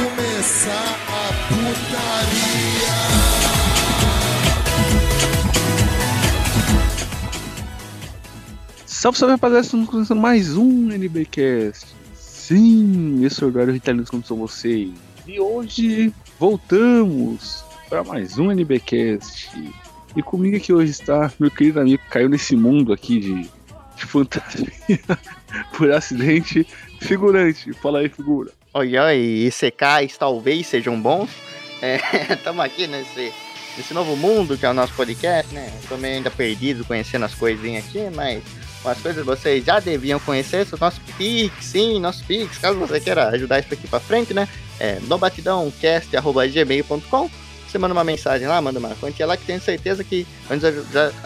começar 0.00 0.96
a 1.08 1.32
putaria. 1.48 2.90
Salve, 8.86 9.18
salve 9.18 9.34
rapaziada, 9.34 9.64
estamos 9.64 9.88
começando 9.88 10.18
mais 10.18 10.56
um 10.56 10.90
NBcast. 10.90 11.94
Sim, 12.14 13.24
esse 13.24 13.42
é 13.42 13.46
o 13.46 13.50
Eduardo 13.50 13.72
Ritalino, 13.72 14.06
como 14.06 14.24
são 14.24 14.38
vocês. 14.38 14.90
E 15.26 15.38
hoje 15.38 16.12
voltamos 16.38 17.62
para 17.88 18.02
mais 18.02 18.38
um 18.38 18.50
NBcast. 18.50 19.50
E 20.16 20.22
comigo 20.22 20.56
aqui 20.56 20.72
hoje 20.72 20.92
está 20.92 21.30
meu 21.38 21.50
querido 21.50 21.78
amigo 21.78 22.02
que 22.02 22.10
caiu 22.10 22.28
nesse 22.28 22.56
mundo 22.56 22.92
aqui 22.92 23.20
de, 23.20 23.42
de 23.96 24.06
fantasia 24.06 24.66
por 25.76 25.92
acidente, 25.92 26.66
figurante. 27.00 27.72
Fala 27.74 27.98
aí, 27.98 28.08
figura. 28.08 28.59
Oi, 28.72 28.96
oi, 28.96 29.48
ICKs 29.48 30.16
talvez 30.16 30.64
sejam 30.64 31.00
bons. 31.00 31.28
Estamos 32.30 32.64
aqui 32.64 32.86
nesse, 32.86 33.32
nesse 33.76 33.92
novo 33.92 34.14
mundo 34.14 34.56
que 34.56 34.64
é 34.64 34.70
o 34.70 34.72
nosso 34.72 34.94
podcast, 34.94 35.52
né? 35.52 35.72
Tô 35.88 35.96
meio 35.96 36.18
ainda 36.18 36.30
perdido 36.30 36.84
conhecendo 36.84 37.24
as 37.24 37.34
coisinhas 37.34 37.84
aqui, 37.84 38.08
mas 38.14 38.44
as 38.84 39.00
coisas 39.00 39.26
vocês 39.26 39.64
já 39.64 39.80
deviam 39.80 40.20
conhecer, 40.20 40.64
são 40.66 40.78
nosso 40.80 41.00
Pix, 41.18 41.64
sim, 41.64 41.98
nosso 41.98 42.22
Pix, 42.22 42.58
caso 42.58 42.78
você 42.78 43.00
queira 43.00 43.30
ajudar 43.30 43.58
isso 43.58 43.74
aqui 43.74 43.88
pra 43.88 43.98
frente, 43.98 44.32
né? 44.32 44.48
É 44.78 45.00
nobatidãocast.gmail.com 45.00 47.28
Você 47.66 47.76
manda 47.76 47.92
uma 47.92 48.04
mensagem 48.04 48.46
lá, 48.46 48.62
manda 48.62 48.78
uma 48.78 48.94
quantia 48.94 49.26
lá 49.26 49.36
que 49.36 49.46
tenho 49.46 49.60
certeza 49.60 50.04
que 50.04 50.24
vai 50.48 50.58
nos 50.58 50.64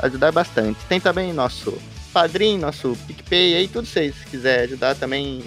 ajudar 0.02 0.32
bastante. 0.32 0.78
Tem 0.88 0.98
também 0.98 1.30
nosso 1.34 1.76
Padrim, 2.14 2.58
nosso 2.58 2.96
PicPay 3.08 3.56
aí, 3.56 3.66
tudo 3.66 3.86
vocês 3.88 4.14
quiser 4.30 4.60
ajudar 4.60 4.94
também. 4.94 5.42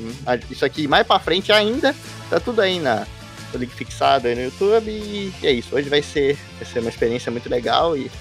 Isso 0.52 0.66
aqui 0.66 0.86
mais 0.86 1.08
pra 1.08 1.18
frente 1.18 1.50
ainda, 1.50 1.96
tá 2.30 2.42
tudo 2.42 2.60
aí 2.60 2.78
na 2.78 3.08
o 3.54 3.58
link 3.58 3.73
fixado 3.73 4.28
aí 4.28 4.36
no 4.36 4.42
YouTube 4.42 4.92
e 4.92 5.34
é 5.42 5.52
isso. 5.54 5.73
Hoje 5.73 5.88
vai 5.88 6.02
ser, 6.02 6.38
vai 6.58 6.66
ser 6.66 6.80
uma 6.80 6.90
experiência 6.90 7.32
muito 7.32 7.50
legal 7.50 7.95
e, 7.95 8.12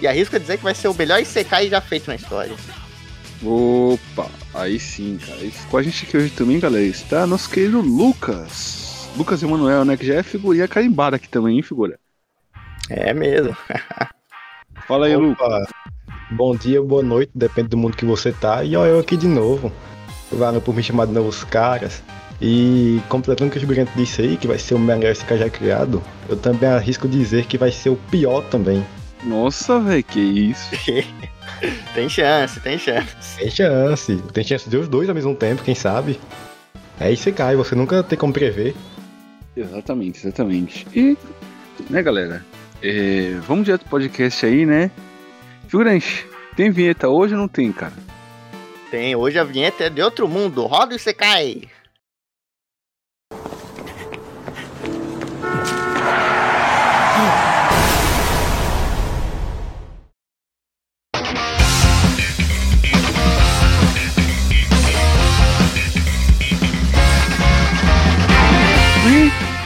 e 0.00 0.08
arrisco 0.08 0.34
a 0.34 0.38
dizer 0.40 0.58
que 0.58 0.64
vai 0.64 0.74
ser 0.74 0.88
o 0.88 0.94
melhor 0.94 1.20
ICK 1.20 1.70
já 1.70 1.80
feito 1.80 2.08
na 2.08 2.16
história. 2.16 2.56
Opa, 3.40 4.28
aí 4.52 4.80
sim, 4.80 5.18
cara. 5.24 5.40
E 5.40 5.52
com 5.70 5.76
a 5.76 5.82
gente 5.82 6.04
aqui 6.04 6.16
hoje 6.16 6.30
também, 6.30 6.58
galera, 6.58 6.84
está 6.84 7.24
nosso 7.24 7.48
querido 7.48 7.80
Lucas. 7.80 9.08
Lucas 9.16 9.42
Emanuel, 9.44 9.84
né? 9.84 9.96
Que 9.96 10.06
já 10.06 10.14
é 10.14 10.22
figurinha 10.24 10.66
carimbada 10.66 11.16
aqui 11.16 11.28
também, 11.28 11.56
hein, 11.56 11.62
figura? 11.62 11.98
É 12.90 13.14
mesmo. 13.14 13.56
Fala 14.88 15.06
aí, 15.06 15.14
Opa. 15.14 15.24
Lucas. 15.24 15.91
Bom 16.34 16.56
dia, 16.56 16.80
boa 16.80 17.02
noite, 17.02 17.30
depende 17.34 17.68
do 17.68 17.76
mundo 17.76 17.94
que 17.94 18.06
você 18.06 18.32
tá. 18.32 18.64
E 18.64 18.74
ó, 18.74 18.86
eu 18.86 18.98
aqui 18.98 19.18
de 19.18 19.28
novo. 19.28 19.70
Valeu 20.30 20.62
por 20.62 20.74
me 20.74 20.82
chamar 20.82 21.06
de 21.06 21.12
novos 21.12 21.44
caras. 21.44 22.02
E 22.40 23.00
completando 23.08 23.50
o 23.50 23.52
que 23.52 23.58
o 23.58 23.60
Gigante 23.60 23.92
disse 23.94 24.22
aí, 24.22 24.36
que 24.38 24.46
vai 24.46 24.58
ser 24.58 24.74
o 24.74 24.78
melhor 24.78 25.14
SK 25.14 25.36
já 25.36 25.50
criado, 25.50 26.02
eu 26.28 26.36
também 26.36 26.70
arrisco 26.70 27.06
dizer 27.06 27.44
que 27.44 27.58
vai 27.58 27.70
ser 27.70 27.90
o 27.90 27.96
pior 28.10 28.42
também. 28.44 28.82
Nossa, 29.24 29.78
velho, 29.78 30.02
que 30.02 30.20
isso. 30.20 30.70
tem 31.94 32.08
chance, 32.08 32.58
tem 32.60 32.78
chance. 32.78 33.38
Tem 33.38 33.50
chance. 33.50 34.16
Tem 34.32 34.42
chance 34.42 34.70
de 34.70 34.76
os 34.78 34.88
dois 34.88 35.10
ao 35.10 35.14
mesmo 35.14 35.34
tempo, 35.34 35.62
quem 35.62 35.74
sabe. 35.74 36.18
É 36.98 37.12
isso 37.12 37.30
cai, 37.32 37.56
você 37.56 37.74
nunca 37.74 38.02
tem 38.02 38.18
como 38.18 38.32
prever. 38.32 38.74
Exatamente, 39.54 40.18
exatamente. 40.26 40.86
E, 40.96 41.16
né, 41.90 42.02
galera? 42.02 42.42
é, 42.82 43.38
vamos 43.46 43.64
direto 43.64 43.82
pro 43.82 43.90
podcast 43.90 44.44
aí, 44.44 44.66
né? 44.66 44.90
Figurante, 45.72 46.26
tem 46.54 46.70
vinheta 46.70 47.08
hoje 47.08 47.32
ou 47.32 47.40
não 47.40 47.48
tem, 47.48 47.72
cara? 47.72 47.94
Tem, 48.90 49.16
hoje 49.16 49.38
a 49.38 49.42
vinheta 49.42 49.84
é 49.84 49.88
de 49.88 50.02
outro 50.02 50.28
mundo. 50.28 50.66
Roda 50.66 50.94
e 50.94 50.98
você 50.98 51.14
cai. 51.14 51.62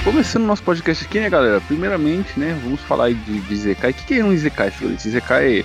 Começando 0.05 0.45
o 0.45 0.47
nosso 0.47 0.63
podcast 0.63 1.05
aqui, 1.05 1.19
né, 1.19 1.29
galera? 1.29 1.61
Primeiramente, 1.63 2.39
né, 2.39 2.57
vamos 2.63 2.81
falar 2.83 3.07
aí 3.07 3.15
de, 3.15 3.41
de 3.41 3.53
Izekai. 3.53 3.91
O 3.91 3.95
que, 3.95 4.21
é 4.21 4.25
um 4.25 4.33
Izekai, 4.33 4.71
figurante? 4.71 5.09
Izekai 5.09 5.65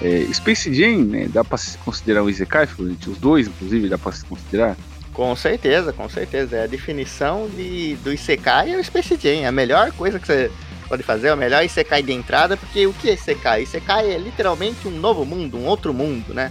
é, 0.00 0.22
é 0.22 0.32
Space 0.32 0.72
Jam, 0.72 1.04
né? 1.04 1.28
Dá 1.32 1.44
pra 1.44 1.58
se 1.58 1.76
considerar 1.78 2.22
um 2.22 2.32
figurante? 2.32 3.10
Os 3.10 3.18
dois, 3.18 3.48
inclusive, 3.48 3.88
dá 3.88 3.98
pra 3.98 4.12
se 4.12 4.24
considerar? 4.24 4.76
Com 5.12 5.34
certeza, 5.36 5.92
com 5.92 6.08
certeza. 6.08 6.56
É 6.56 6.64
a 6.64 6.66
definição 6.66 7.48
de, 7.48 7.96
do 7.96 8.12
Isekai 8.12 8.72
é 8.72 8.76
o 8.78 8.84
Space 8.84 9.18
Jam. 9.20 9.46
A 9.46 9.52
melhor 9.52 9.92
coisa 9.92 10.18
que 10.18 10.26
você 10.26 10.50
pode 10.88 11.02
fazer, 11.02 11.28
é 11.28 11.34
o 11.34 11.36
melhor 11.36 11.64
Isekai 11.64 12.02
de 12.02 12.12
entrada, 12.12 12.56
porque 12.56 12.86
o 12.86 12.92
que 12.92 13.10
é 13.10 13.14
Isekai? 13.14 13.62
Isekai 13.62 14.10
é 14.10 14.18
literalmente 14.18 14.88
um 14.88 14.90
novo 14.90 15.24
mundo, 15.24 15.56
um 15.56 15.66
outro 15.66 15.92
mundo, 15.94 16.34
né? 16.34 16.50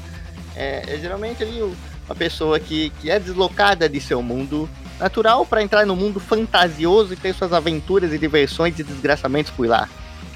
É, 0.56 0.96
é 0.96 0.98
geralmente 0.98 1.44
ali 1.44 1.62
uma 1.62 2.16
pessoa 2.16 2.60
que, 2.60 2.90
que 3.02 3.10
é 3.10 3.20
deslocada 3.20 3.88
de 3.88 4.00
seu 4.02 4.22
mundo 4.22 4.70
natural 5.00 5.46
para 5.46 5.62
entrar 5.64 5.86
no 5.86 5.96
mundo 5.96 6.20
fantasioso 6.20 7.14
e 7.14 7.16
ter 7.16 7.34
suas 7.34 7.54
aventuras 7.54 8.12
e 8.12 8.18
diversões 8.18 8.78
e 8.80 8.84
desgraçamentos 8.84 9.52
por 9.52 9.68
lá. 9.68 9.88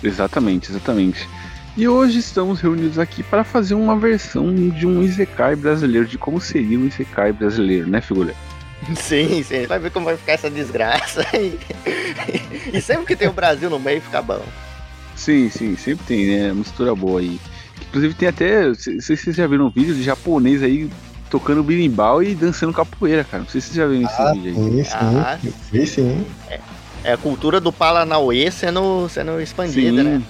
Exatamente, 0.02 0.72
exatamente. 0.72 1.28
E 1.76 1.88
hoje 1.88 2.20
estamos 2.20 2.62
reunidos 2.62 3.00
aqui 3.00 3.24
para 3.24 3.44
fazer 3.44 3.74
uma 3.74 3.98
versão 3.98 4.54
de 4.54 4.86
um 4.86 5.02
Isekai 5.02 5.56
brasileiro, 5.56 6.06
de 6.08 6.18
como 6.20 6.40
seria 6.40 6.78
um 6.80 6.86
Isekai 6.86 7.32
brasileiro, 7.34 7.88
né, 7.88 8.00
figura? 8.00 8.36
Sim, 8.96 9.42
sim. 9.44 9.66
Vai 9.66 9.80
ver 9.80 9.92
como 9.92 10.06
vai 10.06 10.18
ficar 10.18 10.34
essa 10.34 10.50
desgraça. 10.50 11.26
E, 11.36 11.58
e 12.78 12.82
sempre 12.82 13.06
que 13.08 13.16
tem 13.16 13.28
o 13.28 13.34
Brasil 13.34 13.70
no 13.70 13.80
meio, 13.80 14.02
fica 14.02 14.22
bom. 14.22 14.44
Sim, 15.16 15.50
sim, 15.50 15.76
sempre 15.76 16.06
tem, 16.06 16.26
né? 16.28 16.54
Mistura 16.54 16.94
boa 16.94 17.20
aí. 17.22 17.40
Inclusive 17.90 18.14
tem 18.14 18.28
até. 18.30 18.68
Não 18.68 18.76
sei 18.76 19.00
se 19.00 19.18
vocês 19.18 19.36
já 19.36 19.48
viram 19.48 19.66
um 19.66 19.70
vídeo 19.70 19.96
de 19.96 20.04
japonês 20.04 20.62
aí 20.62 20.90
tocando 21.30 21.64
birimbau 21.64 22.22
e 22.22 22.36
dançando 22.36 22.74
capoeira, 22.74 23.24
cara. 23.24 23.44
Não 23.44 23.50
sei 23.50 23.62
se 23.62 23.68
vocês 23.68 23.78
já 23.78 23.88
viram 23.88 24.06
esse 24.08 24.22
Ah, 24.22 24.32
vídeo 24.34 24.50
aí. 24.50 24.56
sim, 24.56 24.84
sim. 24.84 24.92
Ah, 24.94 25.38
Vi 25.72 25.88
sim. 25.88 26.26
É 27.04 27.14
a 27.14 27.18
cultura 27.18 27.60
do 27.60 27.72
Palanauê 27.72 28.50
sendo, 28.52 29.08
sendo 29.10 29.40
expandida, 29.42 30.02
Sim, 30.04 30.10
né? 30.10 30.22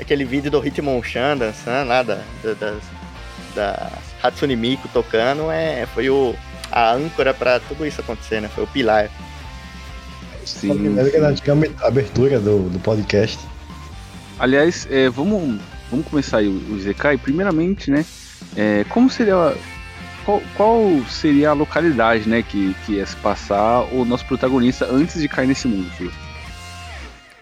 Aquele 0.00 0.24
vídeo 0.24 0.50
do 0.50 0.64
Hitmonchan 0.66 1.36
dançando 1.36 1.88
lá, 1.88 2.02
da, 2.02 2.20
da, 2.42 2.52
das- 2.54 2.82
da 3.54 3.90
Hatsune 4.22 4.54
Miku 4.56 4.88
tocando, 4.88 5.50
é, 5.50 5.86
foi 5.94 6.08
o, 6.10 6.34
a 6.70 6.92
âncora 6.92 7.32
pra 7.34 7.58
tudo 7.60 7.84
isso 7.86 8.00
acontecer, 8.00 8.40
né? 8.40 8.48
Foi 8.54 8.64
o 8.64 8.66
pilar. 8.68 9.10
sim. 10.44 10.68
Na 10.88 11.28
antiga 11.28 11.56
abertura 11.82 12.38
do, 12.38 12.68
do 12.68 12.78
podcast. 12.78 13.38
Aliás, 14.38 14.86
é, 14.90 15.08
vamos, 15.08 15.60
vamos 15.90 16.06
começar 16.06 16.38
aí 16.38 16.48
o, 16.48 16.52
o 16.72 16.76
Isekai. 16.76 17.16
Primeiramente, 17.18 17.90
né? 17.90 18.04
é, 18.56 18.84
como 18.88 19.10
seria. 19.10 19.54
Qual, 20.24 20.42
qual 20.54 20.82
seria 21.08 21.50
a 21.50 21.52
localidade, 21.54 22.28
né? 22.28 22.42
Que, 22.42 22.74
que 22.84 22.92
ia 22.92 23.06
se 23.06 23.16
passar 23.16 23.82
o 23.92 24.04
nosso 24.04 24.24
protagonista 24.26 24.86
antes 24.90 25.20
de 25.20 25.26
cair 25.28 25.46
nesse 25.48 25.66
mundo, 25.66 25.90
filho? 25.92 26.12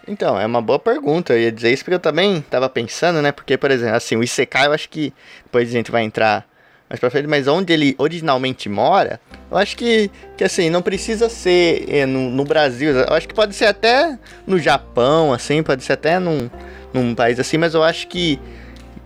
Então, 0.08 0.38
é 0.38 0.46
uma 0.46 0.62
boa 0.62 0.78
pergunta. 0.78 1.32
Eu 1.32 1.40
ia 1.40 1.52
dizer 1.52 1.72
isso 1.72 1.84
porque 1.84 1.94
eu 1.94 2.00
também 2.00 2.40
tava 2.42 2.68
pensando, 2.68 3.20
né? 3.20 3.32
Porque, 3.32 3.56
por 3.56 3.70
exemplo, 3.70 3.96
assim, 3.96 4.16
o 4.16 4.22
Isekai 4.22 4.66
eu 4.66 4.72
acho 4.72 4.88
que 4.88 5.12
depois 5.44 5.68
a 5.68 5.72
gente 5.72 5.90
vai 5.90 6.04
entrar 6.04 6.46
mais 6.88 7.00
pra 7.00 7.10
frente, 7.10 7.26
mas 7.26 7.48
onde 7.48 7.72
ele 7.72 7.96
originalmente 7.98 8.68
mora, 8.68 9.20
eu 9.50 9.56
acho 9.58 9.76
que, 9.76 10.08
que 10.36 10.44
assim, 10.44 10.70
não 10.70 10.80
precisa 10.80 11.28
ser 11.28 11.84
eh, 11.88 12.06
no, 12.06 12.30
no 12.30 12.44
Brasil. 12.44 12.90
Eu 12.92 13.12
acho 13.12 13.26
que 13.26 13.34
pode 13.34 13.54
ser 13.56 13.66
até 13.66 14.16
no 14.46 14.58
Japão, 14.58 15.32
assim, 15.32 15.62
pode 15.62 15.82
ser 15.82 15.94
até 15.94 16.20
num, 16.20 16.48
num 16.92 17.14
país 17.14 17.40
assim, 17.40 17.58
mas 17.58 17.74
eu 17.74 17.82
acho 17.82 18.06
que, 18.06 18.38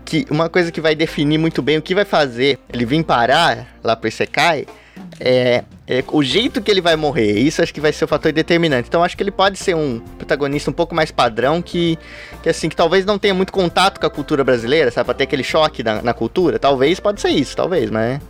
que 0.04 0.26
uma 0.30 0.50
coisa 0.50 0.70
que 0.70 0.80
vai 0.80 0.94
definir 0.94 1.38
muito 1.38 1.62
bem 1.62 1.78
o 1.78 1.82
que 1.82 1.94
vai 1.94 2.04
fazer 2.04 2.58
ele 2.70 2.84
vir 2.84 3.02
parar 3.02 3.66
lá 3.82 3.96
pro 3.96 4.08
Isekai 4.08 4.66
é, 5.18 5.64
é 5.86 6.04
o 6.08 6.22
jeito 6.22 6.62
que 6.62 6.70
ele 6.70 6.80
vai 6.80 6.96
morrer. 6.96 7.38
Isso 7.38 7.62
acho 7.62 7.72
que 7.72 7.80
vai 7.80 7.92
ser 7.92 8.04
o 8.04 8.08
fator 8.08 8.32
determinante. 8.32 8.88
Então 8.88 9.02
acho 9.02 9.16
que 9.16 9.22
ele 9.22 9.30
pode 9.30 9.58
ser 9.58 9.74
um 9.74 10.00
protagonista 10.16 10.70
um 10.70 10.74
pouco 10.74 10.94
mais 10.94 11.10
padrão 11.10 11.60
que, 11.60 11.98
que 12.42 12.48
assim, 12.48 12.68
que 12.68 12.76
talvez 12.76 13.04
não 13.04 13.18
tenha 13.18 13.34
muito 13.34 13.52
contato 13.52 14.00
com 14.00 14.06
a 14.06 14.10
cultura 14.10 14.42
brasileira, 14.42 14.90
sabe? 14.90 15.06
Pra 15.06 15.14
ter 15.14 15.24
aquele 15.24 15.44
choque 15.44 15.82
na, 15.82 16.02
na 16.02 16.14
cultura. 16.14 16.58
Talvez 16.58 16.98
pode 17.00 17.20
ser 17.20 17.30
isso, 17.30 17.56
talvez, 17.56 17.90
mas. 17.90 18.20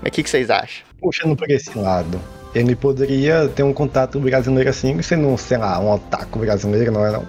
Mas 0.00 0.08
o 0.08 0.12
que, 0.12 0.22
que 0.22 0.30
vocês 0.30 0.50
acham? 0.50 0.84
Puxando 1.00 1.36
por 1.36 1.50
esse 1.50 1.78
lado. 1.78 2.20
Ele 2.54 2.74
poderia 2.74 3.48
ter 3.48 3.62
um 3.62 3.72
contato 3.72 4.18
brasileiro 4.20 4.68
assim, 4.68 5.00
sendo, 5.00 5.36
sei 5.38 5.58
lá, 5.58 5.78
um 5.78 5.90
otaku 5.92 6.40
brasileiro, 6.40 6.92
não 6.92 7.06
é 7.06 7.12
não? 7.12 7.26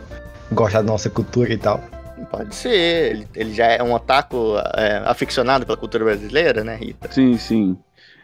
Gostar 0.52 0.82
da 0.82 0.88
nossa 0.88 1.10
cultura 1.10 1.54
e 1.54 1.58
tal. 1.58 1.82
Pode 2.30 2.56
ser. 2.56 3.12
Ele, 3.12 3.28
ele 3.36 3.54
já 3.54 3.68
é 3.68 3.84
um 3.84 3.94
otaku 3.94 4.56
é, 4.76 5.04
aficionado 5.06 5.66
pela 5.66 5.78
cultura 5.78 6.04
brasileira, 6.04 6.64
né, 6.64 6.76
Rita? 6.76 7.12
Sim, 7.12 7.38
sim. 7.38 7.78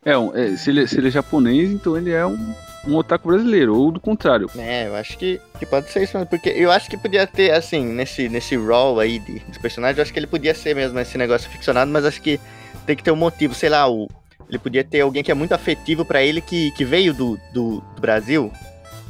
É, 0.05 0.17
um- 0.17 0.35
é, 0.35 0.55
se, 0.55 0.69
ele, 0.69 0.87
se 0.87 0.97
ele 0.97 1.07
é 1.09 1.11
japonês, 1.11 1.69
então 1.71 1.97
ele 1.97 2.11
é 2.11 2.25
um, 2.25 2.53
um 2.87 2.95
otaku 2.95 3.27
brasileiro, 3.27 3.75
ou 3.75 3.91
do 3.91 3.99
contrário. 3.99 4.49
É, 4.57 4.87
eu 4.87 4.95
acho 4.95 5.17
que, 5.17 5.39
que 5.59 5.65
pode 5.65 5.89
ser 5.89 6.03
isso 6.03 6.17
mesmo, 6.17 6.29
porque 6.29 6.49
eu 6.49 6.71
acho 6.71 6.89
que 6.89 6.97
podia 6.97 7.27
ter, 7.27 7.51
assim, 7.51 7.83
nesse, 7.85 8.29
nesse 8.29 8.55
role 8.55 9.01
aí 9.01 9.19
de, 9.19 9.39
dos 9.39 9.57
personagens, 9.57 9.97
eu 9.97 10.01
acho 10.03 10.13
que 10.13 10.19
ele 10.19 10.27
podia 10.27 10.53
ser 10.55 10.75
mesmo 10.75 10.97
esse 10.99 11.17
negócio 11.17 11.49
ficcionado, 11.49 11.91
mas 11.91 12.05
acho 12.05 12.21
que 12.21 12.39
tem 12.85 12.95
que 12.95 13.03
ter 13.03 13.11
um 13.11 13.15
motivo, 13.17 13.53
sei 13.53 13.69
lá, 13.69 13.89
o, 13.89 14.07
ele 14.49 14.57
podia 14.57 14.83
ter 14.83 15.01
alguém 15.01 15.21
que 15.23 15.31
é 15.31 15.35
muito 15.35 15.53
afetivo 15.53 16.05
pra 16.05 16.23
ele, 16.23 16.39
que, 16.41 16.71
que 16.71 16.85
veio 16.85 17.13
do, 17.13 17.37
do, 17.53 17.81
do 17.95 18.01
Brasil, 18.01 18.51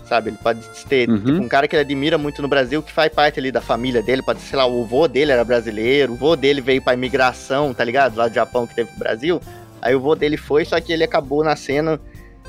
sabe? 0.08 0.32
Ele 0.32 0.38
pode 0.42 0.60
ter 0.90 1.08
Uhum. 1.08 1.18
tipo, 1.20 1.32
um 1.44 1.48
cara 1.48 1.68
que 1.68 1.76
ele 1.76 1.82
admira 1.84 2.18
muito 2.18 2.42
no 2.42 2.48
Brasil, 2.48 2.82
que 2.82 2.92
faz 2.92 3.14
parte 3.14 3.40
ali 3.40 3.52
da 3.52 3.62
família 3.62 4.02
dele, 4.02 4.24
pode 4.24 4.42
ser, 4.42 4.48
sei 4.48 4.58
lá, 4.58 4.66
o 4.66 4.84
vô 4.84 5.08
dele 5.08 5.32
era 5.32 5.46
brasileiro, 5.46 6.14
o 6.14 6.16
vô 6.16 6.36
dele 6.36 6.60
veio 6.62 6.82
pra 6.82 6.96
imigração, 6.96 7.74
tá 7.76 7.84
ligado? 7.84 8.16
Lá 8.18 8.28
do 8.28 8.34
Japão 8.34 8.66
que 8.66 8.74
teve 8.74 8.90
pro 8.90 8.98
Brasil. 9.00 9.40
Aí 9.82 9.96
o 9.96 10.00
vô 10.00 10.16
dele 10.16 10.38
foi, 10.38 10.66
só 10.66 10.80
que 10.80 10.92
ele 10.92 11.04
acabou 11.04 11.44
nascendo 11.44 12.00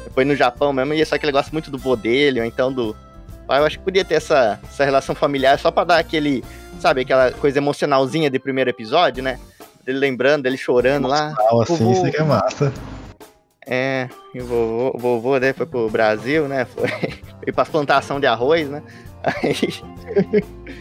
depois 0.04 0.26
no 0.26 0.34
Japão 0.34 0.72
mesmo, 0.72 0.94
e 0.94 1.04
só 1.04 1.18
que 1.18 1.24
ele 1.24 1.32
gosta 1.32 1.50
muito 1.52 1.70
do 1.70 1.78
vô 1.78 1.96
dele, 1.96 2.40
ou 2.40 2.46
então 2.46 2.72
do. 2.72 2.96
Eu 3.48 3.64
acho 3.64 3.78
que 3.78 3.84
podia 3.84 4.04
ter 4.04 4.14
essa, 4.14 4.60
essa 4.62 4.84
relação 4.84 5.14
familiar 5.14 5.58
só 5.58 5.70
pra 5.70 5.82
dar 5.82 5.98
aquele, 5.98 6.44
sabe, 6.78 7.00
aquela 7.00 7.32
coisa 7.32 7.58
emocionalzinha 7.58 8.30
de 8.30 8.38
primeiro 8.38 8.70
episódio, 8.70 9.22
né? 9.22 9.38
Dele 9.84 9.98
lembrando, 9.98 10.44
dele 10.44 10.56
chorando 10.56 11.08
lá. 11.08 11.34
Não, 11.36 11.60
assim, 11.60 11.76
Vovô. 11.78 11.92
isso 11.92 12.10
que 12.10 12.16
é 12.16 12.22
massa. 12.22 12.72
É, 13.66 14.08
e 14.34 14.40
o 14.40 14.46
vovô, 14.46 14.92
o 14.94 14.98
vovô 14.98 15.40
dele 15.40 15.52
foi 15.52 15.66
pro 15.66 15.90
Brasil, 15.90 16.46
né? 16.48 16.64
Foi, 16.64 16.88
foi 16.88 17.52
pra 17.52 17.64
plantação 17.64 18.20
de 18.20 18.26
arroz, 18.26 18.68
né? 18.68 18.82
Aí, 19.22 19.54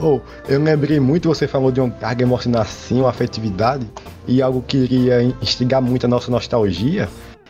Oh, 0.00 0.20
eu 0.48 0.58
lembrei 0.58 0.98
muito, 0.98 1.28
você 1.28 1.46
falou 1.46 1.70
de 1.70 1.80
uma 1.80 1.90
carga 1.90 2.22
emocional 2.22 2.62
assim, 2.62 3.00
uma 3.00 3.10
afetividade, 3.10 3.86
e 4.26 4.40
algo 4.42 4.62
que 4.62 4.76
iria 4.78 5.22
instigar 5.22 5.80
muito 5.82 6.06
a 6.06 6.08
nossa 6.08 6.30
nostalgia 6.30 7.08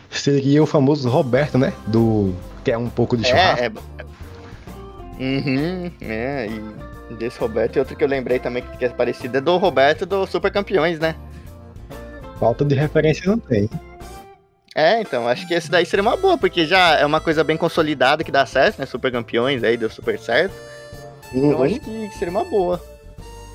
seria 0.09 0.61
o 0.61 0.65
famoso 0.65 1.09
Roberto, 1.09 1.57
né? 1.57 1.73
Do. 1.87 2.33
Que 2.63 2.71
é 2.71 2.77
um 2.77 2.89
pouco 2.89 3.17
de 3.17 3.27
churrasco. 3.27 3.59
é, 3.61 3.65
é. 3.65 4.03
Uhum, 5.19 5.91
é, 6.01 6.47
e 7.11 7.13
desse 7.15 7.39
Roberto 7.39 7.75
e 7.75 7.79
outro 7.79 7.95
que 7.95 8.03
eu 8.03 8.07
lembrei 8.07 8.39
também 8.39 8.63
que 8.79 8.85
é 8.85 8.89
parecido 8.89 9.37
é 9.37 9.41
do 9.41 9.57
Roberto 9.57 10.05
do 10.05 10.25
Super 10.25 10.51
Campeões, 10.51 10.99
né? 10.99 11.15
Falta 12.39 12.65
de 12.65 12.73
referência 12.75 13.23
não 13.29 13.37
tem. 13.37 13.69
É, 14.75 14.99
então, 15.01 15.27
acho 15.27 15.47
que 15.47 15.53
esse 15.53 15.69
daí 15.69 15.85
seria 15.85 16.01
uma 16.01 16.17
boa, 16.17 16.35
porque 16.35 16.65
já 16.65 16.95
é 16.97 17.05
uma 17.05 17.21
coisa 17.21 17.43
bem 17.43 17.55
consolidada 17.55 18.23
que 18.23 18.31
dá 18.31 18.43
certo, 18.45 18.79
né? 18.79 18.85
Super 18.87 19.11
Campeões 19.11 19.63
aí 19.63 19.77
deu 19.77 19.89
super 19.89 20.17
certo. 20.17 20.53
Então 21.31 21.57
Uhum. 21.59 21.63
acho 21.63 21.79
que 21.79 22.09
seria 22.17 22.31
uma 22.31 22.43
boa. 22.43 22.81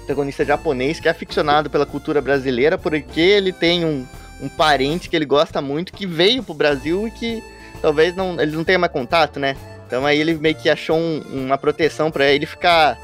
Protagonista 0.08 0.42
japonês 0.42 0.98
que 0.98 1.06
é 1.06 1.10
aficionado 1.10 1.68
pela 1.68 1.84
cultura 1.84 2.22
brasileira 2.22 2.78
porque 2.78 3.20
ele 3.20 3.52
tem 3.52 3.84
um, 3.84 4.06
um 4.40 4.48
parente 4.48 5.06
que 5.06 5.14
ele 5.14 5.26
gosta 5.26 5.60
muito 5.60 5.92
que 5.92 6.06
veio 6.06 6.42
pro 6.42 6.54
Brasil 6.54 7.06
e 7.06 7.10
que 7.10 7.42
talvez 7.82 8.16
não, 8.16 8.40
ele 8.40 8.56
não 8.56 8.64
tenha 8.64 8.78
mais 8.78 8.90
contato, 8.90 9.38
né? 9.38 9.54
Então 9.86 10.06
aí 10.06 10.18
ele 10.18 10.32
meio 10.34 10.54
que 10.54 10.70
achou 10.70 10.96
um- 10.96 11.22
uma 11.30 11.58
proteção 11.58 12.10
pra 12.10 12.26
ele 12.26 12.46
ficar 12.46 12.96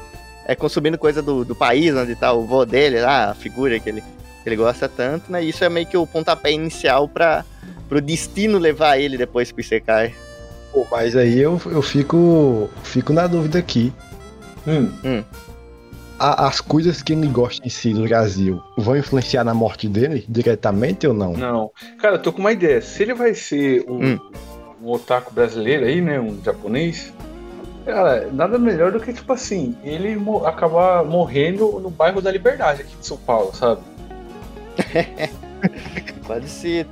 é, 0.47 0.55
consumindo 0.55 0.97
coisa 0.97 1.21
do, 1.21 1.45
do 1.45 1.53
país 1.55 1.93
onde 1.95 2.15
tá 2.15 2.33
o 2.33 2.43
vô 2.43 2.65
dele, 2.65 2.99
lá, 2.99 3.29
a 3.29 3.35
figura 3.35 3.79
que 3.79 3.87
ele, 3.87 4.01
que 4.01 4.49
ele 4.49 4.55
gosta 4.55 4.89
tanto, 4.89 5.31
né? 5.31 5.43
E 5.43 5.49
isso 5.49 5.63
é 5.63 5.69
meio 5.69 5.85
que 5.85 5.95
o 5.97 6.07
pontapé 6.07 6.51
inicial 6.53 7.07
para 7.07 7.45
pro 7.87 8.01
destino 8.01 8.57
levar 8.57 8.97
ele 8.97 9.15
depois 9.15 9.51
pro 9.51 9.61
Isekai. 9.61 10.11
Pô, 10.73 10.87
mas 10.89 11.15
aí 11.15 11.39
eu, 11.39 11.61
eu 11.67 11.83
fico, 11.83 12.67
fico 12.83 13.13
na 13.13 13.27
dúvida 13.27 13.59
aqui. 13.59 13.93
Hum. 14.67 15.23
A- 16.17 16.47
as 16.47 16.61
coisas 16.61 17.01
que 17.03 17.11
ele 17.13 17.27
gosta 17.27 17.65
em 17.65 17.69
si 17.69 17.93
do 17.93 18.03
Brasil 18.07 18.61
vão 18.77 18.95
influenciar 18.95 19.43
na 19.43 19.53
morte 19.53 19.87
dele 19.89 20.25
diretamente 20.29 21.05
ou 21.05 21.13
não? 21.13 21.33
Não. 21.33 21.71
Cara, 21.99 22.15
eu 22.15 22.21
tô 22.21 22.31
com 22.31 22.39
uma 22.39 22.51
ideia. 22.53 22.81
Se 22.81 23.03
ele 23.03 23.13
vai 23.13 23.33
ser 23.33 23.83
um, 23.89 24.13
Hum. 24.13 24.19
um 24.81 24.91
otaku 24.91 25.33
brasileiro 25.33 25.85
aí, 25.85 25.99
né? 26.01 26.19
Um 26.19 26.41
japonês. 26.43 27.13
Cara, 27.85 28.29
nada 28.31 28.57
melhor 28.57 28.91
do 28.91 28.99
que, 28.99 29.13
tipo 29.13 29.31
assim, 29.33 29.75
ele 29.83 30.15
mo- 30.15 30.45
acabar 30.45 31.03
morrendo 31.03 31.79
no 31.79 31.89
bairro 31.89 32.21
da 32.21 32.31
Liberdade 32.31 32.81
aqui 32.81 32.95
de 32.95 33.05
São 33.05 33.17
Paulo, 33.17 33.53
sabe? 33.53 33.81
Pode 36.25 36.47
ser. 36.49 36.87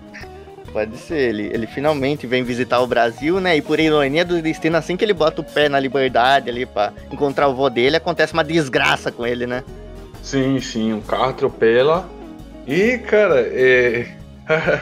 Pode 0.73 0.97
ser. 0.97 1.29
Ele, 1.29 1.51
ele 1.53 1.67
finalmente 1.67 2.25
vem 2.25 2.43
visitar 2.43 2.81
o 2.81 2.87
Brasil, 2.87 3.39
né? 3.39 3.55
E 3.55 3.61
por 3.61 3.79
ironia 3.79 4.25
do 4.25 4.41
destino, 4.41 4.75
assim 4.75 4.97
que 4.97 5.05
ele 5.05 5.13
bota 5.13 5.39
o 5.39 5.43
pé 5.43 5.69
na 5.69 5.79
liberdade 5.79 6.49
ali 6.49 6.65
pra 6.65 6.91
encontrar 7.11 7.47
o 7.47 7.53
vô 7.53 7.69
dele, 7.69 7.95
acontece 7.95 8.33
uma 8.33 8.43
desgraça 8.43 9.11
com 9.11 9.25
ele, 9.25 9.45
né? 9.45 9.63
Sim, 10.23 10.59
sim, 10.59 10.91
um 10.93 11.01
carro 11.01 11.29
atropela. 11.29 12.09
E, 12.65 12.97
cara, 12.97 13.41
é. 13.41 14.07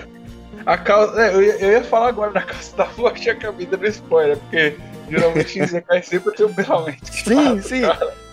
a 0.65 0.77
causa. 0.77 1.21
é, 1.21 1.33
eu, 1.33 1.41
ia, 1.41 1.83
falar 1.83 2.07
agora 2.07 2.31
da 2.31 2.41
causa 2.41 2.75
da 2.77 2.87
morte 2.97 3.27
e 3.27 3.29
acabei 3.29 3.65
dando 3.65 3.85
spoiler, 3.87 4.37
porque 4.37 4.77
geralmente 5.09 5.59
em 5.59 5.67
Zekai 5.67 6.01
sempre 6.03 6.33
tem 6.35 6.45
um 6.45 6.53
belamente. 6.53 7.01
Sim, 7.11 7.61
sim. 7.61 7.81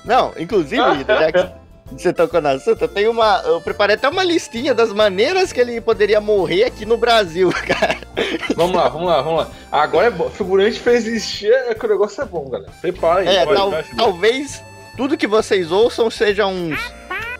Não, 0.04 0.32
inclusive, 0.38 0.82
já 1.08 1.32
que 1.32 1.57
você 1.96 2.12
tocou 2.12 2.40
na 2.40 2.50
assunto, 2.50 2.82
eu 2.82 2.88
tenho 2.88 3.10
uma. 3.10 3.42
Eu 3.44 3.60
preparei 3.60 3.94
até 3.96 4.08
uma 4.08 4.22
listinha 4.24 4.74
das 4.74 4.92
maneiras 4.92 5.52
que 5.52 5.60
ele 5.60 5.80
poderia 5.80 6.20
morrer 6.20 6.64
aqui 6.64 6.84
no 6.84 6.96
Brasil, 6.96 7.50
cara. 7.66 7.96
Vamos 8.56 8.76
lá, 8.76 8.88
vamos 8.88 9.08
lá, 9.08 9.22
vamos 9.22 9.40
lá. 9.40 9.50
Agora 9.70 10.06
é 10.08 10.10
bom. 10.10 10.28
Figurante 10.30 10.78
fez 10.80 11.06
existir, 11.06 11.52
é 11.52 11.74
que 11.74 11.84
o 11.86 11.88
negócio 11.88 12.20
é 12.22 12.26
bom, 12.26 12.48
galera. 12.48 12.70
Prepara 12.80 13.20
aí. 13.20 13.28
É, 13.28 13.44
vai, 13.46 13.54
tal- 13.54 13.72
talvez 13.96 14.62
tudo 14.96 15.16
que 15.16 15.26
vocês 15.26 15.70
ouçam 15.72 16.10
seja 16.10 16.46
uns. 16.46 16.78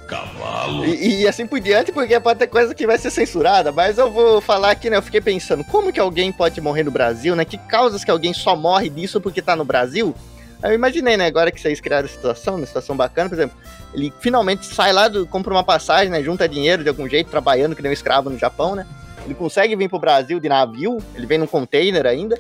Cavalo. 0.07 0.87
E, 0.87 1.21
e 1.21 1.29
assim 1.29 1.47
por 1.47 1.61
diante, 1.61 1.93
porque 1.93 2.19
pode 2.19 2.39
ter 2.39 2.47
coisa 2.47 2.75
que 2.75 2.87
vai 2.87 2.97
ser 2.97 3.11
censurada, 3.11 3.71
mas 3.71 3.99
eu 3.99 4.11
vou 4.11 4.41
falar 4.41 4.71
aqui, 4.71 4.89
né? 4.89 4.97
Eu 4.97 5.03
fiquei 5.03 5.21
pensando, 5.21 5.63
como 5.65 5.93
que 5.93 6.01
alguém 6.01 6.33
pode 6.33 6.59
morrer 6.63 6.83
no 6.85 6.91
Brasil, 6.91 7.37
né? 7.37 7.45
Que 7.45 7.59
causas 7.59 8.03
que 8.05 8.11
alguém 8.11 8.33
só 8.33 8.57
morre 8.57 8.89
disso 8.89 9.21
porque 9.21 9.43
tá 9.43 9.55
no 9.55 9.67
Brasil? 9.67 10.15
Aí 10.63 10.73
eu 10.73 10.75
imaginei, 10.75 11.17
né? 11.17 11.27
Agora 11.27 11.51
que 11.51 11.61
vocês 11.61 11.81
criaram 11.81 12.07
a 12.07 12.09
situação, 12.09 12.57
uma 12.57 12.67
situação 12.67 12.97
bacana, 12.97 13.29
por 13.29 13.37
exemplo, 13.37 13.57
ele 13.95 14.13
finalmente 14.21 14.67
sai 14.67 14.93
lá, 14.93 15.09
do, 15.09 15.27
compra 15.27 15.53
uma 15.53 15.65
passagem, 15.65 16.11
né? 16.11 16.23
Junta 16.23 16.49
dinheiro 16.49 16.83
de 16.83 16.89
algum 16.89 17.09
jeito, 17.09 17.31
trabalhando 17.31 17.77
que 17.77 17.83
nem 17.83 17.91
um 17.91 17.93
escravo 17.93 18.29
no 18.29 18.39
Japão, 18.39 18.75
né? 18.75 18.87
Ele 19.25 19.35
consegue 19.35 19.77
vir 19.77 19.89
pro 19.89 19.99
Brasil 19.99 20.41
de 20.41 20.49
navio, 20.49 20.99
ele 21.15 21.27
vem 21.27 21.39
num 21.39 21.47
container 21.47 22.07
ainda, 22.07 22.37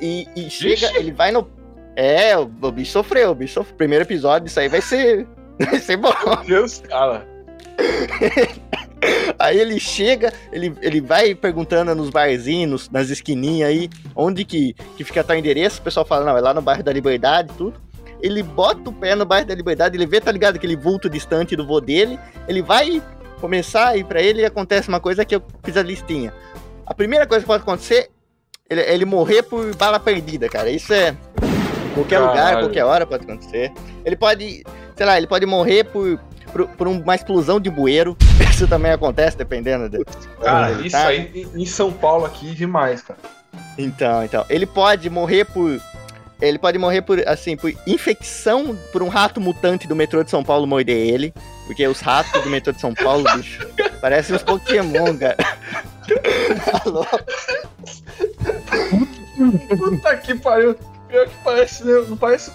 e, 0.00 0.26
e 0.34 0.50
chega, 0.50 0.86
Ixi. 0.86 0.96
ele 0.96 1.12
vai 1.12 1.30
no. 1.30 1.48
É, 1.94 2.36
o, 2.36 2.50
o 2.62 2.72
bicho 2.72 2.92
sofreu, 2.92 3.30
o 3.30 3.34
bicho 3.34 3.54
sofreu. 3.54 3.76
Primeiro 3.76 4.04
episódio, 4.04 4.46
isso 4.46 4.58
aí 4.58 4.68
vai 4.68 4.80
ser. 4.80 5.26
Vai 5.60 5.78
ser 5.78 5.98
bom. 5.98 6.10
Meu 6.24 6.36
Deus, 6.42 6.78
cara. 6.78 7.28
Aí 9.38 9.58
ele 9.58 9.80
chega, 9.80 10.32
ele, 10.52 10.74
ele 10.82 11.00
vai 11.00 11.34
perguntando 11.34 11.94
nos 11.94 12.10
barzinhos, 12.10 12.90
nas 12.90 13.08
esquininhas 13.08 13.70
aí, 13.70 13.88
onde 14.14 14.44
que, 14.44 14.74
que 14.96 15.04
fica 15.04 15.24
tal 15.24 15.36
endereço. 15.36 15.80
O 15.80 15.82
pessoal 15.82 16.04
fala, 16.04 16.26
não, 16.26 16.36
é 16.36 16.40
lá 16.40 16.52
no 16.52 16.60
bairro 16.60 16.82
da 16.82 16.92
Liberdade 16.92 17.50
tudo. 17.56 17.80
Ele 18.22 18.42
bota 18.42 18.90
o 18.90 18.92
pé 18.92 19.14
no 19.14 19.24
bairro 19.24 19.46
da 19.46 19.54
Liberdade, 19.54 19.96
ele 19.96 20.06
vê, 20.06 20.20
tá 20.20 20.30
ligado, 20.30 20.56
aquele 20.56 20.76
vulto 20.76 21.08
distante 21.08 21.56
do 21.56 21.66
vô 21.66 21.80
dele. 21.80 22.18
Ele 22.46 22.60
vai 22.60 23.02
começar 23.40 23.88
a 23.88 23.96
ir 23.96 24.04
pra 24.04 24.20
ele 24.20 24.42
e 24.42 24.44
acontece 24.44 24.90
uma 24.90 25.00
coisa 25.00 25.24
que 25.24 25.34
eu 25.34 25.42
fiz 25.64 25.76
a 25.78 25.82
listinha. 25.82 26.34
A 26.84 26.92
primeira 26.92 27.26
coisa 27.26 27.42
que 27.42 27.46
pode 27.46 27.62
acontecer 27.62 28.10
ele, 28.68 28.82
ele 28.82 29.04
morrer 29.04 29.42
por 29.42 29.74
bala 29.74 29.98
perdida, 29.98 30.48
cara. 30.48 30.70
Isso 30.70 30.92
é. 30.92 31.16
Qualquer 31.94 32.20
lugar, 32.20 32.36
Caralho. 32.36 32.66
qualquer 32.66 32.84
hora 32.84 33.04
pode 33.06 33.24
acontecer. 33.24 33.72
Ele 34.04 34.16
pode, 34.16 34.62
sei 34.96 35.06
lá, 35.06 35.16
ele 35.16 35.26
pode 35.26 35.44
morrer 35.44 35.84
por, 35.84 36.20
por, 36.50 36.66
por 36.68 36.86
uma 36.88 37.14
explosão 37.14 37.58
de 37.60 37.70
bueiro. 37.70 38.16
Isso 38.50 38.66
também 38.68 38.92
acontece, 38.92 39.36
dependendo 39.36 39.88
do. 39.88 40.04
Cara, 40.42 40.70
ele 40.72 40.86
isso 40.88 40.96
tá. 40.96 41.06
aí 41.06 41.48
em- 41.54 41.64
São 41.66 41.90
Paulo 41.92 42.26
aqui 42.26 42.54
demais, 42.54 43.00
cara. 43.02 43.18
Então, 43.78 44.22
então. 44.24 44.44
Ele 44.50 44.66
pode 44.66 45.08
morrer 45.08 45.44
por. 45.46 45.80
Ele 46.40 46.58
pode 46.58 46.78
morrer 46.78 47.02
por, 47.02 47.22
assim, 47.28 47.56
por 47.56 47.70
infecção 47.86 48.76
por 48.92 49.02
um 49.02 49.08
rato 49.08 49.40
mutante 49.40 49.86
do 49.86 49.94
metrô 49.94 50.22
de 50.24 50.30
São 50.30 50.42
Paulo 50.42 50.66
morder 50.66 50.96
ele. 50.96 51.32
Porque 51.66 51.86
os 51.86 52.00
ratos 52.00 52.42
do 52.42 52.50
metrô 52.50 52.72
de 52.72 52.80
São 52.80 52.94
Paulo, 52.94 53.24
bicho, 53.36 53.66
parecem 54.00 54.34
uns 54.36 54.42
Pokémon, 54.42 55.16
cara. 55.18 55.36
Alô? 56.84 57.06
Puta 59.78 60.16
que 60.16 60.34
pariu. 60.34 60.76
Pior 61.08 61.26
que 61.26 61.34
parece, 61.44 61.84
né? 61.84 62.04
Não 62.08 62.16
parece. 62.16 62.52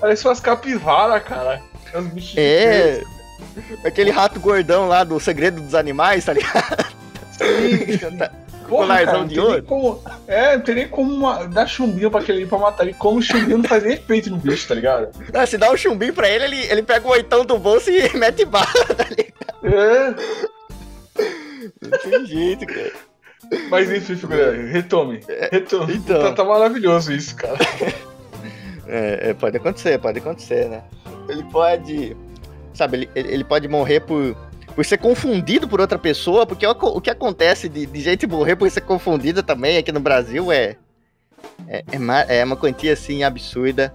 Parece 0.00 0.26
umas 0.26 0.40
capivaras, 0.40 1.22
cara. 1.22 1.62
É. 2.36 2.40
É. 2.40 3.02
Aquele 3.84 4.10
rato 4.10 4.38
gordão 4.40 4.86
lá 4.88 5.04
do 5.04 5.18
Segredo 5.20 5.60
dos 5.60 5.74
Animais, 5.74 6.24
tá 6.24 6.32
ligado? 6.32 6.86
Sim. 7.32 7.98
Tá- 8.18 8.30
Porra, 8.68 9.04
cara, 9.04 9.24
de 9.24 9.38
ouro. 9.38 9.62
como. 9.62 10.02
É, 10.26 10.56
não 10.56 10.64
tem 10.64 10.74
nem 10.74 10.88
como 10.88 11.14
uma- 11.14 11.46
dar 11.46 11.68
chumbinho 11.68 12.10
pra 12.10 12.18
aquele 12.20 12.44
pra 12.46 12.58
matar 12.58 12.82
ele. 12.82 12.94
Como 12.94 13.18
o 13.20 13.22
chumbinho 13.22 13.58
não 13.58 13.64
faz 13.64 13.84
nem 13.84 13.92
efeito 13.92 14.28
no 14.28 14.38
bicho, 14.38 14.66
tá 14.66 14.74
ligado? 14.74 15.08
Se 15.46 15.56
dá 15.56 15.70
um 15.70 15.76
chumbinho 15.76 16.12
pra 16.12 16.28
ele, 16.28 16.44
ele, 16.46 16.56
ele 16.66 16.82
pega 16.82 17.06
o 17.06 17.12
oitão 17.12 17.44
do 17.44 17.56
bolso 17.58 17.88
e 17.90 18.10
mete 18.18 18.44
bala, 18.44 18.66
tá 18.66 19.04
ligado? 19.04 19.32
É. 19.62 20.14
Não 21.80 21.98
tem 21.98 22.26
jeito, 22.26 22.66
cara. 22.66 22.92
Mas 23.70 23.88
enfim, 23.92 24.16
figura, 24.16 24.52
retome. 24.72 25.20
Retome. 25.52 25.94
então. 25.94 26.20
Tá, 26.20 26.32
tá 26.32 26.44
maravilhoso 26.44 27.12
isso, 27.12 27.36
cara. 27.36 27.56
É, 28.88 29.30
é, 29.30 29.34
pode 29.34 29.56
acontecer, 29.56 29.98
pode 29.98 30.20
acontecer, 30.20 30.68
né? 30.68 30.80
Ele 31.28 31.42
pode. 31.50 32.16
Sabe, 32.76 33.08
ele, 33.14 33.32
ele 33.32 33.44
pode 33.44 33.66
morrer 33.68 34.00
por, 34.00 34.36
por 34.74 34.84
ser 34.84 34.98
confundido 34.98 35.66
por 35.66 35.80
outra 35.80 35.98
pessoa, 35.98 36.44
porque 36.46 36.66
o, 36.66 36.70
o 36.70 37.00
que 37.00 37.10
acontece 37.10 37.68
de, 37.68 37.86
de 37.86 38.00
gente 38.00 38.26
morrer 38.26 38.54
por 38.56 38.70
ser 38.70 38.82
confundida 38.82 39.42
também 39.42 39.78
aqui 39.78 39.90
no 39.90 40.00
Brasil 40.00 40.52
é. 40.52 40.76
É, 41.68 41.82
é, 41.92 41.98
ma- 41.98 42.22
é 42.28 42.44
uma 42.44 42.56
quantia 42.56 42.92
assim 42.92 43.22
absurda. 43.24 43.94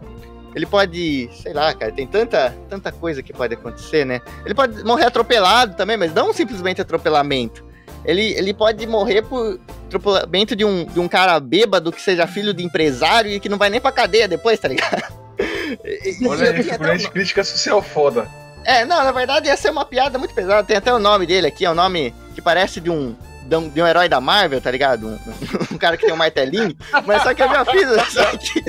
Ele 0.56 0.66
pode, 0.66 1.30
sei 1.42 1.54
lá, 1.54 1.74
cara, 1.74 1.92
tem 1.92 2.06
tanta, 2.08 2.54
tanta 2.70 2.92
coisa 2.92 3.22
que 3.24 3.32
pode 3.32 3.54
acontecer, 3.54 4.06
né? 4.06 4.20
Ele 4.46 4.54
pode 4.54 4.84
morrer 4.84 5.06
atropelado 5.06 5.76
também, 5.76 5.96
mas 5.96 6.14
não 6.14 6.34
simplesmente 6.34 6.82
atropelamento. 6.82 7.64
Ele, 8.04 8.34
ele 8.34 8.54
pode 8.54 8.86
morrer 8.88 9.22
por, 9.22 9.60
atropelamento 9.86 10.56
de 10.56 10.66
um, 10.66 10.86
de 10.86 11.00
um 11.00 11.08
cara 11.08 11.40
bêbado 11.40 11.92
que 11.92 12.02
seja 12.02 12.26
filho 12.28 12.54
de 12.54 12.64
empresário 12.64 13.32
e 13.32 13.40
que 13.40 13.48
não 13.48 13.58
vai 13.58 13.70
nem 13.70 13.80
pra 13.80 13.92
cadeia 13.92 14.28
depois, 14.28 14.60
tá 14.60 14.68
ligado? 14.68 15.04
Olha 16.28 16.50
aí, 16.52 16.58
no- 17.06 17.12
crítica 17.12 17.44
social 17.44 17.82
foda. 17.82 18.28
É, 18.63 18.86
não, 18.86 19.03
na 19.03 19.12
verdade 19.12 19.48
ia 19.48 19.58
ser 19.58 19.72
uma 19.72 19.86
piada 19.86 20.18
muito 20.18 20.34
pesada. 20.34 20.63
Tem 20.63 20.77
até 20.77 20.94
o 20.94 21.00
nome 21.00 21.25
dele 21.25 21.48
aqui, 21.48 21.65
é 21.65 21.72
um 21.72 21.75
nome 21.75 22.13
que 22.36 22.41
parece 22.41 22.80
de 22.80 22.89
um, 22.89 23.15
de 23.44 23.56
um, 23.56 23.70
de 23.70 23.82
um 23.82 23.88
herói 23.88 24.08
da 24.08 24.22
Marvel, 24.22 24.62
tá 24.62 24.72
ligado? 24.72 25.08
Um, 25.08 25.20
um 25.75 25.77
cara 25.77 25.98
que 25.98 26.06
tem 26.06 26.13
um 26.13 26.18
martelinho. 26.18 26.75
Mas 27.06 27.24
só 27.24 27.34
que 27.34 27.41
eu 27.44 27.50
já 27.50 27.65
fiz 27.65 27.89
isso 27.89 28.22
aqui. 28.22 28.63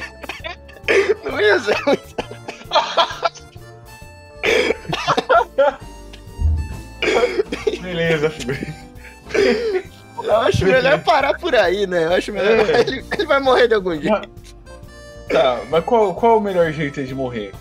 Não 1.25 1.41
ia 1.41 1.59
ser 1.61 1.79
muito. 1.87 2.17
Beleza. 7.81 8.33
Eu 10.23 10.37
acho 10.37 10.65
melhor 10.65 11.03
parar 11.03 11.39
por 11.39 11.55
aí, 11.55 11.87
né? 11.87 12.05
Eu 12.05 12.13
acho 12.15 12.33
melhor. 12.33 12.69
É. 12.71 12.81
Ele, 12.81 13.05
ele 13.13 13.27
vai 13.27 13.41
morrer 13.41 13.69
de 13.69 13.75
algum 13.75 13.93
jeito. 14.01 14.29
Tá, 15.29 15.61
mas 15.71 15.85
qual, 15.85 16.15
qual 16.15 16.33
é 16.33 16.37
o 16.37 16.41
melhor 16.41 16.73
jeito 16.73 17.03
de 17.03 17.15
morrer? 17.15 17.53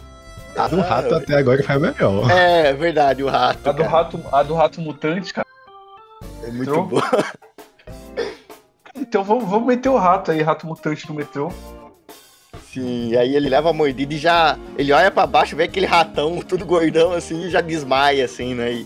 A 0.58 0.68
do 0.68 0.82
rato 0.82 1.16
até 1.16 1.36
agora 1.38 1.64
foi 1.64 1.76
a 1.76 1.80
melhor. 1.80 2.30
É 2.32 2.74
verdade, 2.74 3.24
o 3.24 3.30
rato. 3.30 3.68
A 3.68 3.72
do 3.72 3.78
cara. 3.84 3.90
rato, 3.90 4.20
a 4.32 4.44
do 4.44 4.54
rato 4.54 4.82
mutante, 4.82 5.34
cara. 5.34 5.48
É 6.44 6.48
muito 6.52 6.70
Entrou? 6.70 6.86
bom. 6.86 7.02
Então 8.94 9.24
vamos, 9.24 9.50
vamos 9.50 9.68
meter 9.68 9.90
o 9.90 9.98
rato 9.98 10.32
aí, 10.32 10.42
rato 10.42 10.68
mutante 10.68 11.08
no 11.10 11.16
metrô. 11.16 11.52
Sim, 12.72 13.16
aí 13.16 13.36
ele 13.36 13.50
leva 13.50 13.70
a 13.70 13.74
mordida 13.74 14.14
e 14.14 14.18
já. 14.18 14.58
Ele 14.78 14.94
olha 14.94 15.10
pra 15.10 15.26
baixo, 15.26 15.56
vê 15.56 15.64
aquele 15.64 15.86
ratão, 15.86 16.40
tudo 16.48 16.66
gordão 16.66 17.12
assim, 17.12 17.46
e 17.46 17.50
já 17.50 17.62
desmaia, 17.62 18.24
assim, 18.24 18.54
né? 18.54 18.72
E, 18.72 18.86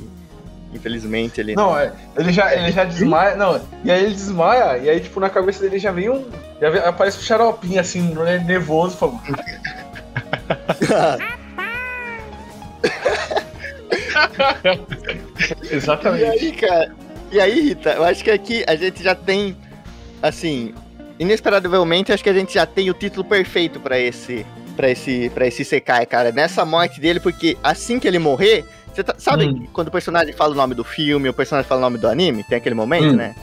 infelizmente 0.74 1.42
ele. 1.42 1.56
Não, 1.56 1.78
é, 1.78 1.92
ele 2.18 2.32
já, 2.32 2.54
ele 2.56 2.72
já 2.72 2.84
desmaia. 2.86 3.36
Não, 3.36 3.62
e 3.84 3.92
aí 3.92 4.06
ele 4.06 4.16
desmaia, 4.16 4.78
e 4.78 4.90
aí, 4.90 5.00
tipo, 5.00 5.20
na 5.20 5.30
cabeça 5.30 5.62
dele 5.62 5.78
já 5.78 5.92
vem 5.92 6.10
um. 6.10 6.26
Já 6.62 6.70
vem- 6.70 6.82
aparece 6.82 7.20
um 7.20 7.22
xaropinho 7.22 7.80
assim, 7.80 8.02
né, 8.14 8.40
nervoso, 8.40 8.96
falando. 8.98 9.22
E 15.70 15.76
Exatamente. 15.76 16.24
aí, 16.26 16.52
cara. 16.54 16.92
E 17.32 17.40
aí, 17.40 17.62
Rita, 17.62 17.92
eu 17.92 18.04
acho 18.04 18.24
que 18.24 18.32
aqui 18.32 18.64
a 18.68 18.76
gente 18.76 19.04
já 19.04 19.16
tem. 19.16 19.56
Assim. 20.22 20.74
Inesperavelmente, 21.20 22.12
acho 22.12 22.24
que 22.24 22.30
a 22.30 22.34
gente 22.34 22.54
já 22.54 22.66
tem 22.66 22.90
o 22.90 22.94
título 22.94 23.24
perfeito 23.24 23.80
pra 23.80 24.00
esse. 24.00 24.46
Pra 24.76 24.90
esse, 24.90 25.30
pra 25.34 25.48
esse 25.48 25.64
Sekai, 25.64 26.06
cara. 26.06 26.32
Nessa 26.32 26.66
morte 26.66 27.00
dele, 27.00 27.20
porque 27.20 27.58
assim 27.64 28.00
que 28.00 28.08
ele 28.08 28.20
morrer. 28.20 28.66
Você 28.94 29.04
tá- 29.04 29.16
sabe 29.18 29.46
Hum. 29.46 29.68
quando 29.74 29.90
o 29.90 29.92
personagem 29.92 30.34
fala 30.34 30.54
o 30.54 30.56
nome 30.56 30.74
do 30.74 30.84
filme, 30.84 31.28
o 31.28 31.34
personagem 31.34 31.68
fala 31.68 31.82
o 31.82 31.84
nome 31.84 31.98
do 31.98 32.08
anime? 32.08 32.44
Tem 32.46 32.58
aquele 32.58 32.76
momento, 32.76 33.10
Hum. 33.10 33.16
né? 33.18 33.36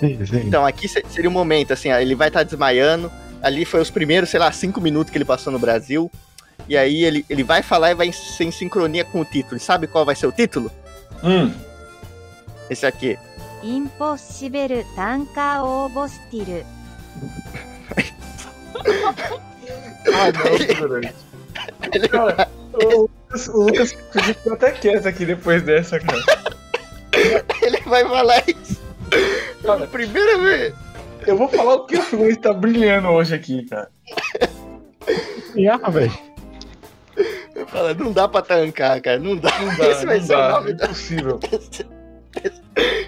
Sim, 0.00 0.24
sim. 0.26 0.42
Então, 0.46 0.64
aqui 0.64 0.88
se- 0.88 1.04
seria 1.10 1.28
um 1.28 1.32
momento, 1.32 1.72
assim, 1.72 1.90
ó, 1.92 1.98
ele 1.98 2.14
vai 2.14 2.28
estar 2.28 2.42
desmaiando. 2.42 3.10
Ali 3.42 3.64
foi 3.66 3.80
os 3.80 3.90
primeiros, 3.90 4.30
sei 4.30 4.40
lá, 4.40 4.50
cinco 4.52 4.80
minutos 4.80 5.10
que 5.10 5.18
ele 5.18 5.24
passou 5.24 5.52
no 5.52 5.58
Brasil. 5.58 6.10
E 6.68 6.76
aí 6.76 7.04
ele, 7.04 7.24
ele 7.28 7.44
vai 7.44 7.62
falar 7.62 7.90
e 7.90 7.94
vai 7.94 8.12
ser 8.12 8.44
em 8.44 8.50
sincronia 8.50 9.04
com 9.04 9.20
o 9.20 9.24
título. 9.24 9.56
E 9.56 9.60
sabe 9.60 9.86
qual 9.86 10.04
vai 10.04 10.16
ser 10.16 10.26
o 10.26 10.32
título? 10.32 10.70
Hum. 11.22 11.52
Esse 12.68 12.86
aqui. 12.86 13.18
Impossível 13.62 14.84
tanka 14.94 15.62
obostil. 15.62 16.64
ah, 20.14 20.32
não, 20.32 20.76
durante. 20.76 21.14
Ele... 21.92 22.08
Cara, 22.08 22.48
o 22.72 23.02
Lucas, 23.02 23.48
o 23.48 23.62
Lucas 23.62 23.92
ficou 23.92 24.52
até 24.52 24.72
quieto 24.72 25.06
aqui 25.06 25.24
depois 25.24 25.62
dessa, 25.62 25.98
cara. 26.00 26.22
Ele 27.62 27.80
vai 27.86 28.04
falar 28.04 28.42
isso. 28.48 28.80
Cara, 29.62 29.86
primeira 29.86 30.38
vez. 30.38 30.74
Eu 31.26 31.36
vou 31.36 31.48
falar 31.48 31.74
o 31.74 31.86
que 31.86 31.96
o 31.96 32.02
Fluminense 32.02 32.38
está 32.38 32.52
brilhando 32.52 33.08
hoje 33.08 33.34
aqui, 33.34 33.64
cara. 33.64 33.90
E 35.54 35.66
ah, 35.66 35.78
velho. 35.88 36.12
Ele 37.54 37.66
fala, 37.66 37.94
não 37.94 38.12
dá 38.12 38.28
pra 38.28 38.42
tancar, 38.42 39.00
cara. 39.00 39.18
Não 39.18 39.36
dá. 39.36 39.50
Não 39.58 39.76
dá, 39.76 39.86
Esse 39.90 40.04
vai 40.06 40.18
não 40.18 40.26
ser 40.26 40.34
o 40.34 40.36
dá, 40.38 40.48
nome 40.50 40.70
é 40.70 40.72
impossível. 40.74 41.40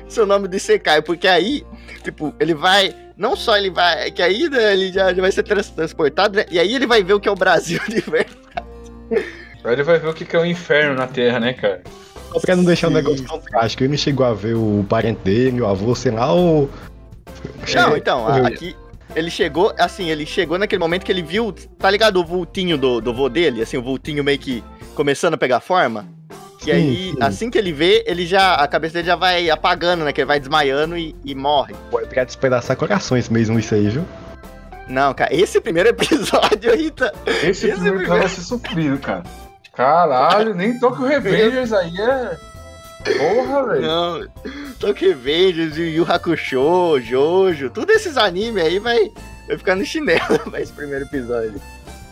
Esse 0.06 0.18
é 0.18 0.22
o 0.22 0.26
nome 0.26 0.48
do 0.48 0.58
Sekai, 0.58 1.02
porque 1.02 1.28
aí, 1.28 1.64
tipo, 2.02 2.34
ele 2.40 2.54
vai. 2.54 2.94
Não 3.16 3.36
só 3.36 3.56
ele 3.58 3.70
vai. 3.70 4.10
Que 4.10 4.22
aí 4.22 4.48
né, 4.48 4.72
ele 4.72 4.92
já, 4.92 5.12
já 5.12 5.20
vai 5.20 5.30
ser 5.32 5.42
trans- 5.42 5.70
transportado, 5.70 6.36
né? 6.36 6.46
E 6.50 6.58
aí 6.58 6.74
ele 6.74 6.86
vai 6.86 7.02
ver 7.02 7.12
o 7.14 7.20
que 7.20 7.28
é 7.28 7.32
o 7.32 7.34
Brasil 7.36 7.80
de 7.88 8.00
verdade. 8.00 8.38
Aí 9.64 9.72
ele 9.72 9.82
vai 9.82 9.98
ver 9.98 10.08
o 10.08 10.14
que 10.14 10.24
que 10.24 10.34
é 10.36 10.38
o 10.38 10.46
inferno 10.46 10.94
na 10.94 11.06
Terra, 11.06 11.38
né, 11.40 11.52
cara? 11.52 11.82
Só 12.32 12.40
pra 12.40 12.56
não 12.56 12.64
deixar 12.64 12.88
o 12.88 12.90
negócio 12.90 13.24
tão 13.26 13.38
trágico, 13.40 13.82
ele 13.82 13.90
não 13.90 13.96
chegou 13.98 14.24
a 14.24 14.32
ver 14.34 14.54
o 14.54 14.84
parente 14.88 15.20
dele, 15.24 15.60
o 15.60 15.66
avô, 15.66 15.94
sei 15.94 16.12
lá, 16.12 16.32
ou. 16.32 16.70
Não, 17.74 17.96
então, 17.96 18.26
a- 18.26 18.30
Morreu. 18.38 18.46
aqui. 18.46 18.76
Ele 19.16 19.30
chegou, 19.30 19.72
assim, 19.78 20.10
ele 20.10 20.26
chegou 20.26 20.58
naquele 20.58 20.78
momento 20.80 21.04
que 21.04 21.10
ele 21.12 21.22
viu, 21.22 21.52
tá 21.78 21.90
ligado, 21.90 22.18
o 22.20 22.24
vultinho 22.24 22.76
do, 22.76 23.00
do 23.00 23.12
vô 23.12 23.28
dele, 23.28 23.62
assim, 23.62 23.76
o 23.76 23.82
vultinho 23.82 24.22
meio 24.22 24.38
que 24.38 24.62
começando 24.94 25.34
a 25.34 25.38
pegar 25.38 25.60
forma. 25.60 26.06
Que 26.60 26.72
aí, 26.72 27.12
sim. 27.12 27.16
assim 27.20 27.50
que 27.50 27.56
ele 27.56 27.72
vê, 27.72 28.04
ele 28.06 28.26
já, 28.26 28.54
a 28.54 28.66
cabeça 28.66 28.94
dele 28.94 29.06
já 29.06 29.16
vai 29.16 29.48
apagando, 29.48 30.04
né, 30.04 30.12
que 30.12 30.20
ele 30.20 30.26
vai 30.26 30.38
desmaiando 30.40 30.96
e, 30.98 31.14
e 31.24 31.34
morre. 31.34 31.74
Pode 31.90 32.08
pra 32.08 32.24
despedaçar 32.24 32.76
corações 32.76 33.28
mesmo 33.28 33.58
isso 33.58 33.74
aí, 33.74 33.88
viu? 33.88 34.04
Não, 34.88 35.14
cara, 35.14 35.32
esse 35.34 35.60
primeiro 35.60 35.88
episódio, 35.90 36.74
Rita, 36.76 37.12
Esse, 37.26 37.48
Esse 37.48 37.60
primeiro 37.72 37.98
primeiro- 37.98 38.02
episódio 38.02 38.20
vai 38.20 38.28
ser 38.28 38.40
sofrido, 38.42 38.98
cara. 38.98 39.22
Caralho, 39.74 40.54
nem 40.54 40.78
Tokyo 40.78 41.04
Revengers 41.06 41.72
aí 41.72 41.92
é. 42.00 42.36
Porra, 43.04 43.66
velho. 43.66 43.82
Não, 43.82 44.28
Tokyo 44.78 45.08
Revengers, 45.10 45.76
Yu 45.76 45.86
Yu 45.86 46.06
Hakusho, 46.12 47.00
Jojo, 47.00 47.70
tudo 47.70 47.92
esses 47.92 48.16
animes 48.16 48.62
aí 48.64 48.78
vai, 48.78 49.10
vai 49.46 49.56
ficar 49.56 49.76
no 49.76 49.84
chinelo 49.84 50.38
pra 50.50 50.60
esse 50.60 50.72
primeiro 50.72 51.04
episódio. 51.04 51.60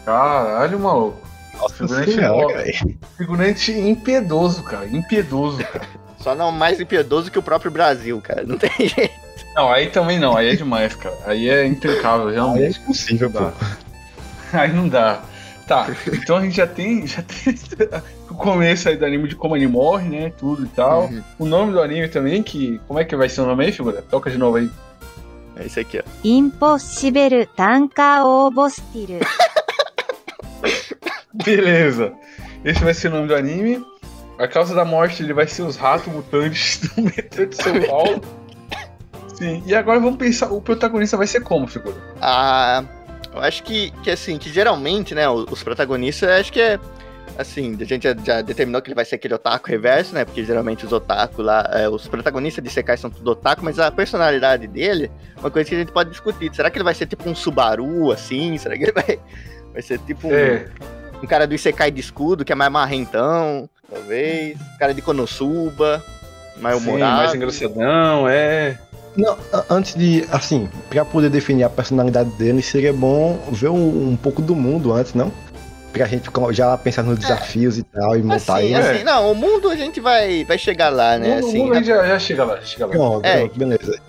Caralho, 0.05 0.79
maluco. 0.79 1.21
Nossa 1.59 1.89
Figurante. 2.05 2.99
Figurante 3.17 3.73
impiedoso, 3.73 4.63
cara. 4.63 4.87
Impiedoso, 4.87 5.59
cara. 5.65 5.87
Só 6.19 6.35
não 6.35 6.53
mais 6.53 6.81
impiedoso 6.81 7.31
que 7.31 7.39
o 7.39 7.43
próprio 7.43 7.71
Brasil, 7.71 8.21
cara. 8.21 8.45
Não 8.45 8.59
tem 8.59 8.71
jeito. 8.89 9.15
Não, 9.55 9.73
aí 9.73 9.89
também 9.89 10.19
não. 10.19 10.37
Aí 10.37 10.51
é 10.51 10.55
demais, 10.57 10.95
cara. 10.95 11.17
Aí 11.25 11.49
é 11.49 11.67
intrincável, 11.67 12.27
Aí 12.29 12.33
é 12.33 12.37
realmente. 12.37 12.79
impossível, 12.81 13.31
pô. 13.31 13.51
Aí 14.53 14.73
não 14.73 14.89
dá. 14.89 15.23
Tá, 15.67 15.89
então 16.07 16.37
a 16.37 16.43
gente 16.43 16.57
já 16.59 16.67
tem, 16.67 17.05
já 17.09 17.21
tem 17.23 17.53
começo 18.37 18.89
aí 18.89 18.97
do 18.97 19.05
anime 19.05 19.29
de 19.29 19.37
como 19.37 19.57
ele 19.57 19.67
morre, 19.67 20.09
né? 20.09 20.33
Tudo 20.39 20.65
e 20.65 20.69
tal. 20.69 21.05
Uhum. 21.05 21.23
O 21.39 21.47
nome 21.47 21.73
do 21.73 21.81
anime 21.81 22.09
também, 22.09 22.43
que. 22.43 22.81
Como 22.87 22.99
é 22.99 23.05
que 23.05 23.17
vai 23.17 23.29
ser 23.29 23.41
o 23.41 23.47
nome 23.47 23.65
aí, 23.65 23.73
figura? 23.73 24.03
Toca 24.03 24.31
de 24.31 24.39
novo 24.39 24.57
aí. 24.57 24.71
É 25.57 25.67
esse 25.67 25.81
aqui, 25.81 25.99
ó. 25.99 26.03
Impossível 26.23 27.47
Tanka 27.57 28.25
Obostil. 28.25 29.21
Beleza. 31.45 32.13
Esse 32.65 32.83
vai 32.83 32.95
ser 32.95 33.09
o 33.09 33.11
nome 33.13 33.29
do 33.29 33.35
anime. 33.35 33.85
A 34.39 34.47
causa 34.47 34.75
da 34.75 34.85
morte 34.85 35.23
ele 35.23 35.33
vai 35.33 35.47
ser 35.47 35.63
os 35.63 35.77
ratos 35.77 36.13
mutantes 36.13 36.81
do 36.95 37.03
metrô 37.03 37.47
de 37.47 37.57
São 37.57 37.81
Paulo. 37.83 38.21
Sim. 39.35 39.63
E 39.67 39.75
agora 39.75 40.01
vamos 40.01 40.17
pensar, 40.17 40.51
o 40.51 40.61
protagonista 40.61 41.17
vai 41.17 41.27
ser 41.27 41.41
como, 41.41 41.67
figura? 41.67 41.97
Ah, 42.21 42.85
eu 43.35 43.41
acho 43.41 43.63
que, 43.63 43.91
que 44.03 44.11
assim, 44.11 44.39
que 44.39 44.51
geralmente, 44.51 45.15
né, 45.15 45.29
os 45.29 45.63
protagonistas, 45.63 46.29
acho 46.29 46.53
que 46.53 46.61
é 46.61 46.79
Assim, 47.39 47.77
a 47.79 47.85
gente 47.85 48.05
já, 48.05 48.17
já 48.25 48.41
determinou 48.41 48.81
que 48.81 48.89
ele 48.89 48.95
vai 48.95 49.05
ser 49.05 49.17
aquele 49.17 49.35
otaku 49.35 49.69
reverso, 49.69 50.15
né? 50.15 50.25
Porque 50.25 50.43
geralmente 50.43 50.87
os 50.87 50.93
otaku 50.93 51.43
lá, 51.43 51.69
é, 51.73 51.87
os 51.89 52.09
protagonistas 52.09 52.65
de 52.65 52.71
Sekai 52.71 52.97
são 52.97 53.11
tudo 53.11 53.31
otaku, 53.33 53.63
mas 53.63 53.79
a 53.79 53.91
personalidade 53.91 54.67
dele, 54.67 55.11
uma 55.39 55.51
coisa 55.51 55.69
que 55.69 55.75
a 55.75 55.79
gente 55.79 55.93
pode 55.93 56.11
discutir. 56.11 56.51
Será 56.55 56.71
que 56.71 56.79
ele 56.79 56.85
vai 56.85 56.95
ser 56.95 57.07
tipo 57.07 57.29
um 57.29 57.35
Subaru, 57.35 58.11
assim? 58.11 58.57
Será 58.57 58.77
que 58.77 58.85
ele 58.85 58.93
vai, 58.93 59.19
vai 59.73 59.83
ser 59.83 59.99
tipo 59.99 60.29
um, 60.29 60.33
É. 60.33 60.67
um 61.23 61.27
cara 61.27 61.47
do 61.47 61.55
Isekai 61.55 61.91
de 61.91 62.01
escudo, 62.01 62.43
que 62.45 62.53
é 62.53 62.57
mais 62.57 62.73
marrentão, 62.73 63.69
talvez? 63.93 64.57
Um 64.59 64.79
cara 64.79 64.95
de 64.95 65.03
Konosuba, 65.03 66.03
mais 66.59 66.79
Sim, 66.81 66.89
humorado. 66.89 67.17
mais 67.19 67.35
engrossadão, 67.35 68.27
é. 68.29 68.79
Não, 69.15 69.37
antes 69.71 69.95
de, 69.95 70.27
assim, 70.31 70.69
pra 70.91 71.05
poder 71.05 71.31
definir 71.31 71.65
a 71.65 71.71
personalidade 71.71 72.31
dele, 72.31 72.63
seria 72.63 72.93
bom 72.93 73.39
ver 73.51 73.69
um, 73.69 74.11
um 74.11 74.17
pouco 74.17 74.41
do 74.43 74.55
mundo 74.55 74.93
antes, 74.93 75.15
não? 75.15 75.33
Pra 75.97 76.07
gente 76.07 76.31
já 76.53 76.77
pensar 76.77 77.03
nos 77.03 77.19
desafios 77.19 77.79
e 77.79 77.83
tal, 77.83 78.17
e 78.17 78.23
montar 78.23 78.37
Assim, 78.37 78.53
aí. 78.53 78.73
é. 78.75 78.77
assim, 78.79 79.05
não, 79.05 79.33
o 79.33 79.35
mundo 79.35 79.69
a 79.71 79.77
gente 79.77 80.01
vai, 80.01 80.45
vai 80.45 80.59
chegar 80.59 80.89
lá, 80.91 81.19
né? 81.19 81.37
o 81.37 81.39
Assim, 81.39 81.59
mundo 81.59 81.73
a 81.73 81.77
gente 81.77 81.87
já, 81.87 82.07
já 82.07 82.19
chega 82.19 82.45
lá, 82.45 82.57
já 82.57 82.63
chega 82.67 82.87
lá. 82.87 82.93
Pronto, 82.93 83.25
É. 83.25 83.39
pronto, 83.39 83.59
beleza. 83.59 84.01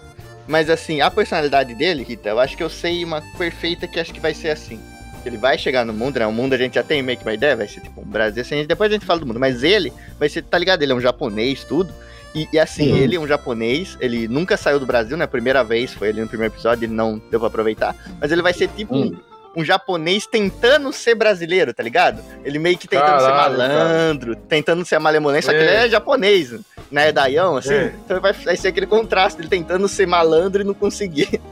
Mas 0.47 0.69
assim, 0.69 1.01
a 1.01 1.11
personalidade 1.11 1.75
dele, 1.75 2.03
Rita, 2.03 2.29
eu 2.29 2.39
acho 2.39 2.55
que 2.55 2.63
eu 2.63 2.69
sei 2.69 3.03
uma 3.03 3.21
perfeita 3.37 3.85
que 3.87 3.99
acho 3.99 4.13
que 4.13 4.19
vai 4.19 4.33
ser 4.33 4.49
assim. 4.49 4.79
Ele 5.25 5.35
vai 5.37 5.57
chegar 5.57 5.83
no 5.85 5.91
mundo, 5.91 6.17
né? 6.19 6.25
O 6.25 6.31
mundo 6.31 6.53
a 6.53 6.57
gente 6.57 6.75
já 6.75 6.83
tem 6.83 7.01
meio 7.03 7.17
que 7.17 7.25
uma 7.25 7.33
ideia, 7.33 7.53
vai 7.55 7.67
ser 7.67 7.81
tipo 7.81 7.99
um 7.99 8.05
Brasil, 8.05 8.41
assim, 8.41 8.65
depois 8.65 8.89
a 8.89 8.93
gente 8.93 9.05
fala 9.05 9.19
do 9.19 9.25
mundo. 9.25 9.39
Mas 9.41 9.61
ele 9.61 9.91
vai 10.17 10.29
ser, 10.29 10.41
tá 10.43 10.57
ligado? 10.57 10.81
Ele 10.83 10.93
é 10.93 10.95
um 10.95 11.01
japonês, 11.01 11.65
tudo. 11.65 11.93
E, 12.33 12.47
e 12.53 12.59
assim, 12.59 12.93
Sim. 12.93 12.97
ele 12.99 13.15
é 13.17 13.19
um 13.19 13.27
japonês, 13.27 13.97
ele 13.99 14.27
nunca 14.27 14.55
saiu 14.55 14.79
do 14.79 14.85
Brasil, 14.85 15.17
né? 15.17 15.25
A 15.25 15.27
primeira 15.27 15.63
vez 15.65 15.91
foi 15.91 16.09
ele 16.09 16.21
no 16.21 16.27
primeiro 16.29 16.53
episódio, 16.53 16.85
ele 16.85 16.93
não 16.93 17.21
deu 17.29 17.39
pra 17.41 17.47
aproveitar. 17.47 17.93
Mas 18.21 18.31
ele 18.31 18.41
vai 18.41 18.53
ser 18.53 18.69
tipo 18.69 18.95
um, 18.95 19.17
um 19.57 19.65
japonês 19.65 20.27
tentando 20.27 20.93
ser 20.93 21.15
brasileiro, 21.15 21.73
tá 21.73 21.81
ligado? 21.81 22.21
Ele 22.45 22.59
meio 22.59 22.77
que 22.77 22.87
tentando 22.87 23.19
ser 23.19 23.27
Caralho, 23.27 23.57
malandro, 23.57 24.35
tentando 24.35 24.85
ser 24.85 24.99
malemolente, 24.99 25.45
só 25.47 25.51
que 25.51 25.57
É. 25.57 25.61
ele 25.61 25.71
é 25.71 25.89
japonês, 25.89 26.53
né? 26.91 27.11
Daião, 27.11 27.57
assim. 27.57 27.73
É. 27.73 27.93
Então 28.05 28.21
vai, 28.21 28.33
vai 28.33 28.55
ser 28.55 28.67
aquele 28.67 28.85
contraste, 28.85 29.41
ele 29.41 29.49
tentando 29.49 29.87
ser 29.87 30.05
malandro 30.05 30.61
e 30.61 30.63
não 30.63 30.73
conseguir. 30.75 31.41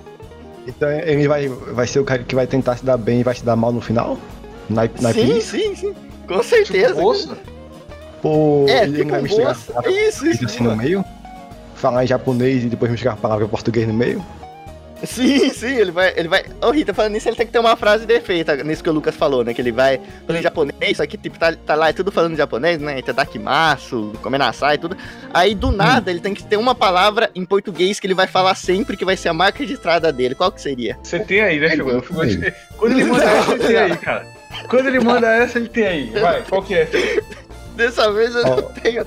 Então 0.68 0.90
ele 0.90 1.28
vai, 1.28 1.48
vai 1.48 1.86
ser 1.86 2.00
o 2.00 2.04
cara 2.04 2.24
que 2.24 2.34
vai 2.34 2.48
tentar 2.48 2.76
se 2.76 2.84
dar 2.84 2.98
bem 2.98 3.20
e 3.20 3.24
vai 3.24 3.36
se 3.36 3.46
dar 3.46 3.56
mal 3.56 3.72
no 3.72 3.80
final? 3.80 4.18
Na, 4.68 4.90
na 5.00 5.14
sim, 5.14 5.40
sim, 5.40 5.76
sim. 5.76 5.96
Com 6.28 6.42
certeza. 6.42 6.96
Tipo, 6.96 7.38
Pô, 8.20 8.66
é, 8.68 8.82
ele 8.82 8.98
tipo 8.98 9.12
vai 9.12 9.22
misturar 9.22 9.56
palavras 9.56 9.94
Isso, 9.94 10.26
isso. 10.26 10.46
assim 10.46 10.64
no 10.64 10.76
meio? 10.76 11.06
Falar 11.76 12.04
em 12.04 12.08
japonês 12.08 12.64
e 12.64 12.68
depois 12.68 12.90
misturar 12.90 13.14
a 13.14 13.18
palavra 13.18 13.46
em 13.46 13.48
português 13.48 13.88
no 13.88 13.94
meio? 13.94 14.26
Sim, 15.04 15.50
sim, 15.50 15.76
ele 15.76 15.92
vai. 15.92 16.14
Ele 16.16 16.28
vai. 16.28 16.46
Ô, 16.62 16.72
Rita, 16.72 16.94
falando 16.94 17.14
nisso, 17.14 17.28
ele 17.28 17.36
tem 17.36 17.46
que 17.46 17.52
ter 17.52 17.60
uma 17.60 17.76
frase 17.76 18.06
de 18.06 18.14
efeito, 18.14 18.52
nisso 18.64 18.84
que 18.84 18.90
o 18.90 18.94
Lucas 18.94 19.16
falou, 19.16 19.44
né? 19.44 19.54
Que 19.54 19.62
ele 19.62 19.72
vai 19.72 20.00
falando 20.26 20.40
em 20.40 20.44
japonês, 20.44 20.98
só 20.98 21.06
que 21.06 21.18
tipo, 21.18 21.38
tá, 21.38 21.54
tá 21.54 21.76
lá, 21.76 21.90
é 21.90 21.94
tudo 21.94 22.12
falando 22.12 22.34
em 22.34 22.38
japonês, 22.38 22.80
né? 22.80 23.00
Itadakimasu, 23.00 24.14
comenasai 24.22 24.76
e 24.76 24.78
tudo. 24.78 24.98
Aí 25.34 25.54
do 25.54 25.72
nada 25.72 26.10
ele 26.12 26.20
tem 26.22 26.34
que 26.34 26.44
ter 26.44 26.58
uma 26.58 26.74
palavra 26.74 27.30
em 27.36 27.46
português 27.46 28.00
que 28.00 28.08
ele 28.08 28.14
vai 28.14 28.28
falar 28.28 28.56
sempre, 28.56 28.96
que 28.96 29.06
vai 29.06 29.18
ser 29.18 29.30
a 29.30 29.34
marca 29.34 29.60
registrada 29.60 30.12
dele. 30.12 30.34
Qual 30.36 30.52
que 30.52 30.62
seria? 30.62 30.98
você 31.04 31.20
tem 31.20 31.42
aí, 31.42 31.60
né? 31.60 31.70
Sim. 31.70 31.78
Quando 32.78 32.94
ele 32.94 33.04
manda 33.06 33.24
essa, 33.26 33.52
ele 33.54 33.68
tem 33.68 33.78
aí, 33.78 33.98
cara. 33.98 34.28
Quando 34.70 34.88
ele 34.88 35.00
manda 35.00 35.28
essa, 35.28 35.60
ele 35.60 35.70
tem 35.70 35.86
aí. 35.86 36.10
Vai, 36.12 36.42
qual 36.44 36.64
que 36.64 36.74
é? 36.76 36.88
Dessa 37.76 38.12
vez 38.12 38.34
eu 38.34 38.44
Ó. 38.46 38.56
não 38.56 38.72
tenho. 38.74 39.06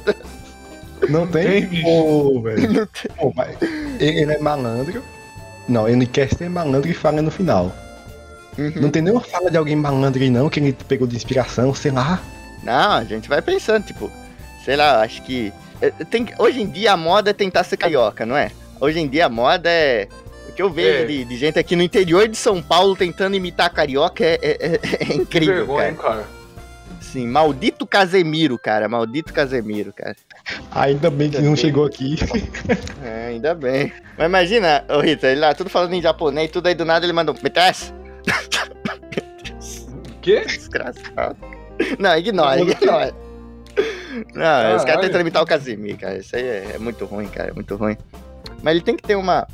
Não 1.08 1.26
tem? 1.26 1.44
Tem, 1.44 1.66
bicho. 1.66 1.82
Pô, 1.84 2.42
velho. 2.42 2.88
Pô, 3.16 3.32
mas 3.34 3.56
ele 3.98 4.32
é 4.32 4.38
malandro. 4.38 5.02
Não, 5.68 5.88
ele 5.88 6.06
quer 6.06 6.32
ser 6.32 6.48
malandro 6.48 6.90
e 6.90 6.94
fala 6.94 7.20
no 7.20 7.30
final. 7.30 7.74
Uhum. 8.56 8.72
Não 8.76 8.90
tem 8.90 9.02
nenhuma 9.02 9.20
fala 9.20 9.50
de 9.50 9.56
alguém 9.56 9.76
malandro 9.76 10.20
aí 10.22 10.30
não, 10.30 10.48
que 10.48 10.58
ele 10.58 10.72
pegou 10.72 11.06
de 11.06 11.14
inspiração, 11.16 11.74
sei 11.74 11.90
lá. 11.92 12.20
Não, 12.64 12.92
a 12.92 13.04
gente 13.04 13.28
vai 13.28 13.40
pensando, 13.42 13.84
tipo, 13.84 14.10
sei 14.64 14.76
lá, 14.76 15.02
acho 15.02 15.22
que. 15.22 15.52
eh, 15.80 15.90
Tem, 16.10 16.24
que- 16.24 16.34
hoje 16.42 16.60
em 16.62 16.66
dia 16.68 16.92
a 16.92 16.96
moda 16.96 17.30
é 17.30 17.32
tentar 17.32 17.62
ser 17.64 17.76
carioca, 17.76 18.26
não 18.26 18.36
é? 18.36 18.50
Hoje 18.80 18.98
em 18.98 19.06
dia 19.08 19.26
a 19.26 19.28
moda 19.28 19.68
é. 19.70 20.08
O 20.48 20.52
que 20.52 20.62
eu 20.62 20.70
vejo 20.70 21.04
É. 21.04 21.06
de, 21.06 21.24
de 21.24 21.36
gente 21.36 21.58
aqui 21.58 21.76
no 21.76 21.82
interior 21.82 22.26
de 22.26 22.36
São 22.36 22.60
Paulo 22.60 22.96
tentando 22.96 23.36
imitar 23.36 23.70
carioca 23.70 24.24
é, 24.24 24.38
é- 24.42 24.56
é- 24.60 24.74
é 24.74 25.04
Que 25.04 25.14
incrível, 25.14 25.54
vergonha, 25.66 25.92
cara. 25.94 26.08
cara. 26.14 26.24
Sim, 27.00 27.26
maldito 27.28 27.86
Casemiro, 27.86 28.58
cara. 28.58 28.88
Maldito 28.88 29.32
Casemiro, 29.32 29.92
cara. 29.92 30.16
Ainda 30.72 31.10
bem 31.10 31.30
que 31.30 31.40
não 31.40 31.56
chegou 31.56 31.84
aqui. 31.84 32.16
É, 33.02 33.28
ainda 33.28 33.54
bem. 33.54 33.92
Mas 34.16 34.26
imagina, 34.26 34.84
ô 34.88 35.00
Rita, 35.00 35.28
ele 35.28 35.40
lá, 35.40 35.54
tudo 35.54 35.70
falando 35.70 35.94
em 35.94 36.02
japonês, 36.02 36.50
tudo 36.50 36.66
aí 36.66 36.74
do 36.74 36.84
nada 36.84 37.06
ele 37.06 37.12
mandou. 37.12 37.34
Metes? 37.42 37.94
O 40.08 40.20
quê? 40.20 40.44
Desgraçado. 40.44 41.36
Não, 41.98 42.16
ignora, 42.16 42.60
ignora. 42.60 43.14
Não, 44.34 44.76
os 44.76 44.84
caras 44.84 44.84
Caralho. 44.84 45.00
tentando 45.02 45.20
imitar 45.20 45.42
o 45.42 45.46
Casimir, 45.46 45.96
cara. 45.96 46.18
Isso 46.18 46.34
aí 46.34 46.42
é, 46.42 46.72
é 46.74 46.78
muito 46.78 47.04
ruim, 47.04 47.28
cara. 47.28 47.50
É 47.50 47.52
muito 47.52 47.76
ruim. 47.76 47.96
Mas 48.62 48.72
ele 48.72 48.82
tem 48.82 48.96
que 48.96 49.02
ter 49.02 49.16
uma. 49.16 49.46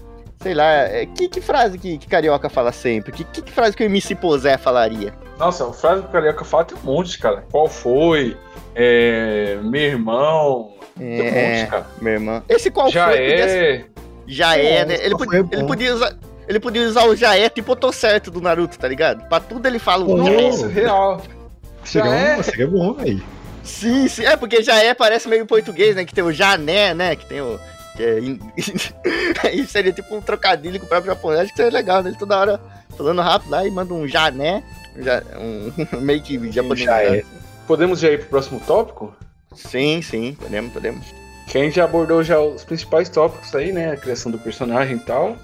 Sei 0.43 0.55
lá, 0.55 0.71
é, 0.73 1.07
que, 1.07 1.29
que 1.29 1.41
frase 1.41 1.79
que, 1.79 1.99
que 1.99 2.07
carioca 2.07 2.49
fala 2.49 2.73
sempre? 2.73 3.13
Que, 3.13 3.25
que, 3.25 3.43
que 3.43 3.53
frase 3.53 3.77
que 3.77 3.83
o 3.83 3.87
MC 3.87 4.15
Posé 4.15 4.57
falaria? 4.57 5.13
Nossa, 5.39 5.69
a 5.69 5.73
frase 5.73 6.03
que 6.03 6.09
o 6.09 6.13
Carioca 6.13 6.45
fala 6.45 6.65
tem 6.65 6.79
um 6.79 6.85
monte, 6.85 7.19
cara. 7.19 7.45
Qual 7.51 7.69
foi? 7.69 8.37
É, 8.75 9.59
meu 9.63 9.83
irmão. 9.83 10.74
É, 11.01 11.67
monte, 11.71 11.85
meu 12.01 12.13
irmão. 12.15 12.43
Esse 12.49 12.71
qual 12.71 12.91
Já 12.91 13.07
foi? 13.07 13.17
Podia 13.19 13.45
é. 13.47 13.85
Já 14.27 14.57
é, 14.57 14.85
né? 14.85 14.95
Ele, 15.01 15.15
qual 15.15 15.19
pod- 15.19 15.29
foi 15.31 15.39
é 15.41 15.59
ele 15.59 15.67
podia 15.67 15.95
usar. 15.95 16.15
Ele 16.47 16.61
podia 16.61 16.83
usar 16.87 17.05
o 17.07 17.17
já 17.17 17.35
é 17.37 17.49
tipo 17.49 17.73
o 17.73 17.77
tô 17.77 17.91
certo 17.93 18.31
do 18.31 18.41
Naruto, 18.41 18.79
tá 18.79 18.87
ligado? 18.87 19.27
Pra 19.29 19.41
tudo 19.41 19.67
ele 19.67 19.79
fala 19.79 20.05
o 20.05 20.25
já 20.25 20.31
é. 20.33 20.43
Nossa, 20.51 20.69
real. 20.69 21.23
Seria, 21.85 22.11
Já 22.11 22.17
é. 22.17 22.37
um, 22.39 22.43
seria 22.43 22.67
bom, 22.67 22.93
velho. 22.95 23.23
Sim, 23.63 24.09
sim. 24.09 24.25
É 24.25 24.37
porque 24.37 24.63
já 24.63 24.77
é, 24.83 24.93
parece 24.95 25.27
meio 25.29 25.47
português, 25.47 25.97
né? 25.97 26.05
Que 26.05 26.15
tem 26.15 26.23
o 26.25 26.33
jané, 26.33 26.93
né? 26.95 27.17
Que 27.17 27.27
tem 27.27 27.41
o. 27.41 27.59
Que 27.97 28.03
é 28.03 28.19
in- 28.21 28.39
Aí 29.43 29.67
seria 29.67 29.93
tipo 29.93 30.15
um 30.15 30.21
trocadilho 30.21 30.79
com 30.79 30.87
o 30.87 30.89
próprio 30.89 31.13
japonês. 31.15 31.41
Acho 31.43 31.51
que 31.51 31.57
seria 31.57 31.73
legal, 31.73 32.03
né? 32.03 32.11
Ele 32.11 32.19
toda 32.19 32.39
hora 32.39 32.61
falando 32.97 33.21
rápido 33.23 33.51
lá 33.51 33.67
e 33.67 33.71
manda 33.71 33.93
um 33.95 34.07
jané. 34.07 34.63
um 34.97 35.03
ja- 35.03 35.23
Um, 35.39 35.73
meio 36.01 36.21
que 36.23 36.53
japonês. 36.53 36.81
já 36.85 37.03
é. 37.03 37.23
Podemos 37.67 38.01
já 38.01 38.11
ir 38.11 38.19
pro 38.21 38.29
próximo 38.29 38.61
tópico? 38.61 39.15
Sim, 39.55 40.03
sim. 40.03 40.37
Podemos, 40.41 40.73
podemos. 40.73 41.07
Que 41.47 41.59
a 41.59 41.63
gente 41.63 41.77
já 41.77 41.85
abordou 41.85 42.23
já 42.23 42.41
os 42.41 42.65
principais 42.65 43.09
tópicos 43.09 43.55
aí, 43.55 43.73
né? 43.73 43.93
A 43.93 43.97
criação 43.97 44.31
do 44.33 44.39
personagem 44.39 44.97
e 44.97 45.01
tal. 45.01 45.37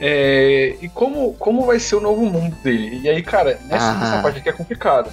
É, 0.00 0.74
e 0.82 0.88
como, 0.88 1.34
como 1.34 1.64
vai 1.64 1.78
ser 1.78 1.96
o 1.96 2.00
novo 2.00 2.24
mundo 2.26 2.54
dele? 2.62 3.00
E 3.02 3.08
aí, 3.08 3.22
cara, 3.22 3.58
nessa, 3.66 3.92
Ah. 3.92 4.00
essa 4.02 4.22
parte 4.22 4.38
aqui 4.40 4.48
é 4.48 4.52
complicada. 4.52 5.10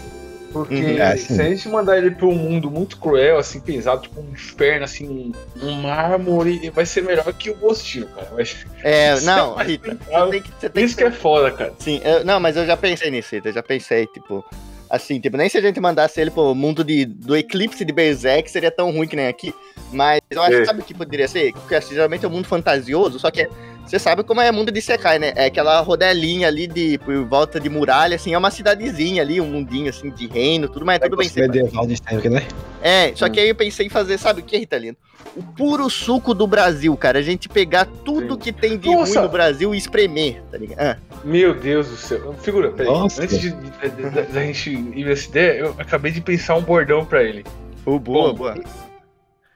Porque 0.51 0.75
Uhum. 0.75 0.97
É, 1.01 1.15
sim. 1.15 1.35
se 1.35 1.41
a 1.41 1.45
gente 1.45 1.69
mandar 1.69 1.97
ele 1.97 2.11
pra 2.11 2.25
um 2.25 2.35
mundo 2.35 2.69
muito 2.69 2.97
cruel, 2.97 3.37
assim, 3.37 3.61
pesado, 3.61 4.01
tipo 4.01 4.19
um 4.19 4.31
inferno, 4.33 4.83
assim, 4.83 5.31
um 5.63 5.71
mármore, 5.81 6.69
vai 6.71 6.85
ser 6.85 7.03
melhor 7.03 7.31
que 7.31 7.49
o 7.51 7.55
Gostinho, 7.55 8.07
cara. 8.07 8.27
Vai- 8.35 8.43
É, 8.83 9.17
não, 9.21 9.55
Rita. 9.55 9.97
Você 9.97 10.29
tem 10.29 10.41
que, 10.41 10.49
você 10.59 10.69
tem 10.69 10.83
Isso 10.83 10.95
que 10.97 11.03
que 11.03 11.07
é 11.07 11.11
foda, 11.11 11.51
cara. 11.51 11.73
Sim, 11.79 12.01
eu- 12.03 12.25
não, 12.25 12.37
mas 12.41 12.57
eu 12.57 12.65
já 12.65 12.75
pensei 12.75 13.09
nisso, 13.09 13.33
Rita, 13.33 13.47
eu 13.47 13.53
já 13.53 13.63
pensei, 13.63 14.05
tipo. 14.07 14.43
Assim, 14.91 15.21
tipo, 15.21 15.37
nem 15.37 15.47
se 15.47 15.57
a 15.57 15.61
gente 15.61 15.79
mandasse 15.79 16.19
ele 16.19 16.29
pro 16.29 16.53
mundo 16.53 16.83
de, 16.83 17.05
do 17.05 17.33
eclipse 17.33 17.85
de 17.85 17.93
Berserk 17.93 18.51
seria 18.51 18.69
tão 18.69 18.91
ruim 18.91 19.07
que 19.07 19.15
nem 19.15 19.27
aqui. 19.27 19.55
Mas 19.93 20.19
eu 20.29 20.41
acho 20.41 20.53
É. 20.55 20.59
que 20.59 20.65
sabe 20.65 20.81
o 20.81 20.83
que 20.83 20.93
poderia 20.93 21.29
ser? 21.29 21.53
Porque 21.53 21.75
assim, 21.75 21.93
geralmente 21.93 22.25
é 22.25 22.27
um 22.27 22.31
mundo 22.31 22.45
fantasioso, 22.45 23.17
só 23.17 23.31
que 23.31 23.47
você 23.91 23.99
sabe 23.99 24.23
como 24.23 24.39
é 24.39 24.49
mundo 24.53 24.71
de 24.71 24.81
Sekai, 24.81 25.19
né? 25.19 25.33
É 25.35 25.47
aquela 25.47 25.81
rodelinha 25.81 26.47
ali 26.47 26.65
de 26.65 26.97
por 26.99 27.25
volta 27.25 27.59
de 27.59 27.67
muralha, 27.67 28.15
assim, 28.15 28.33
é 28.33 28.37
uma 28.37 28.49
cidadezinha 28.49 29.21
ali, 29.21 29.41
um 29.41 29.45
mundinho 29.47 29.89
assim 29.89 30.09
de 30.09 30.27
reino, 30.27 30.69
tudo, 30.69 30.85
mas 30.85 30.95
é 31.01 31.09
tudo 31.09 31.17
bem 31.17 31.29
medieval 31.35 31.85
de 31.85 31.97
sempre, 31.97 32.29
né? 32.29 32.47
É, 32.81 33.11
só 33.13 33.27
que 33.27 33.37
aí 33.37 33.49
eu 33.49 33.55
pensei 33.55 33.87
em 33.87 33.89
fazer, 33.89 34.17
sabe 34.17 34.39
o 34.39 34.43
que, 34.45 34.57
Ritalino? 34.57 34.95
O 35.35 35.43
puro 35.43 35.89
suco 35.89 36.33
do 36.33 36.47
Brasil, 36.47 36.95
cara. 36.95 37.19
A 37.19 37.21
gente 37.21 37.49
pegar 37.49 37.85
tudo 37.85 38.35
Sim. 38.35 38.39
que 38.39 38.53
tem 38.53 38.77
de 38.77 38.89
Nossa! 38.89 39.13
ruim 39.19 39.27
no 39.27 39.29
Brasil 39.31 39.75
e 39.75 39.77
espremer, 39.77 40.41
tá 40.49 40.57
ligado? 40.57 40.79
Ah, 40.79 40.97
Meu 41.25 41.53
Deus 41.53 41.89
do 41.89 41.97
céu. 41.97 42.33
Figura, 42.41 42.71
peraí. 42.71 42.89
Nossa. 42.91 43.21
Antes 43.21 43.39
de, 43.41 43.49
da- 43.51 44.41
gente 44.41 44.69
ir 44.71 45.03
nessa 45.05 45.27
ideia, 45.29 45.59
eu 45.59 45.75
acabei 45.77 46.13
de 46.13 46.21
pensar 46.21 46.55
um 46.55 46.61
bordão 46.61 47.05
pra 47.05 47.21
ele. 47.23 47.43
oh, 47.85 47.99
boa, 47.99 48.33
Bom, 48.33 48.53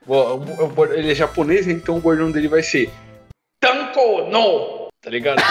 boa. 0.05 0.67
Bord- 0.67 0.91
Ele 0.93 1.11
é 1.11 1.15
japonês, 1.15 1.67
então 1.67 1.97
o 1.97 2.01
bordão 2.01 2.29
dele 2.29 2.49
vai 2.49 2.61
ser 2.61 2.91
Tanko 3.59 4.29
no! 4.29 4.89
Tá 5.01 5.09
ligado? 5.09 5.41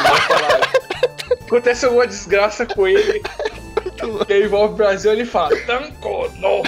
Acontece 1.46 1.86
alguma 1.86 2.06
desgraça 2.06 2.66
com 2.66 2.86
ele. 2.86 3.22
E 4.28 4.32
aí 4.32 4.44
envolve 4.44 4.74
o 4.74 4.76
Brasil 4.76 5.12
ele 5.12 5.24
fala 5.24 5.56
Tanko 5.66 6.28
no! 6.38 6.62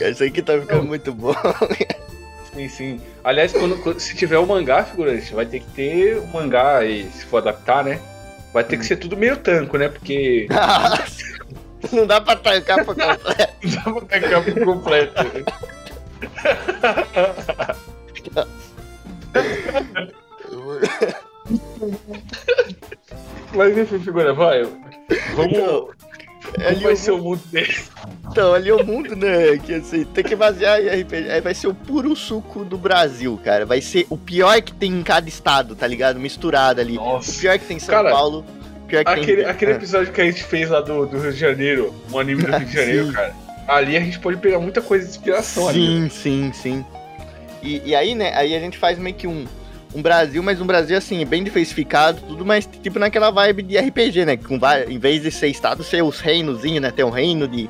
Isso 0.00 0.24
aqui 0.24 0.42
tá 0.42 0.58
ficando 0.60 0.84
muito 0.84 1.12
bom. 1.12 1.34
Sim, 2.52 2.68
sim. 2.68 3.00
Aliás, 3.22 3.52
quando, 3.52 4.00
se 4.00 4.16
tiver 4.16 4.38
o 4.38 4.46
mangá, 4.46 4.82
figurante, 4.84 5.32
vai 5.32 5.46
ter 5.46 5.60
que 5.60 5.70
ter 5.72 6.18
o 6.18 6.26
mangá 6.26 6.84
e 6.84 7.04
se 7.10 7.24
for 7.24 7.38
adaptar, 7.38 7.84
né? 7.84 8.00
Vai 8.52 8.64
ter 8.64 8.78
que 8.78 8.84
ser 8.84 8.96
tudo 8.96 9.16
meio 9.16 9.36
tanco, 9.36 9.78
né? 9.78 9.88
Porque 9.88 10.48
Não 11.92 12.06
dá 12.06 12.20
pra 12.20 12.36
tancar 12.36 12.84
por 12.84 12.96
completo. 12.96 13.48
não 13.62 13.70
dá 13.70 13.82
pra 13.82 14.20
pegar 14.20 14.42
por 14.42 14.64
completo. 14.64 15.24
né? 15.24 15.44
Mas 23.54 23.78
enfim, 23.78 23.98
figura, 24.00 24.32
vai. 24.34 24.62
Vamos. 25.34 25.52
Então, 25.52 25.88
Como 26.54 26.66
ali 26.66 26.82
vai 26.82 26.92
o 26.92 26.96
ser 26.96 27.10
o 27.12 27.18
mundo 27.18 27.42
dele? 27.50 27.74
Então, 28.30 28.52
ali 28.54 28.68
é 28.68 28.74
o 28.74 28.84
mundo, 28.84 29.16
né? 29.16 29.56
Que 29.58 29.74
assim, 29.74 30.04
tem 30.04 30.24
que 30.24 30.36
basear 30.36 30.80
em 30.80 31.02
RPG. 31.02 31.30
Aí 31.30 31.40
vai 31.40 31.54
ser 31.54 31.68
o 31.68 31.74
puro 31.74 32.14
suco 32.14 32.64
do 32.64 32.76
Brasil, 32.76 33.38
cara. 33.42 33.64
Vai 33.64 33.80
ser 33.80 34.06
o 34.10 34.16
pior 34.18 34.60
que 34.60 34.72
tem 34.72 34.92
em 34.92 35.02
cada 35.02 35.28
estado, 35.28 35.74
tá 35.74 35.86
ligado? 35.86 36.18
Misturado 36.20 36.80
ali. 36.80 36.98
O 36.98 37.04
Nossa. 37.04 37.40
pior 37.40 37.58
que 37.58 37.64
tem 37.64 37.76
em 37.76 37.80
São 37.80 37.94
Cara, 37.94 38.10
Paulo. 38.10 38.44
Pior 38.88 39.04
que 39.04 39.10
Aquele, 39.10 39.42
tem. 39.42 39.50
aquele 39.50 39.72
Ah, 39.72 39.74
episódio 39.76 40.12
que 40.12 40.20
a 40.20 40.24
gente 40.24 40.42
fez 40.42 40.70
lá 40.70 40.80
do, 40.80 41.06
do 41.06 41.18
Rio 41.20 41.32
de 41.32 41.38
Janeiro, 41.38 41.94
um 42.10 42.18
anime 42.18 42.42
do 42.42 42.50
Rio 42.56 42.66
de 42.66 42.72
Janeiro, 42.74 43.06
Sim. 43.06 43.12
cara. 43.12 43.34
Ali 43.68 43.96
a 43.96 44.00
gente 44.00 44.18
pode 44.18 44.38
pegar 44.38 44.58
muita 44.58 44.80
coisa 44.80 45.04
de 45.04 45.10
inspiração 45.10 45.68
ali. 45.68 46.00
né? 46.00 46.08
Sim, 46.08 46.50
sim, 46.50 46.52
sim. 46.54 46.84
E, 47.62 47.82
e 47.90 47.94
aí, 47.94 48.14
né? 48.14 48.32
Aí 48.34 48.54
a 48.56 48.60
gente 48.60 48.78
faz 48.78 48.98
meio 48.98 49.14
que 49.14 49.26
um, 49.26 49.44
um 49.94 50.00
Brasil, 50.00 50.42
mas 50.42 50.58
um 50.60 50.66
Brasil 50.66 50.96
assim, 50.96 51.24
bem 51.26 51.44
diversificado, 51.44 52.18
tudo, 52.26 52.46
mas 52.46 52.66
tipo 52.82 52.98
naquela 52.98 53.30
vibe 53.30 53.62
de 53.62 53.76
RPG, 53.78 54.24
né? 54.24 54.36
Com 54.38 54.58
em 54.88 54.98
vez 54.98 55.20
de 55.22 55.30
ser 55.30 55.48
estado, 55.48 55.84
ser 55.84 56.02
os 56.02 56.18
reinozinhos, 56.20 56.80
né? 56.80 56.90
Tem 56.90 57.04
o 57.04 57.10
reino 57.10 57.46
de, 57.46 57.68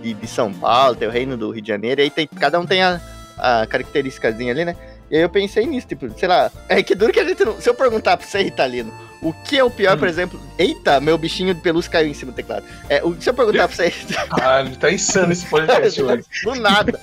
de, 0.00 0.14
de 0.14 0.26
São 0.26 0.50
Paulo, 0.52 0.96
tem 0.96 1.08
o 1.08 1.10
reino 1.10 1.36
do 1.36 1.50
Rio 1.50 1.60
de 1.60 1.68
Janeiro, 1.68 2.00
e 2.00 2.04
aí 2.04 2.10
tem, 2.10 2.26
cada 2.26 2.58
um 2.58 2.64
tem 2.64 2.82
a, 2.82 2.98
a 3.36 3.66
característicazinha 3.66 4.50
ali, 4.52 4.64
né? 4.64 4.74
E 5.10 5.16
aí 5.16 5.22
eu 5.22 5.28
pensei 5.28 5.66
nisso, 5.66 5.86
tipo, 5.88 6.08
sei 6.18 6.26
lá, 6.26 6.50
é 6.70 6.82
que 6.82 6.94
duro 6.94 7.12
que 7.12 7.20
a 7.20 7.24
gente 7.24 7.44
não. 7.44 7.60
Se 7.60 7.68
eu 7.68 7.74
perguntar 7.74 8.16
pra 8.16 8.26
você, 8.26 8.40
Italino, 8.40 8.90
o 9.24 9.32
que 9.32 9.58
é 9.58 9.64
o 9.64 9.70
pior, 9.70 9.96
Hum. 9.96 9.98
por 9.98 10.06
exemplo. 10.08 10.40
Eita, 10.58 11.00
meu 11.00 11.18
bichinho 11.18 11.52
de 11.54 11.60
pelúcia 11.60 11.90
caiu 11.90 12.08
em 12.08 12.14
cima 12.14 12.30
do 12.30 12.36
teclado. 12.36 12.64
É, 12.88 13.02
o, 13.02 13.20
se 13.20 13.28
eu 13.28 13.34
perguntar 13.34 13.66
pra 13.66 13.76
você. 13.76 13.90
Caralho, 14.30 14.76
tá 14.76 14.92
insano 14.92 15.32
esse 15.32 15.46
podcast 15.46 16.00
hoje. 16.02 16.24
do 16.44 16.54
nada. 16.56 17.00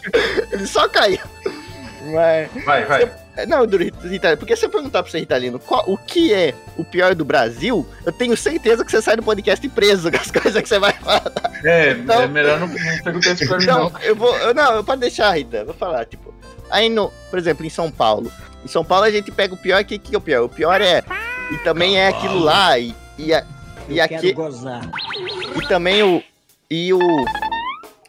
Ele 0.52 0.66
só 0.68 0.88
caiu. 0.88 1.20
Mas. 2.14 2.50
Vai, 2.66 2.86
vai. 2.86 3.12
É, 3.38 3.46
Não, 3.46 3.66
do 3.66 3.78
Ritalino. 3.78 4.38
Porque 4.38 4.56
se 4.56 4.66
eu 4.66 4.70
perguntar 4.70 5.04
pra 5.04 5.12
você, 5.12 5.20
Ritalino, 5.20 5.60
qual- 5.60 5.84
o 5.88 5.98
que 5.98 6.34
é 6.34 6.54
o 6.78 6.84
pior 6.84 7.14
do 7.16 7.24
Brasil, 7.24 7.88
eu 8.06 8.12
tenho 8.12 8.36
certeza 8.36 8.84
que 8.84 8.92
você 8.92 9.02
sai 9.02 9.16
do 9.16 9.24
podcast 9.24 9.68
preso 9.70 10.12
com 10.12 10.18
as 10.18 10.30
coisas 10.32 10.62
que 10.62 10.68
você 10.68 10.80
vai 10.80 10.94
falar. 10.94 11.24
É, 11.64 11.92
Então- 11.92 12.22
é 12.22 12.28
melhor 12.28 12.60
não, 12.60 12.68
não 12.68 12.76
perguntar 13.04 13.32
isso 13.34 13.48
pra 13.48 13.58
mim, 13.58 13.64
Então, 13.64 13.90
não. 13.90 14.00
eu 14.02 14.16
vou. 14.16 14.36
eu- 14.38 14.54
não, 14.54 14.76
eu 14.76 14.84
pode 14.84 15.02
deixar, 15.02 15.32
Rita. 15.38 15.58
eu 15.58 15.66
Vou 15.68 15.76
falar, 15.76 16.06
tipo. 16.06 16.34
Aí 16.70 16.90
no. 16.90 17.12
Por 17.30 17.38
exemplo, 17.40 17.66
em 17.66 17.70
São 17.70 17.92
Paulo. 17.92 18.32
Em 18.66 18.68
São 18.68 18.84
Paulo 18.84 19.06
a 19.06 19.12
gente 19.12 19.32
pega 19.32 19.54
o 19.54 19.58
pior, 19.58 19.82
o 19.82 19.86
que, 19.86 19.98
que 19.98 20.14
é 20.14 20.18
o 20.18 20.22
pior? 20.22 20.44
O 20.44 20.50
pior 20.50 20.82
é. 20.82 21.04
E 21.52 21.58
também 21.60 21.98
é 21.98 22.08
aquilo 22.08 22.40
lá. 22.40 22.78
E, 22.80 22.96
e, 23.18 23.34
a- 23.34 23.46
e 23.90 24.00
aqui. 24.00 24.34
E 25.56 25.68
também 25.68 26.02
o. 26.04 26.24
E 26.70 26.94
o. 26.94 27.00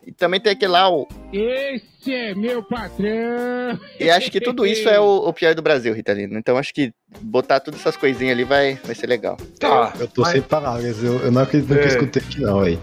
E 0.06 0.12
também 0.12 0.40
tem 0.40 0.52
aquele 0.52 0.72
lá, 0.72 0.90
o. 0.90 1.06
Esse 1.32 2.12
é 2.12 2.34
meu 2.34 2.62
patrão. 2.62 3.78
E 3.98 4.10
acho 4.10 4.30
que 4.30 4.40
tudo 4.40 4.66
isso 4.66 4.88
é 4.88 4.98
o, 5.00 5.28
o 5.28 5.32
pior 5.32 5.54
do 5.54 5.62
Brasil, 5.62 5.94
Ritalino. 5.94 6.36
Então 6.38 6.56
acho 6.58 6.74
que 6.74 6.92
botar 7.20 7.60
todas 7.60 7.80
essas 7.80 7.96
coisinhas 7.96 8.32
ali 8.34 8.44
vai, 8.44 8.74
vai 8.84 8.94
ser 8.94 9.06
legal. 9.06 9.36
Tá, 9.58 9.92
Eu 9.98 10.08
tô 10.08 10.22
mas- 10.22 10.32
sem 10.32 10.42
palavras, 10.42 11.02
eu, 11.02 11.18
eu 11.20 11.30
não 11.32 11.42
acredito 11.42 11.70
no 11.70 11.76
que 11.76 11.82
eu 11.82 11.86
É. 11.86 11.88
escutei 11.88 12.22
aqui 12.22 12.40
não, 12.40 12.60
velho. 12.60 12.80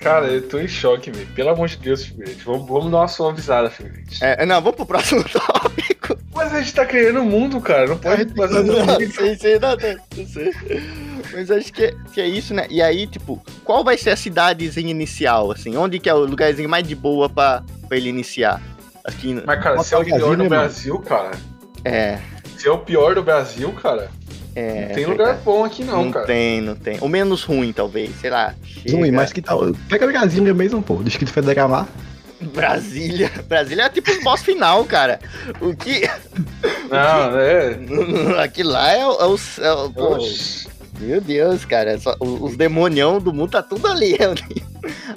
Cara, 0.00 0.26
eu 0.26 0.48
tô 0.48 0.58
em 0.58 0.66
choque, 0.66 1.10
velho. 1.12 1.28
Pelo 1.34 1.50
amor 1.50 1.68
de 1.68 1.76
Deus, 1.76 2.04
figurante. 2.04 2.42
Vamos, 2.44 2.66
vamos 2.66 2.90
dar 2.90 2.98
uma 2.98 3.08
suavizada, 3.08 3.70
figurante. 3.70 4.18
É, 4.24 4.44
não, 4.44 4.60
vamos 4.60 4.76
pro 4.76 4.86
próximo 4.86 5.22
tópico. 5.30 5.91
Mas 6.34 6.52
a 6.54 6.60
gente 6.60 6.74
tá 6.74 6.86
criando 6.86 7.20
o 7.20 7.24
mundo, 7.24 7.60
cara. 7.60 7.86
Não 7.88 7.98
pode 7.98 8.24
fazer 8.34 8.62
Não, 8.62 8.98
sei, 9.10 9.36
sei, 9.36 9.58
não, 9.58 9.70
não, 9.76 9.96
não 10.16 10.26
sei. 10.26 10.52
Mas 11.32 11.50
acho 11.50 11.72
que 11.72 11.84
é, 11.84 11.94
que 12.12 12.20
é 12.20 12.26
isso, 12.26 12.54
né? 12.54 12.66
E 12.70 12.80
aí, 12.82 13.06
tipo, 13.06 13.42
qual 13.64 13.84
vai 13.84 13.96
ser 13.98 14.10
a 14.10 14.16
cidadezinha 14.16 14.90
inicial, 14.90 15.50
assim? 15.52 15.76
Onde 15.76 15.98
que 15.98 16.08
é 16.08 16.14
o 16.14 16.24
lugarzinho 16.24 16.68
mais 16.68 16.86
de 16.86 16.94
boa 16.94 17.28
pra, 17.28 17.62
pra 17.88 17.96
ele 17.96 18.08
iniciar? 18.08 18.60
Aqui, 19.04 19.34
no- 19.34 19.42
Mas, 19.44 19.62
cara, 19.62 19.82
se 19.82 19.94
é 19.94 19.98
o 19.98 20.04
pior 20.04 20.18
do 20.18 20.20
Brasil, 20.20 20.38
né, 20.44 20.48
Brasil, 20.48 20.98
cara. 21.00 21.30
é, 21.84 22.18
Se 22.56 22.68
é 22.68 22.70
o 22.70 22.78
pior 22.78 23.14
do 23.14 23.22
Brasil, 23.22 23.72
cara. 23.72 24.10
é... 24.54 24.86
não 24.88 24.94
tem 24.94 25.06
lugar 25.06 25.34
bom 25.44 25.64
aqui, 25.64 25.82
não, 25.84 26.04
Não 26.04 26.12
cara. 26.12 26.26
tem, 26.26 26.60
não 26.60 26.74
tem. 26.76 26.98
O 27.00 27.08
menos 27.08 27.42
ruim, 27.44 27.72
talvez, 27.72 28.10
sei 28.20 28.30
lá. 28.30 28.54
Ruim, 28.90 29.04
Chega. 29.06 29.12
mas 29.16 29.32
que 29.32 29.42
tal? 29.42 29.72
Pega 29.88 30.06
Brasília 30.06 30.54
mesmo, 30.54 30.80
pô, 30.82 30.96
Distrito 31.02 31.32
Federal 31.32 31.68
lá. 31.68 31.88
Brasília. 32.54 33.30
Brasília 33.48 33.84
é 33.84 33.88
tipo 33.88 34.10
boss 34.22 34.42
final, 34.42 34.84
cara. 34.84 35.18
O 35.60 35.74
que. 35.74 36.02
Não, 36.90 37.38
é. 37.38 37.78
Aquilo 38.42 38.70
lá 38.70 38.92
é 38.92 39.06
o. 39.06 39.12
É 39.20 39.26
o, 39.26 39.36
é 39.60 39.72
o- 39.72 39.90
pô, 39.90 40.14
Oxi. 40.16 40.68
meu 41.00 41.20
Deus, 41.20 41.64
cara. 41.64 41.98
só- 41.98 42.16
os 42.20 42.56
demonião 42.56 43.18
do 43.20 43.32
mundo 43.32 43.52
tá 43.52 43.62
tudo 43.62 43.86
ali. 43.88 44.16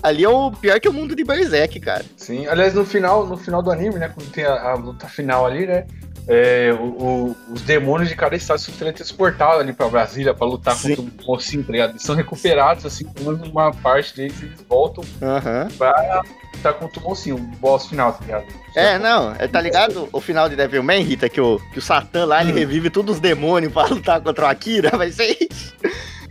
Ali 0.03 0.23
é 0.23 0.29
o 0.29 0.51
pior 0.51 0.79
que 0.79 0.87
o 0.89 0.93
mundo 0.93 1.15
de 1.15 1.23
Berserk, 1.23 1.79
cara. 1.79 2.05
Sim, 2.17 2.47
aliás, 2.47 2.73
no 2.73 2.85
final, 2.85 3.25
no 3.25 3.37
final 3.37 3.61
do 3.63 3.71
anime, 3.71 3.95
né? 3.95 4.09
Quando 4.13 4.29
tem 4.31 4.45
a, 4.45 4.53
a 4.53 4.73
luta 4.75 5.07
final 5.07 5.45
ali, 5.45 5.65
né? 5.65 5.85
É, 6.27 6.73
o- 6.73 6.83
o- 6.83 7.35
os 7.53 7.61
demônios 7.61 8.09
de 8.09 8.15
cada 8.15 8.35
estado 8.35 8.59
são 8.59 8.73
teletransportados 8.73 9.59
ali 9.61 9.73
pra 9.73 9.87
Brasília 9.87 10.33
pra 10.33 10.45
lutar 10.47 10.75
Sim. 10.75 10.95
contra 10.95 11.23
o 11.23 11.27
mocinho, 11.27 11.63
tá 11.63 11.71
ligado? 11.71 11.89
Eles 11.91 12.01
são 12.01 12.15
recuperados, 12.15 12.85
assim, 12.85 13.05
pelo 13.05 13.33
menos 13.33 13.49
uma 13.49 13.71
parte 13.73 14.15
deles, 14.15 14.41
eles 14.41 14.59
voltam 14.67 15.03
Aham. 15.21 15.67
pra 15.77 16.21
lutar 16.55 16.73
contra 16.73 16.99
o 16.99 17.03
mocinho, 17.03 17.35
o 17.35 17.39
boss 17.39 17.85
final, 17.87 18.13
tá 18.13 18.19
ligado? 18.25 18.45
É, 18.75 18.97
não, 18.97 19.33
é, 19.37 19.47
tá 19.47 19.61
ligado 19.61 20.09
o 20.11 20.19
final 20.19 20.49
de 20.49 20.55
Devilman, 20.55 21.01
Rita, 21.03 21.29
que 21.29 21.39
o, 21.39 21.59
que 21.71 21.79
o 21.79 21.81
Satã 21.81 22.25
lá, 22.25 22.41
ele 22.41 22.51
Hum. 22.51 22.55
revive 22.55 22.89
todos 22.89 23.15
os 23.15 23.21
demônios 23.21 23.71
pra 23.71 23.85
lutar 23.87 24.19
contra 24.21 24.45
o 24.45 24.47
Akira, 24.49 24.89
vai 24.97 25.11
ser 25.11 25.37
isso. 25.51 25.73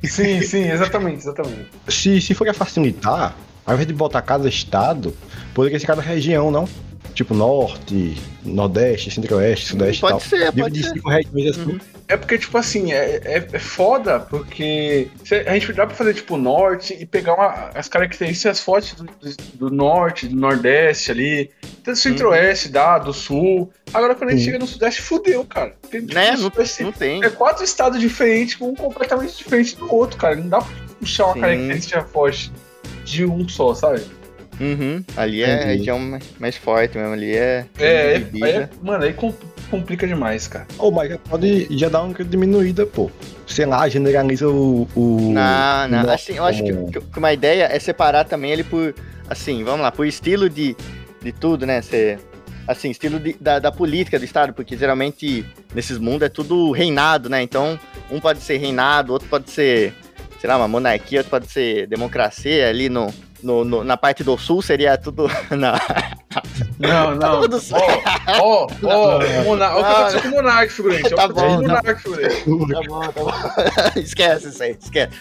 Sim, 0.05 0.43
sim, 0.43 0.71
exatamente, 0.71 1.19
exatamente. 1.21 1.71
Se, 1.89 2.21
se 2.21 2.35
for 2.35 2.45
pra 2.45 2.53
facilitar, 2.53 3.35
ao 3.67 3.75
invés 3.75 3.87
de 3.87 3.95
botar 3.95 4.23
cada 4.23 4.49
estado, 4.49 5.17
poderia 5.55 5.79
ser 5.79 5.87
cada 5.87 6.03
região, 6.03 6.51
não? 6.51 6.69
Tipo 7.15 7.33
norte, 7.33 8.21
nordeste, 8.45 9.09
centro-oeste, 9.11 9.67
sudeste 9.69 9.99
e 10.05 10.09
tal. 10.09 10.19
Pode 10.19 10.25
ser, 10.29 10.47
pode 10.47 10.57
Dividir 10.57 10.85
ser. 10.85 10.93
cinco 10.95 11.09
regiões 11.11 11.51
assim. 11.51 11.71
Uhum. 11.73 11.81
É 12.09 12.17
porque, 12.17 12.37
tipo 12.37 12.59
assim, 12.59 12.93
é, 12.93 13.21
é, 13.25 13.49
é 13.53 13.59
foda, 13.59 14.19
porque 14.21 15.09
a 15.47 15.55
gente 15.55 15.73
dá 15.73 15.87
pra 15.87 15.95
fazer, 15.95 16.13
tipo, 16.15 16.37
norte 16.37 16.93
e 16.99 17.07
pegar 17.07 17.35
uma- 17.35 17.71
as 17.75 17.89
características 17.89 18.61
fortes 18.61 18.95
do, 18.95 19.07
do- 19.55 19.71
norte, 19.71 20.27
do 20.27 20.37
nordeste 20.37 21.13
ali, 21.13 21.51
do 21.85 21.95
centro-oeste, 21.97 22.69
dá, 22.69 22.99
do 22.99 23.13
sul. 23.13 23.71
Agora, 23.93 24.15
quando 24.17 24.31
a 24.31 24.33
gente 24.33 24.41
Sim. 24.41 24.47
chega 24.47 24.59
no 24.59 24.67
sudeste, 24.67 25.01
fudeu, 25.01 25.45
cara. 25.45 25.73
Tem, 25.91 26.03
Né? 26.03 26.33
Não, 26.37 26.51
vai 26.51 26.67
ser- 26.67 26.83
não 26.83 26.93
tem. 26.93 27.25
é 27.25 27.31
quatro 27.31 27.63
estados 27.65 28.01
diferentes, 28.01 28.61
um 28.61 28.75
completamente 28.75 29.37
diferente 29.39 29.77
do 29.77 29.91
outro, 29.95 30.19
cara. 30.19 30.35
Não 30.35 30.49
dá 30.49 30.59
pra 30.59 30.69
puxar 30.99 31.27
uma 31.27 31.35
Sim. 31.35 31.41
característica 31.41 32.03
forte 32.03 32.53
de 33.05 33.25
um 33.25 33.49
só, 33.49 33.75
sabe? 33.75 34.03
Uhum. 34.61 35.03
Ali 35.17 35.43
é 35.43 35.47
a 35.53 35.57
Entendi. 35.57 35.79
região 35.79 35.99
mais, 35.99 36.23
mais 36.39 36.57
forte 36.57 36.97
mesmo, 36.97 37.13
ali 37.13 37.35
é. 37.37 37.67
É, 37.79 38.17
aí, 38.17 38.51
é- 38.53 38.69
mano, 38.83 39.03
aí 39.05 39.13
com- 39.13 39.35
complica 39.69 40.07
demais, 40.07 40.47
cara. 40.47 40.67
Ou 40.79 40.93
mas 40.93 41.11
já 41.11 41.19
pode 41.19 41.67
já 41.77 41.89
dar 41.89 42.03
uma 42.03 42.15
diminuída, 42.25 42.87
pô. 42.87 43.11
Sei 43.49 43.67
lá, 43.67 43.89
generaliza 43.89 44.49
o. 44.49 44.89
o 44.95 45.33
Não, 45.33 45.89
não. 45.89 46.09
Assim, 46.11 46.35
eu 46.37 46.45
acho 46.45 46.63
que, 46.63 46.73
que 47.01 47.19
uma 47.19 47.33
ideia 47.33 47.65
é 47.71 47.79
separar 47.81 48.25
também 48.25 48.53
ele 48.53 48.63
por. 48.65 48.95
Assim, 49.29 49.65
vamos 49.65 49.81
lá, 49.81 49.91
por 49.91 50.07
estilo 50.07 50.49
de, 50.49 50.77
de 51.21 51.33
tudo, 51.33 51.67
né? 51.67 51.83
Ser, 51.83 52.21
assim, 52.69 52.91
estilo 52.91 53.19
de- 53.19 53.37
da, 53.41 53.59
da 53.59 53.73
política 53.73 54.19
do 54.21 54.25
Estado, 54.25 54.53
porque 54.55 54.77
geralmente 54.77 55.45
nesses 55.75 55.99
mundos 55.99 56.23
é 56.23 56.29
tudo 56.29 56.71
reinado, 56.71 57.29
né? 57.29 57.43
Então, 57.43 57.79
um 58.11 58.21
pode 58.21 58.41
ser 58.41 58.59
reinado, 58.59 59.13
outro 59.13 59.29
pode 59.29 59.51
ser, 59.51 59.93
sei 60.45 60.49
lá, 60.51 60.59
uma 60.59 60.69
monarquia, 60.69 61.25
pode 61.25 61.51
ser 61.51 61.87
democracia. 61.87 62.69
Ali 62.69 62.91
no, 62.91 63.07
no, 63.43 63.65
no- 63.65 63.83
na 63.83 63.97
parte 63.97 64.23
do 64.23 64.37
sul 64.37 64.61
seria 64.61 64.95
tudo. 64.99 65.27
Não. 65.51 65.73
Não, 66.79 67.15
não. 67.15 67.41
Tudo 67.43 67.61
certo. 67.61 67.85
Ó, 68.41 68.67
ó, 68.67 68.69
ó, 68.83 69.19
o 69.19 69.45
Monark. 69.45 69.75
Olha 69.77 69.81
o 69.81 69.85
que 69.85 69.93
aconteceu 69.93 70.21
com 70.23 70.29
o 70.29 70.31
Monark, 70.33 70.73
figurante. 70.73 71.15
Olha 71.15 71.17
Tá 71.17 71.29
Monark, 71.45 72.03
figurante. 72.03 72.45
Tá 72.45 72.81
bom, 72.89 73.01
tá 73.01 73.13
bom. 73.13 73.31
esquece 74.01 74.49
isso 74.49 74.63
aí, 74.63 74.77
esquece. 74.81 75.13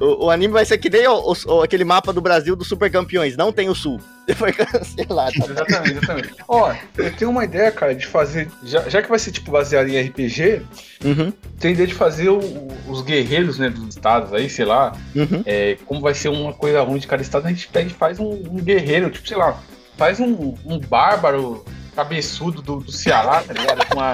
O, 0.00 0.26
o 0.26 0.30
anime 0.30 0.52
vai 0.52 0.64
ser 0.64 0.78
que 0.78 0.88
nem 0.88 1.06
o, 1.06 1.14
o- 1.32 1.36
o- 1.54 1.62
aquele 1.62 1.84
mapa 1.84 2.12
do 2.12 2.20
Brasil 2.20 2.56
dos 2.56 2.66
super 2.68 2.90
campeões, 2.90 3.36
não 3.36 3.52
tem 3.52 3.68
o 3.68 3.74
sul. 3.74 4.00
Foi 4.36 4.52
cancelado. 4.52 5.32
Tá? 5.32 5.50
Exatamente, 5.52 5.92
exatamente. 5.98 6.34
Ó, 6.48 6.72
eu 6.96 7.12
tenho 7.14 7.30
uma 7.30 7.44
ideia, 7.44 7.70
cara, 7.72 7.94
de 7.94 8.06
fazer. 8.06 8.48
Já, 8.64 8.88
já 8.88 9.02
que 9.02 9.08
vai 9.08 9.18
ser 9.18 9.32
tipo 9.32 9.50
baseado 9.50 9.88
em 9.88 10.00
RPG, 10.00 10.62
Uhum, 11.04 11.32
tem 11.58 11.72
ideia 11.72 11.88
de 11.88 11.94
fazer 11.94 12.28
o- 12.28 12.68
os 12.86 13.02
guerreiros, 13.02 13.58
né, 13.58 13.68
dos 13.68 13.88
estados 13.96 14.32
aí, 14.32 14.48
sei 14.48 14.64
lá. 14.64 14.92
uhum. 15.14 15.42
É, 15.44 15.76
como 15.84 16.00
vai 16.00 16.14
ser 16.14 16.28
uma 16.28 16.52
coisa 16.52 16.80
ruim 16.82 16.98
de 17.00 17.06
cada 17.08 17.20
estado, 17.22 17.46
a 17.46 17.50
gente 17.50 17.66
pega 17.68 17.88
e 17.88 17.92
faz 17.92 18.20
um, 18.20 18.30
um 18.30 18.56
guerreiro, 18.62 19.10
tipo, 19.10 19.26
sei 19.26 19.36
lá, 19.36 19.58
faz 20.02 20.18
um, 20.18 20.54
um 20.66 20.80
bárbaro 20.80 21.64
cabeçudo 21.94 22.60
do, 22.60 22.78
do 22.80 22.90
Ceará, 22.90 23.40
tá 23.40 23.52
ligado? 23.52 23.86
Com 23.86 23.98
uma. 24.00 24.12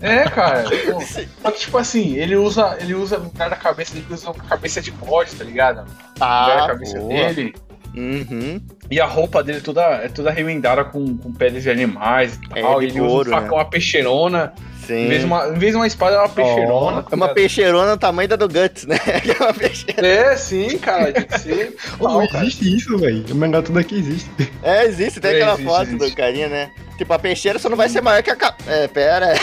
É, 0.00 0.24
cara. 0.28 0.64
pô. 0.64 1.00
Só 1.00 1.50
que, 1.52 1.58
tipo 1.60 1.78
assim, 1.78 2.16
ele 2.16 2.34
usa, 2.34 2.76
ele 2.80 2.94
usa 2.94 3.16
no 3.18 3.26
lugar 3.26 3.48
da 3.48 3.54
cabeça 3.54 3.94
dele, 3.94 4.06
ele 4.08 4.14
usa 4.14 4.30
uma 4.30 4.34
cabeça 4.44 4.80
de 4.80 4.90
bode, 4.90 5.36
tá 5.36 5.44
ligado? 5.44 5.84
Ah, 6.18 6.64
cabeça 6.66 6.98
boa. 6.98 7.08
dele. 7.08 7.54
Uhum. 7.94 8.60
E 8.90 9.00
a 9.00 9.06
roupa 9.06 9.42
dele 9.42 9.60
toda, 9.60 9.82
é 9.82 10.08
toda 10.08 10.32
remendada 10.32 10.84
com, 10.84 11.16
com 11.16 11.32
peles 11.32 11.62
de 11.62 11.70
animais 11.70 12.38
e 12.54 12.58
É, 12.58 12.62
tal. 12.62 12.82
e 12.82 12.86
ele 12.86 12.98
couro, 12.98 13.20
usa 13.20 13.30
um 13.30 13.32
facão, 13.32 13.56
né? 13.56 13.62
uma 13.62 13.70
peixeirona. 13.70 14.52
Sim. 14.88 15.04
Em 15.04 15.08
vez, 15.08 15.20
de 15.20 15.26
uma, 15.26 15.48
em 15.48 15.58
vez 15.58 15.72
de 15.72 15.76
uma 15.76 15.86
espada, 15.86 16.16
é 16.16 16.18
uma 16.18 16.30
peixeirona. 16.30 17.02
tá 17.02 17.08
É 17.12 17.14
uma 17.14 17.28
peixeirona 17.28 17.94
do 17.94 18.00
tamanho 18.00 18.26
da 18.26 18.36
do 18.36 18.48
Guts, 18.48 18.86
né? 18.86 18.96
É 19.38 19.42
uma 19.44 19.52
peixeirona. 19.52 20.08
É, 20.08 20.34
sim, 20.34 20.78
cara, 20.78 21.12
tem 21.12 21.24
que 21.24 21.38
ser. 21.38 21.76
Não, 22.00 22.22
existe 22.22 22.74
isso, 22.74 22.96
velho. 22.96 23.22
O 23.30 23.34
mangá 23.34 23.60
tudo 23.60 23.78
aqui 23.78 23.96
existe. 23.96 24.30
É, 24.62 24.86
existe, 24.86 25.20
tem 25.20 25.32
É, 25.32 25.34
aquela 25.34 25.52
existe, 25.52 25.68
foto 25.68 25.82
existe. 25.90 26.10
do 26.10 26.16
carinha, 26.16 26.48
né? 26.48 26.70
Tipo, 26.96 27.12
a 27.12 27.18
peixeira 27.18 27.58
só 27.58 27.68
não 27.68 27.76
vai 27.76 27.90
ser 27.90 28.00
maior 28.00 28.22
que 28.22 28.30
a 28.30 28.36
cap... 28.36 28.62
É, 28.66 28.88
pera. 28.88 29.34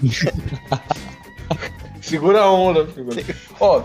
Segura 2.02 2.40
a 2.42 2.52
onda, 2.52 2.86
figura. 2.86 3.22
Ó, 3.58 3.80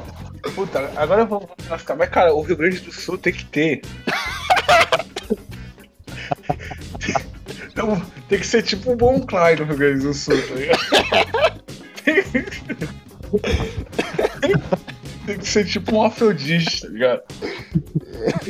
puta, 0.54 0.92
agora 0.98 1.24
vamos 1.24 1.48
lascar. 1.70 1.96
Mas, 1.96 2.10
cara, 2.10 2.34
o 2.34 2.42
Rio 2.42 2.58
Grande 2.58 2.80
do 2.80 2.92
Sul 2.92 3.18
tem 3.18 3.32
que 3.32 3.46
ter. 3.46 3.82
Tem 8.28 8.40
que 8.40 8.48
ser 8.48 8.64
tipo 8.64 8.92
um 8.92 8.98
bom 8.98 9.20
Klein 9.22 9.56
no 9.58 9.66
Rio 9.66 9.78
Grande 9.78 10.04
do 10.06 10.14
Sul, 10.14 10.36
tá 10.42 10.56
ligado? 10.56 10.80
Tem 15.26 15.40
que 15.40 15.48
ser 15.48 15.66
tipo 15.66 15.96
um 15.96 16.04
Afrodite, 16.04 16.82
tá 16.82 16.88
ligado? 16.88 17.22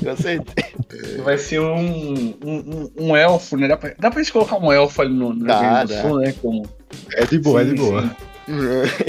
Com 0.03 0.17
certeza. 0.17 1.23
Vai 1.23 1.37
ser 1.37 1.59
um, 1.59 1.77
um, 1.79 2.35
um, 2.45 2.91
um 2.97 3.15
elfo, 3.15 3.55
né? 3.55 3.67
Dá 3.67 3.77
pra, 3.77 3.93
dá 3.97 4.11
pra 4.11 4.21
gente 4.21 4.33
colocar 4.33 4.57
um 4.57 4.71
elfo 4.71 5.01
ali 5.01 5.13
no, 5.13 5.29
no 5.33 5.35
Rio 5.35 5.45
Dá, 5.47 5.59
Grande 5.59 5.85
do 5.87 5.95
dá. 5.95 6.01
Sul, 6.01 6.19
né? 6.19 6.33
Como, 6.41 6.69
É 7.13 7.25
de 7.25 7.39
boa, 7.39 7.61
é 7.61 7.63
de 7.63 7.69
Sim, 7.71 7.75
boa. 7.77 8.15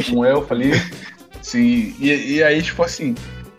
sim. 0.05 0.17
um 0.17 0.25
elfo 0.25 0.55
ali. 0.55 0.71
Sim, 1.43 1.95
e, 2.01 2.35
e 2.37 2.43
aí, 2.43 2.63
tipo 2.63 2.83
assim, 2.83 3.15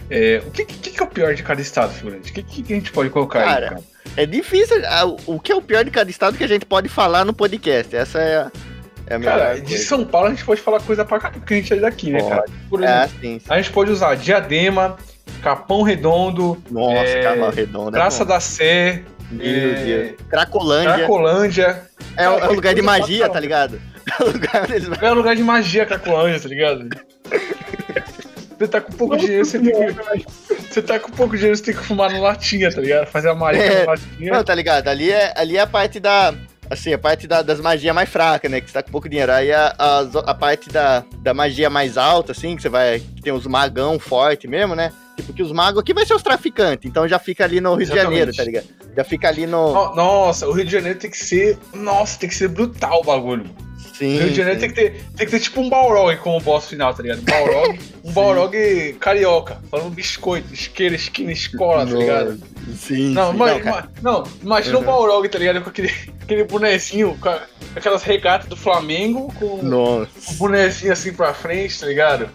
é, 0.09 0.41
o 0.45 0.51
que, 0.51 0.65
que, 0.65 0.91
que 0.91 0.99
é 1.01 1.03
o 1.03 1.07
pior 1.07 1.33
de 1.35 1.43
cada 1.43 1.61
estado, 1.61 1.93
figurante? 1.93 2.31
O 2.31 2.33
que, 2.33 2.43
que, 2.43 2.63
que 2.63 2.73
a 2.73 2.75
gente 2.75 2.91
pode 2.91 3.09
colocar 3.09 3.43
Cara, 3.43 3.65
aí, 3.65 3.69
cara? 3.69 3.81
É 4.15 4.25
difícil. 4.25 4.81
ah, 4.85 5.05
o- 5.25 5.39
que 5.39 5.51
é 5.51 5.55
o 5.55 5.61
pior 5.61 5.83
de 5.83 5.91
cada 5.91 6.09
estado 6.09 6.37
que 6.37 6.43
a 6.43 6.47
gente 6.47 6.65
pode 6.65 6.87
falar 6.89 7.25
no 7.25 7.33
podcast? 7.33 7.95
Essa 7.95 8.19
é 8.19 8.37
a, 8.37 8.51
é 9.07 9.15
a 9.15 9.19
melhor 9.19 9.37
Cara, 9.37 9.55
de 9.55 9.67
coisa. 9.67 9.83
São 9.85 10.05
Paulo 10.05 10.27
a 10.27 10.29
gente 10.31 10.43
pode 10.45 10.61
falar 10.61 10.79
coisa 10.81 11.05
pra 11.05 11.19
caralho, 11.19 11.39
porque 11.41 11.53
a 11.53 11.57
gente 11.57 11.73
é 11.73 11.77
daqui, 11.77 12.09
né, 12.11 12.19
Pode. 12.19 12.29
cara? 12.31 12.45
Por 12.69 12.83
É, 12.83 12.85
exemplo, 13.03 13.09
sim. 13.21 13.39
sim. 13.39 13.45
a 13.49 13.57
gente 13.57 13.71
pode 13.71 13.91
usar 13.91 14.15
Diadema, 14.15 14.97
Capão 15.41 15.81
Redondo, 15.83 16.61
Nossa, 16.71 16.95
é, 17.09 17.21
Carvalho 17.23 17.53
Redondo. 17.55 17.89
é 17.89 17.99
Praça 17.99 18.23
bom. 18.25 18.29
da 18.33 18.39
Sé, 18.39 19.03
Meu 19.31 19.45
é, 19.45 19.73
Deus. 19.83 20.11
Cracolândia. 20.29 20.93
Cracolândia. 20.95 21.81
É, 22.15 22.29
o- 22.29 22.33
é 22.35 22.39
Cara, 22.39 22.51
lugar 22.53 22.73
de 22.73 22.81
magia, 22.81 23.17
caramba. 23.19 23.33
tá 23.33 23.39
ligado? 23.39 23.81
É 24.19 24.23
o 24.23 24.27
lugar. 24.31 24.67
É 25.03 25.11
um 25.11 25.15
lugar 25.15 25.35
de 25.35 25.43
magia, 25.43 25.85
Cracolândia, 25.85 26.39
tá 26.39 26.47
ligado? 26.49 26.89
Você 28.57 28.67
tá 28.67 28.81
com 28.81 28.91
pouco 28.93 29.15
dinheiro, 29.17 29.45
você 29.45 29.59
tem 29.59 29.71
que. 29.71 30.46
Você 30.77 30.81
tá 30.83 30.99
com 30.99 31.11
pouco 31.11 31.35
dinheiro, 31.35 31.57
você 31.57 31.63
tem 31.63 31.73
que 31.73 31.83
fumar 31.83 32.11
no 32.11 32.21
latinha, 32.21 32.71
tá 32.71 32.79
ligado? 32.79 33.07
Fazer 33.07 33.29
a 33.29 33.33
magia 33.35 33.63
É. 33.63 33.79
no 33.81 33.87
latinha. 33.87 34.31
Não, 34.31 34.43
tá 34.43 34.53
ligado? 34.53 34.87
Ali 34.87 35.09
é, 35.11 35.33
ali 35.35 35.57
é 35.57 35.61
a 35.61 35.65
parte 35.67 35.99
da. 35.99 36.35
Assim, 36.69 36.93
a 36.93 36.97
parte 36.99 37.25
da- 37.27 37.41
das 37.41 37.59
magias 37.61 37.95
mais 37.95 38.07
fracas, 38.09 38.51
né? 38.51 38.61
Que 38.61 38.67
você 38.67 38.73
tá 38.73 38.83
com 38.83 38.91
pouco 38.91 39.09
dinheiro. 39.09 39.31
Aí 39.31 39.51
a, 39.51 39.73
a, 39.79 39.99
a 40.27 40.33
parte 40.35 40.69
da, 40.69 41.03
da 41.19 41.33
magia 41.33 41.67
mais 41.69 41.97
alta, 41.97 42.31
assim, 42.33 42.55
que 42.55 42.61
você 42.61 42.69
vai. 42.69 42.99
Que 42.99 43.21
tem 43.23 43.33
os 43.33 43.47
magão 43.47 43.97
forte 43.97 44.47
mesmo, 44.47 44.75
né? 44.75 44.91
Tipo, 45.15 45.33
que 45.33 45.41
os 45.41 45.51
magos 45.51 45.79
aqui 45.81 45.93
vai 45.95 46.05
ser 46.05 46.13
os 46.13 46.21
traficantes. 46.21 46.87
Então 46.87 47.07
já 47.07 47.17
fica 47.17 47.43
ali 47.43 47.59
no 47.59 47.69
Rio 47.73 47.85
de 47.87 47.93
Exatamente. 47.93 48.09
Janeiro, 48.19 48.35
tá 48.35 48.43
ligado? 48.43 48.65
Já 48.95 49.03
fica 49.03 49.27
ali 49.29 49.47
no. 49.47 49.73
No- 49.73 49.95
Nossa, 49.95 50.47
o 50.47 50.51
Rio 50.51 50.65
de 50.65 50.71
Janeiro 50.71 50.99
tem 50.99 51.09
que 51.09 51.17
ser. 51.17 51.57
Nossa, 51.73 52.19
tem 52.19 52.29
que 52.29 52.35
ser 52.35 52.49
brutal 52.49 52.99
o 53.01 53.03
bagulho. 53.03 53.45
Sim. 53.97 54.17
Rio 54.19 54.29
de 54.29 54.35
Janeiro 54.35 54.59
sim. 54.59 54.67
tem 54.67 54.69
que, 54.69 54.75
ter, 54.75 55.03
tem 55.15 55.25
que 55.25 55.31
ter 55.31 55.39
tipo 55.39 55.59
um 55.61 55.69
Balrog 55.69 56.15
como 56.17 56.39
boss 56.39 56.67
final, 56.67 56.93
tá 56.93 57.01
ligado? 57.01 57.19
Um 57.21 57.23
Balrog, 57.25 57.79
um 58.03 58.11
Balrog 58.13 58.93
carioca, 58.99 59.59
falando 59.71 59.89
biscoito, 59.89 60.53
isqueira, 60.53 60.93
esquina, 60.95 61.31
escola, 61.31 61.85
tá 61.85 61.93
ligado? 61.93 62.39
Sim, 62.77 63.13
Não, 63.13 63.29
sim. 63.31 63.35
ima- 63.35 63.47
Não, 63.47 63.59
ima- 63.59 63.91
não, 64.01 64.23
imagina 64.43 64.77
Uhum. 64.77 64.83
um 64.83 64.85
Balrog, 64.85 65.29
tá 65.29 65.39
ligado? 65.39 65.61
Com 65.63 65.69
aquele, 65.69 65.91
aquele 66.21 66.43
bonezinho, 66.43 67.17
com 67.19 67.29
aquelas 67.75 68.03
regatas 68.03 68.47
do 68.47 68.55
Flamengo, 68.55 69.33
com 69.39 69.45
o 69.45 69.63
Nossa. 69.63 70.33
bonezinho 70.37 70.93
assim 70.93 71.11
pra 71.13 71.33
frente, 71.33 71.79
tá 71.79 71.87
ligado? 71.87 72.29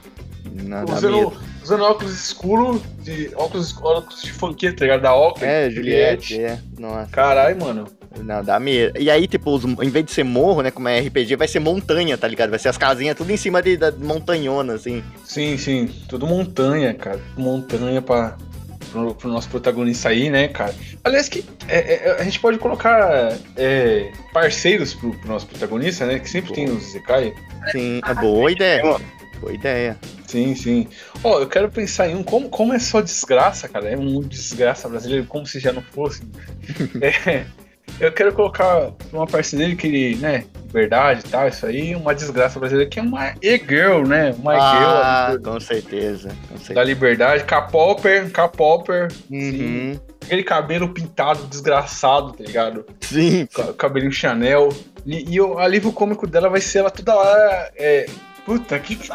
Nada 0.54 0.92
Usando, 0.92 1.16
medo. 1.16 1.40
usando 1.62 1.84
óculos 1.84 2.12
escuros, 2.12 2.80
de 2.98 3.30
óculos, 3.36 3.74
óculos 3.80 4.22
de 4.22 4.32
funkeiro, 4.32 4.74
tá 4.76 4.84
ligado? 4.84 5.00
Da 5.02 5.14
óculos. 5.14 5.42
É, 5.48 5.70
Juliette, 5.70 6.40
é. 6.42 6.58
Nossa. 6.78 7.10
Caralho, 7.10 7.58
mano. 7.60 7.86
Não, 8.20 8.42
dá 8.42 8.58
medo. 8.58 8.98
E 8.98 9.10
aí, 9.10 9.26
tipo, 9.26 9.50
os, 9.54 9.64
em 9.64 9.90
vez 9.90 10.04
de 10.04 10.12
ser 10.12 10.24
morro, 10.24 10.62
né, 10.62 10.70
como 10.70 10.88
é 10.88 11.00
RPG, 11.00 11.36
vai 11.36 11.48
ser 11.48 11.60
montanha, 11.60 12.16
tá 12.18 12.28
ligado? 12.28 12.50
Vai 12.50 12.58
ser 12.58 12.68
as 12.68 12.78
casinhas 12.78 13.16
tudo 13.16 13.30
em 13.30 13.36
cima 13.36 13.62
de, 13.62 13.76
da 13.76 13.90
montanhona, 13.92 14.74
assim. 14.74 15.02
Sim, 15.24 15.56
sim. 15.56 15.88
Tudo 16.08 16.26
montanha, 16.26 16.92
cara. 16.94 17.20
Montanha 17.36 18.02
pra, 18.02 18.36
pro, 18.90 19.14
pro 19.14 19.28
nosso 19.30 19.48
protagonista 19.48 20.10
aí, 20.10 20.30
né, 20.30 20.48
cara? 20.48 20.74
Aliás, 21.02 21.28
que 21.28 21.44
é, 21.68 21.94
é, 21.94 22.16
a 22.20 22.24
gente 22.24 22.38
pode 22.38 22.58
colocar 22.58 23.36
é, 23.56 24.12
parceiros 24.32 24.94
pro, 24.94 25.12
pro 25.12 25.28
nosso 25.28 25.46
protagonista, 25.46 26.06
né? 26.06 26.18
Que 26.18 26.28
sempre 26.28 26.52
tem 26.52 26.70
os 26.70 26.92
Zekai. 26.92 27.34
Sim, 27.72 28.00
é 28.06 28.14
boa 28.14 28.50
ideia. 28.50 28.82
Boa 29.40 29.52
ideia. 29.52 29.98
Sim, 30.26 30.54
sim. 30.54 30.88
Ó, 31.24 31.40
eu 31.40 31.48
quero 31.48 31.70
pensar 31.70 32.08
em 32.08 32.14
um. 32.14 32.22
Como, 32.22 32.48
como 32.48 32.72
é 32.72 32.78
só 32.78 33.00
desgraça, 33.00 33.68
cara? 33.68 33.90
É 33.90 33.96
um 33.96 34.20
desgraça 34.20 34.88
brasileiro, 34.88 35.26
como 35.26 35.44
se 35.46 35.58
já 35.58 35.72
não 35.72 35.82
fosse. 35.82 36.22
É, 37.26 37.44
eu 38.06 38.12
quero 38.12 38.32
colocar 38.32 38.90
uma 39.12 39.26
parceria 39.26 39.66
dele 39.66 39.76
que 39.76 39.86
ele, 39.86 40.16
né? 40.16 40.44
Liberdade 40.66 41.22
e 41.26 41.28
tal, 41.30 41.46
isso 41.48 41.66
aí, 41.66 41.94
uma 41.94 42.14
desgraça 42.14 42.58
brasileira 42.58 42.88
que 42.88 42.98
é 42.98 43.02
uma 43.02 43.34
e-girl, 43.42 44.06
né? 44.06 44.34
Uma 44.38 44.54
Ah, 44.54 45.26
e-girl 45.28 45.42
com 45.52 45.60
certeza. 45.60 46.28
Com 46.48 46.54
da 46.54 46.60
certeza. 46.60 46.82
liberdade, 46.84 47.44
K-Popper, 47.44 48.30
K-Popper, 48.30 49.08
Uhum. 49.30 50.00
aquele 50.24 50.42
cabelo 50.42 50.88
pintado 50.88 51.44
desgraçado, 51.46 52.32
tá 52.32 52.42
ligado? 52.44 52.86
Sim. 53.02 53.46
Ca- 53.54 53.72
Cabelinho 53.74 54.12
Chanel. 54.12 54.70
E, 55.04 55.34
e 55.34 55.40
o 55.40 55.58
alívio 55.58 55.92
cômico 55.92 56.26
dela 56.26 56.48
vai 56.48 56.60
ser 56.60 56.78
ela 56.78 56.90
toda 56.90 57.14
hora. 57.16 57.70
É, 57.76 58.06
puta 58.46 58.78
que. 58.78 58.98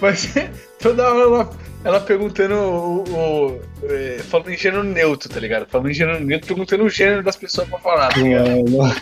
Vai 0.00 0.14
ser 0.14 0.50
toda 0.80 1.08
hora 1.12 1.22
ela, 1.22 1.50
ela 1.88 2.00
perguntando 2.00 2.54
o. 2.54 3.04
o- 3.04 3.60
é, 3.84 4.18
falando 4.28 4.50
em 4.50 4.56
gênero 4.56 4.82
neutro, 4.84 5.28
tá 5.28 5.40
ligado? 5.40 5.66
Falando 5.68 5.90
em 5.90 5.94
gênero 5.94 6.20
neutro, 6.24 6.46
perguntando 6.48 6.84
o 6.84 6.90
gênero 6.90 7.22
das 7.22 7.36
pessoas 7.36 7.68
pra 7.68 7.78
falar, 7.78 8.08
tá 8.12 8.20
ligado? 8.20 8.48
Mano, 8.70 8.94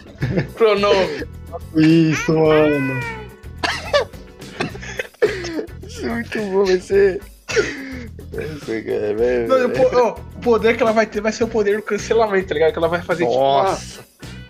Pronome. 0.54 1.26
isso, 1.76 2.32
mano. 2.32 3.00
Isso 5.86 6.06
é 6.06 6.08
muito 6.10 6.38
bom, 6.40 6.64
vai 6.64 6.78
ser. 6.80 7.20
Cara, 7.48 9.46
Não, 9.48 10.10
o 10.10 10.10
o 10.10 10.40
poder 10.42 10.76
que 10.76 10.82
ela 10.82 10.92
vai 10.92 11.06
ter 11.06 11.20
vai 11.20 11.32
ser 11.32 11.44
o 11.44 11.48
poder 11.48 11.76
do 11.76 11.82
cancelamento, 11.82 12.48
tá 12.48 12.54
ligado? 12.54 12.72
Que 12.72 12.78
ela 12.78 12.88
vai 12.88 13.00
fazer 13.02 13.24
tipo. 13.24 13.36
uma- 13.36 13.62
Nossa. 13.64 14.00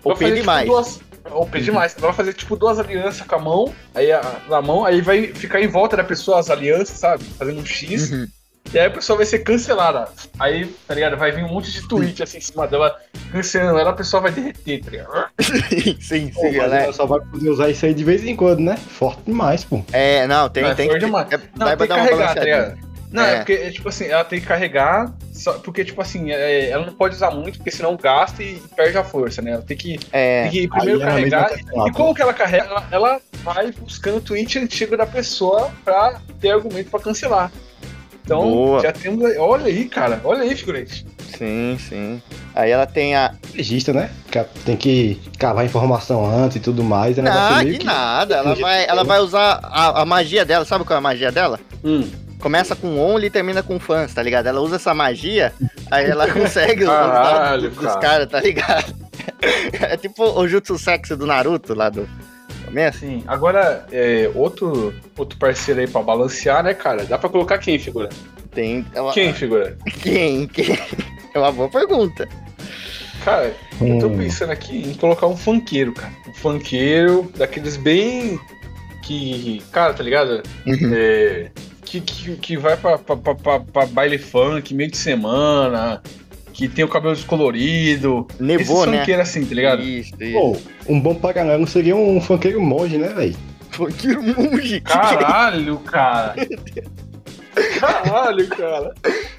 Vai 0.03 0.13
OP 0.13 0.19
fazer, 0.23 0.35
demais. 0.35 0.61
Tipo, 0.65 0.73
duas... 0.75 0.99
OP 1.37 1.59
demais. 1.61 1.95
Ela 1.97 2.07
vai 2.07 2.15
fazer 2.15 2.33
tipo 2.33 2.55
duas 2.55 2.79
alianças 2.79 3.25
com 3.25 3.35
a 3.35 3.39
mão, 3.39 3.73
aí 3.93 4.11
a, 4.11 4.21
na 4.49 4.61
mão, 4.61 4.85
aí 4.85 5.01
vai 5.01 5.27
ficar 5.27 5.61
em 5.61 5.67
volta 5.67 5.97
da 5.97 6.03
pessoa 6.03 6.39
as 6.39 6.49
alianças, 6.49 6.97
sabe? 6.97 7.23
Fazendo 7.23 7.59
um 7.59 7.65
X. 7.65 8.11
Uhum. 8.11 8.27
E 8.73 8.77
aí 8.77 8.87
a 8.87 8.91
pessoa 8.91 9.15
vai 9.15 9.25
ser 9.25 9.39
cancelada. 9.39 10.09
Aí, 10.37 10.65
tá 10.87 10.93
ligado? 10.93 11.15
Vai 11.15 11.31
vir 11.31 11.43
um 11.43 11.47
monte 11.47 11.71
de 11.71 11.87
tweet 11.87 12.21
assim 12.21 12.37
em 12.39 12.41
cima 12.41 12.67
dela, 12.67 12.95
cancelando 13.31 13.79
ela, 13.79 13.91
a 13.91 13.93
pessoa 13.93 14.21
vai 14.21 14.31
derreter, 14.31 14.83
tá 14.83 14.91
ligado? 14.91 15.29
sim, 15.39 15.97
sim, 16.01 16.29
Pô, 16.33 16.43
mas 16.43 16.55
ela 16.55 16.77
é- 16.77 16.91
só 16.91 17.05
vai 17.05 17.19
poder 17.21 17.49
usar 17.49 17.69
isso 17.69 17.85
aí 17.85 17.93
de 17.93 18.03
vez 18.03 18.25
em 18.25 18.35
quando, 18.35 18.59
né? 18.59 18.75
Forte 18.75 19.21
demais, 19.25 19.63
pô. 19.63 19.81
É, 19.93 20.27
não, 20.27 20.49
tem, 20.49 20.63
Não, 20.63 20.71
é 20.71 20.75
tem 20.75 20.97
demais. 20.99 21.31
é- 21.31 21.39
Não, 21.55 21.65
vai 21.65 21.77
tem 21.77 21.87
que 21.87 21.93
uma 21.93 22.03
carregar, 22.03 22.35
tá 22.35 22.43
ligado? 22.43 22.86
Não, 23.11 23.23
é, 23.23 23.33
É. 23.33 23.37
porque, 23.37 23.53
é, 23.53 23.71
tipo 23.71 23.87
assim, 23.87 24.05
ela 24.05 24.23
tem 24.25 24.39
que 24.41 24.45
carregar, 24.45 25.13
só, 25.31 25.53
porque, 25.53 25.85
tipo 25.85 26.01
assim, 26.01 26.29
é, 26.31 26.69
ela 26.69 26.85
não 26.85 26.93
pode 26.93 27.15
usar 27.15 27.31
muito, 27.31 27.57
porque 27.57 27.71
senão 27.71 27.95
gasta 27.95 28.43
e 28.43 28.61
perde 28.75 28.97
a 28.97 29.03
força, 29.03 29.41
né? 29.41 29.51
Ela 29.51 29.61
tem 29.61 29.77
que, 29.77 29.97
tem 29.97 30.09
É, 30.11 30.49
que 30.51 30.67
primeiro 30.67 30.99
carregar. 30.99 31.49
cancela, 31.49 31.87
E 31.87 31.91
como 31.93 32.13
que 32.13 32.21
ela 32.21 32.33
carrega? 32.33 32.65
Ela, 32.65 32.87
ela 32.91 33.21
vai 33.43 33.71
buscando 33.71 34.17
o 34.17 34.21
tweet 34.21 34.59
antigo 34.59 34.97
da 34.97 35.05
pessoa 35.05 35.71
pra 35.85 36.19
ter 36.41 36.51
argumento 36.51 36.89
pra 36.89 36.99
cancelar. 36.99 37.49
Então, 38.25 38.41
Boa. 38.41 38.81
já 38.81 38.91
temos. 38.91 39.23
aí- 39.23 39.37
Olha 39.37 39.67
aí, 39.67 39.85
cara. 39.87 40.19
Olha 40.23 40.41
aí, 40.41 40.53
figurante. 40.53 41.05
sim, 41.37 41.77
sim. 41.79 42.21
Aí 42.53 42.69
ela 42.71 42.85
tem 42.85 43.15
a. 43.15 43.33
Legista, 43.55 43.93
né? 43.93 44.09
Que 44.29 44.43
Tem 44.65 44.75
que 44.75 45.21
cavar 45.39 45.63
informação 45.63 46.25
antes 46.25 46.57
e 46.57 46.59
tudo 46.59 46.83
mais. 46.83 47.17
É 47.17 47.21
Não, 47.21 47.63
meio 47.63 47.79
que 47.79 47.85
nada. 47.85 48.35
Ela 48.35 48.53
vai, 48.55 48.85
ela 48.85 49.03
vai 49.05 49.19
usar 49.19 49.59
a, 49.63 50.01
a 50.01 50.05
magia 50.05 50.43
dela. 50.43 50.65
Sabe 50.65 50.83
qual 50.83 50.95
é 50.95 50.97
a 50.97 51.01
magia 51.01 51.31
dela? 51.31 51.57
Hum. 51.85 52.09
Começa 52.39 52.75
com 52.75 52.99
only 52.99 53.27
e 53.27 53.29
termina 53.29 53.63
com 53.63 53.79
fãs, 53.79 54.13
tá 54.13 54.21
ligado? 54.21 54.47
Ela 54.47 54.61
usa 54.61 54.75
essa 54.75 54.93
magia, 54.93 55.51
aí 55.89 56.05
ela 56.05 56.27
consegue 56.31 56.83
os 56.83 56.89
Caralho, 56.89 57.69
dos 57.71 57.79
cara. 57.85 57.99
caras, 57.99 58.29
tá 58.29 58.39
ligado? 58.39 58.95
É 59.79 59.95
tipo 59.97 60.23
o 60.23 60.47
Jutsu 60.47 60.79
Sexy 60.79 61.15
do 61.15 61.27
Naruto 61.27 61.73
lá 61.75 61.89
do 61.89 62.07
começo. 62.65 62.99
Sim. 62.99 63.23
Agora, 63.27 63.85
é, 63.91 64.31
outro, 64.33 64.93
outro 65.17 65.37
parceiro 65.37 65.79
aí 65.81 65.87
pra 65.87 66.01
balancear, 66.01 66.63
né, 66.63 66.73
cara? 66.73 67.03
Dá 67.05 67.17
pra 67.19 67.29
colocar 67.29 67.57
quem, 67.59 67.77
figura? 67.77 68.09
Tem. 68.51 68.85
ela- 68.95 69.13
Quem, 69.13 69.33
figura? 69.33 69.77
Quem? 70.01 70.47
Quem? 70.47 70.77
É 71.35 71.39
uma 71.39 71.51
boa 71.51 71.69
pergunta. 71.69 72.27
Cara, 73.23 73.53
eu 73.81 73.99
tô 73.99 74.07
Hum. 74.07 74.17
pensando 74.17 74.51
aqui 74.51 74.77
em 74.89 74.93
colocar 74.95 75.27
um 75.27 75.37
funkeiro, 75.37 75.91
cara. 75.93 76.13
Um 76.27 76.33
funkeiro 76.33 77.31
daqueles 77.37 77.77
bem. 77.77 78.39
Que. 79.03 79.61
Cara, 79.71 79.93
tá 79.93 80.01
ligado? 80.03 80.41
Uhum. 80.65 80.91
É, 80.95 81.51
que, 81.89 82.01
que, 82.01 82.35
que 82.35 82.57
vai 82.57 82.75
pra, 82.77 82.97
pra, 82.97 83.15
pra, 83.15 83.35
pra- 83.35 83.59
pra 83.59 83.85
baile 83.85 84.17
funk 84.17 84.73
meio 84.73 84.91
de 84.91 84.97
semana. 84.97 86.01
Que 86.53 86.67
tem 86.67 86.83
o 86.83 86.87
cabelo 86.87 87.13
descolorido. 87.13 88.27
Nevou, 88.39 88.83
Esses 88.91 89.07
né? 89.07 89.15
assim, 89.21 89.45
tá 89.45 89.53
ligado? 89.53 89.83
Isso, 89.83 90.11
isso. 90.19 90.33
Pô, 90.33 90.57
um 90.91 90.99
bom 90.99 91.13
paralelo 91.13 91.67
seria 91.67 91.95
um 91.95 92.19
funkeiro 92.19 92.59
monge, 92.59 92.97
né, 92.97 93.09
velho? 93.09 93.35
Funkeiro 93.69 94.23
monge. 94.23 94.81
Caralho, 94.81 95.77
cara. 95.79 96.33
Caralho, 97.79 98.47
cara. 98.47 98.93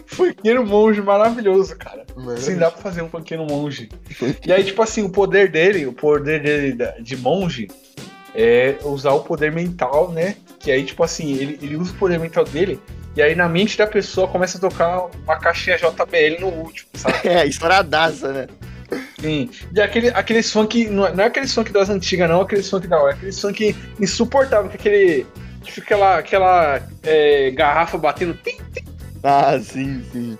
Funkeiro 0.06 0.64
monge 0.66 1.00
maravilhoso, 1.02 1.76
cara. 1.76 2.04
Sim, 2.36 2.56
dá 2.56 2.70
pra 2.70 2.80
fazer 2.82 3.02
um 3.02 3.08
funkeiro 3.08 3.44
monge. 3.44 3.88
E 4.46 4.52
aí, 4.52 4.64
tipo 4.64 4.82
assim, 4.82 5.02
o 5.02 5.10
poder 5.10 5.50
dele, 5.50 5.86
o 5.86 5.92
poder 5.92 6.42
dele 6.42 6.76
de 7.00 7.16
monge 7.16 7.68
é 8.40 8.78
usar 8.84 9.10
o 9.10 9.20
poder 9.20 9.50
mental, 9.50 10.12
né? 10.12 10.36
Que 10.60 10.70
aí, 10.70 10.84
tipo 10.84 11.02
assim, 11.02 11.32
ele, 11.32 11.58
ele 11.60 11.76
usa 11.76 11.90
o 11.90 11.96
poder 11.96 12.20
mental 12.20 12.44
dele 12.44 12.80
e 13.16 13.22
aí 13.22 13.34
na 13.34 13.48
mente 13.48 13.76
da 13.76 13.84
pessoa 13.84 14.28
começa 14.28 14.58
a 14.58 14.60
tocar 14.60 15.06
uma 15.24 15.36
caixinha 15.36 15.76
JBL 15.76 16.40
no 16.40 16.46
último, 16.46 16.88
sabe? 16.94 17.16
É, 17.28 17.44
estouradaça, 17.44 18.32
né? 18.32 18.46
Sim. 19.20 19.50
E 19.74 19.80
aquele, 19.80 20.08
aquele 20.10 20.42
funk, 20.44 20.88
não 20.88 21.04
é, 21.04 21.12
não 21.12 21.24
é 21.24 21.26
aquele 21.26 21.48
funk 21.48 21.72
das 21.72 21.90
antigas, 21.90 22.30
não, 22.30 22.42
aquele 22.42 22.62
funk 22.62 22.86
da 22.86 22.96
hora, 22.96 23.12
é 23.12 23.16
aquele 23.16 23.32
funk 23.32 23.76
insuportável, 23.98 24.70
que 24.70 24.76
é 24.76 24.80
aquele. 24.80 25.26
Que 25.64 25.72
fica 25.72 25.96
aquela, 25.96 26.18
aquela 26.18 26.88
é, 27.02 27.50
garrafa 27.50 27.98
batendo. 27.98 28.34
tim, 28.34 28.56
Ah, 29.24 29.58
sim, 29.60 30.02
sim. 30.12 30.38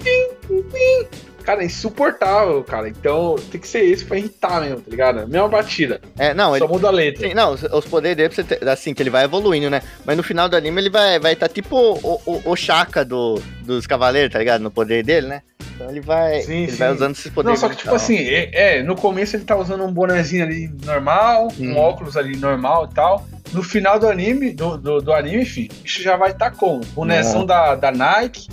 Cara, 1.48 1.62
é 1.62 1.64
insuportável, 1.64 2.62
cara. 2.62 2.90
Então 2.90 3.36
tem 3.50 3.58
que 3.58 3.66
ser 3.66 3.82
esse 3.82 4.04
pra 4.04 4.18
irritar 4.18 4.60
mesmo, 4.60 4.82
tá 4.82 4.90
ligado? 4.90 5.26
Mesma 5.26 5.48
batida. 5.48 5.98
É, 6.18 6.34
não, 6.34 6.54
ele. 6.54 6.58
Só 6.58 6.70
muda 6.70 6.88
a 6.88 6.90
letra. 6.90 7.26
Sim, 7.26 7.32
não, 7.32 7.52
os, 7.54 7.86
poderes 7.86 8.18
dele, 8.18 8.28
pra 8.28 8.36
você 8.36 8.44
ter- 8.44 8.68
assim, 8.68 8.92
que 8.92 9.02
ele 9.02 9.08
vai 9.08 9.24
evoluindo, 9.24 9.70
né? 9.70 9.80
Mas 10.04 10.14
no 10.14 10.22
final 10.22 10.46
do 10.46 10.56
anime 10.58 10.78
ele 10.78 10.90
vai 10.90 11.18
vai 11.18 11.34
tá 11.34 11.48
tipo 11.48 11.74
o, 11.74 12.20
o, 12.26 12.50
o 12.50 12.54
Shaka 12.54 13.02
do, 13.02 13.40
dos 13.62 13.86
cavaleiros, 13.86 14.30
tá 14.30 14.38
ligado? 14.38 14.60
No 14.60 14.70
poder 14.70 15.02
dele, 15.02 15.26
né? 15.26 15.42
Então 15.74 15.88
ele 15.88 16.02
vai, 16.02 16.42
Sim, 16.42 16.64
ele 16.64 16.72
sim. 16.72 16.76
vai 16.76 16.92
usando 16.92 17.12
esses 17.12 17.24
Não, 17.24 17.32
poderes. 17.32 17.60
só 17.60 17.70
que 17.70 17.76
tipo 17.76 17.94
assim, 17.94 18.18
é, 18.18 18.76
é, 18.76 18.82
no 18.82 18.94
começo 18.94 19.34
ele 19.34 19.44
tá 19.44 19.56
usando 19.56 19.82
um 19.84 19.90
bonezinho 19.90 20.44
ali 20.44 20.70
normal, 20.84 21.48
Hum. 21.58 21.72
um 21.72 21.78
óculos 21.78 22.14
ali 22.18 22.36
normal 22.36 22.90
e 22.90 22.94
tal. 22.94 23.26
No 23.54 23.62
final 23.62 23.98
do 23.98 24.06
anime, 24.06 24.52
do, 24.52 24.76
do, 24.76 25.00
do 25.00 25.14
anime, 25.14 25.44
enfim, 25.44 25.66
isso 25.82 26.02
já 26.02 26.14
vai 26.14 26.32
estar 26.32 26.50
tá 26.50 26.56
com 26.58 26.78
boneção 26.94 27.46
da, 27.46 27.74
da 27.74 27.90
Nike, 27.90 28.48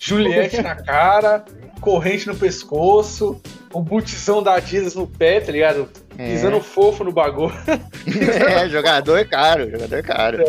Juliette 0.00 0.60
na 0.62 0.74
cara, 0.74 1.44
corrente 1.80 2.26
no 2.26 2.34
pescoço, 2.36 3.40
o 3.72 3.80
bootzão 3.80 4.42
da 4.42 4.54
Adidas 4.54 4.94
no 4.94 5.06
pé, 5.06 5.40
tá 5.40 5.50
ligado? 5.50 5.88
É. 6.18 6.32
pisando 6.32 6.60
fofo 6.60 7.02
no 7.04 7.12
bagulho. 7.12 7.52
É, 8.06 8.68
jogador 8.68 9.24
caro, 9.26 9.70
jogador 9.70 10.02
caro. 10.02 10.44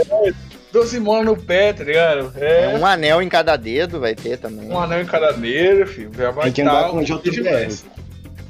12 0.71 0.99
molas 0.99 1.25
no 1.25 1.35
pé, 1.37 1.73
tá 1.73 1.83
ligado? 1.83 2.33
É. 2.37 2.77
Um 2.77 2.85
anel 2.85 3.21
em 3.21 3.27
cada 3.29 3.55
dedo 3.57 3.99
vai 3.99 4.15
ter 4.15 4.37
também. 4.37 4.69
Um 4.69 4.79
anel 4.79 5.01
em 5.01 5.05
cada 5.05 5.31
dedo, 5.31 5.85
filho. 5.85 6.11
Já 6.17 6.31
vai 6.31 6.45
Tem 6.45 6.53
que 6.53 6.61
andar 6.61 6.89
com 6.89 6.97
um 6.97 7.03
JBL. 7.03 7.29
demais. 7.29 7.85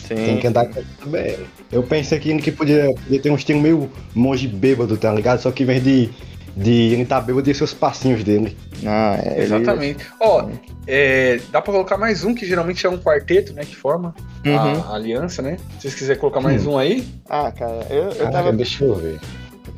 Tem 0.08 0.36
Sim. 0.36 0.38
que 0.38 0.48
andar 0.48 0.68
com 0.68 0.80
a 0.80 1.06
BR. 1.06 1.44
Eu 1.72 1.84
pensei 1.84 2.18
aqui 2.18 2.38
que 2.38 2.52
podia, 2.52 2.94
podia 3.04 3.20
ter 3.22 3.32
um 3.32 3.36
estilo 3.36 3.60
meio 3.62 3.90
monge 4.14 4.48
bêbado, 4.48 4.98
tá 4.98 5.12
ligado? 5.14 5.40
Só 5.42 5.52
que 5.52 5.64
em 5.64 5.66
vez 5.66 5.84
de, 5.84 6.10
de 6.56 6.72
ele 6.94 7.06
tá 7.06 7.20
bêbado, 7.22 7.54
ser 7.54 7.64
os 7.64 7.74
passinhos 7.74 8.24
dele. 8.24 8.58
Não, 8.82 8.92
é, 8.92 9.34
ele- 9.36 9.44
Exatamente. 9.44 10.06
Ó, 10.20 10.50
é, 10.88 11.40
dá 11.52 11.62
pra 11.62 11.72
colocar 11.74 11.98
mais 11.98 12.24
um, 12.24 12.34
que 12.36 12.46
geralmente 12.46 12.86
é 12.86 12.90
um 12.90 12.98
quarteto, 12.98 13.54
né? 13.54 13.64
Que 13.64 13.76
forma 13.76 14.14
Uhum. 14.46 14.82
a 14.90 14.96
aliança, 14.96 15.42
né? 15.42 15.58
Se 15.76 15.82
vocês 15.84 15.96
quiserem 15.96 16.20
colocar 16.20 16.42
mais 16.42 16.66
um 16.66 16.78
aí. 16.78 17.08
Ah, 17.30 17.52
cara, 17.52 17.86
eu, 17.90 18.04
eu 18.04 18.10
Caraca, 18.16 18.32
tava, 18.32 18.52
deixa 18.54 18.84
eu 18.84 18.96
ver. 18.96 19.20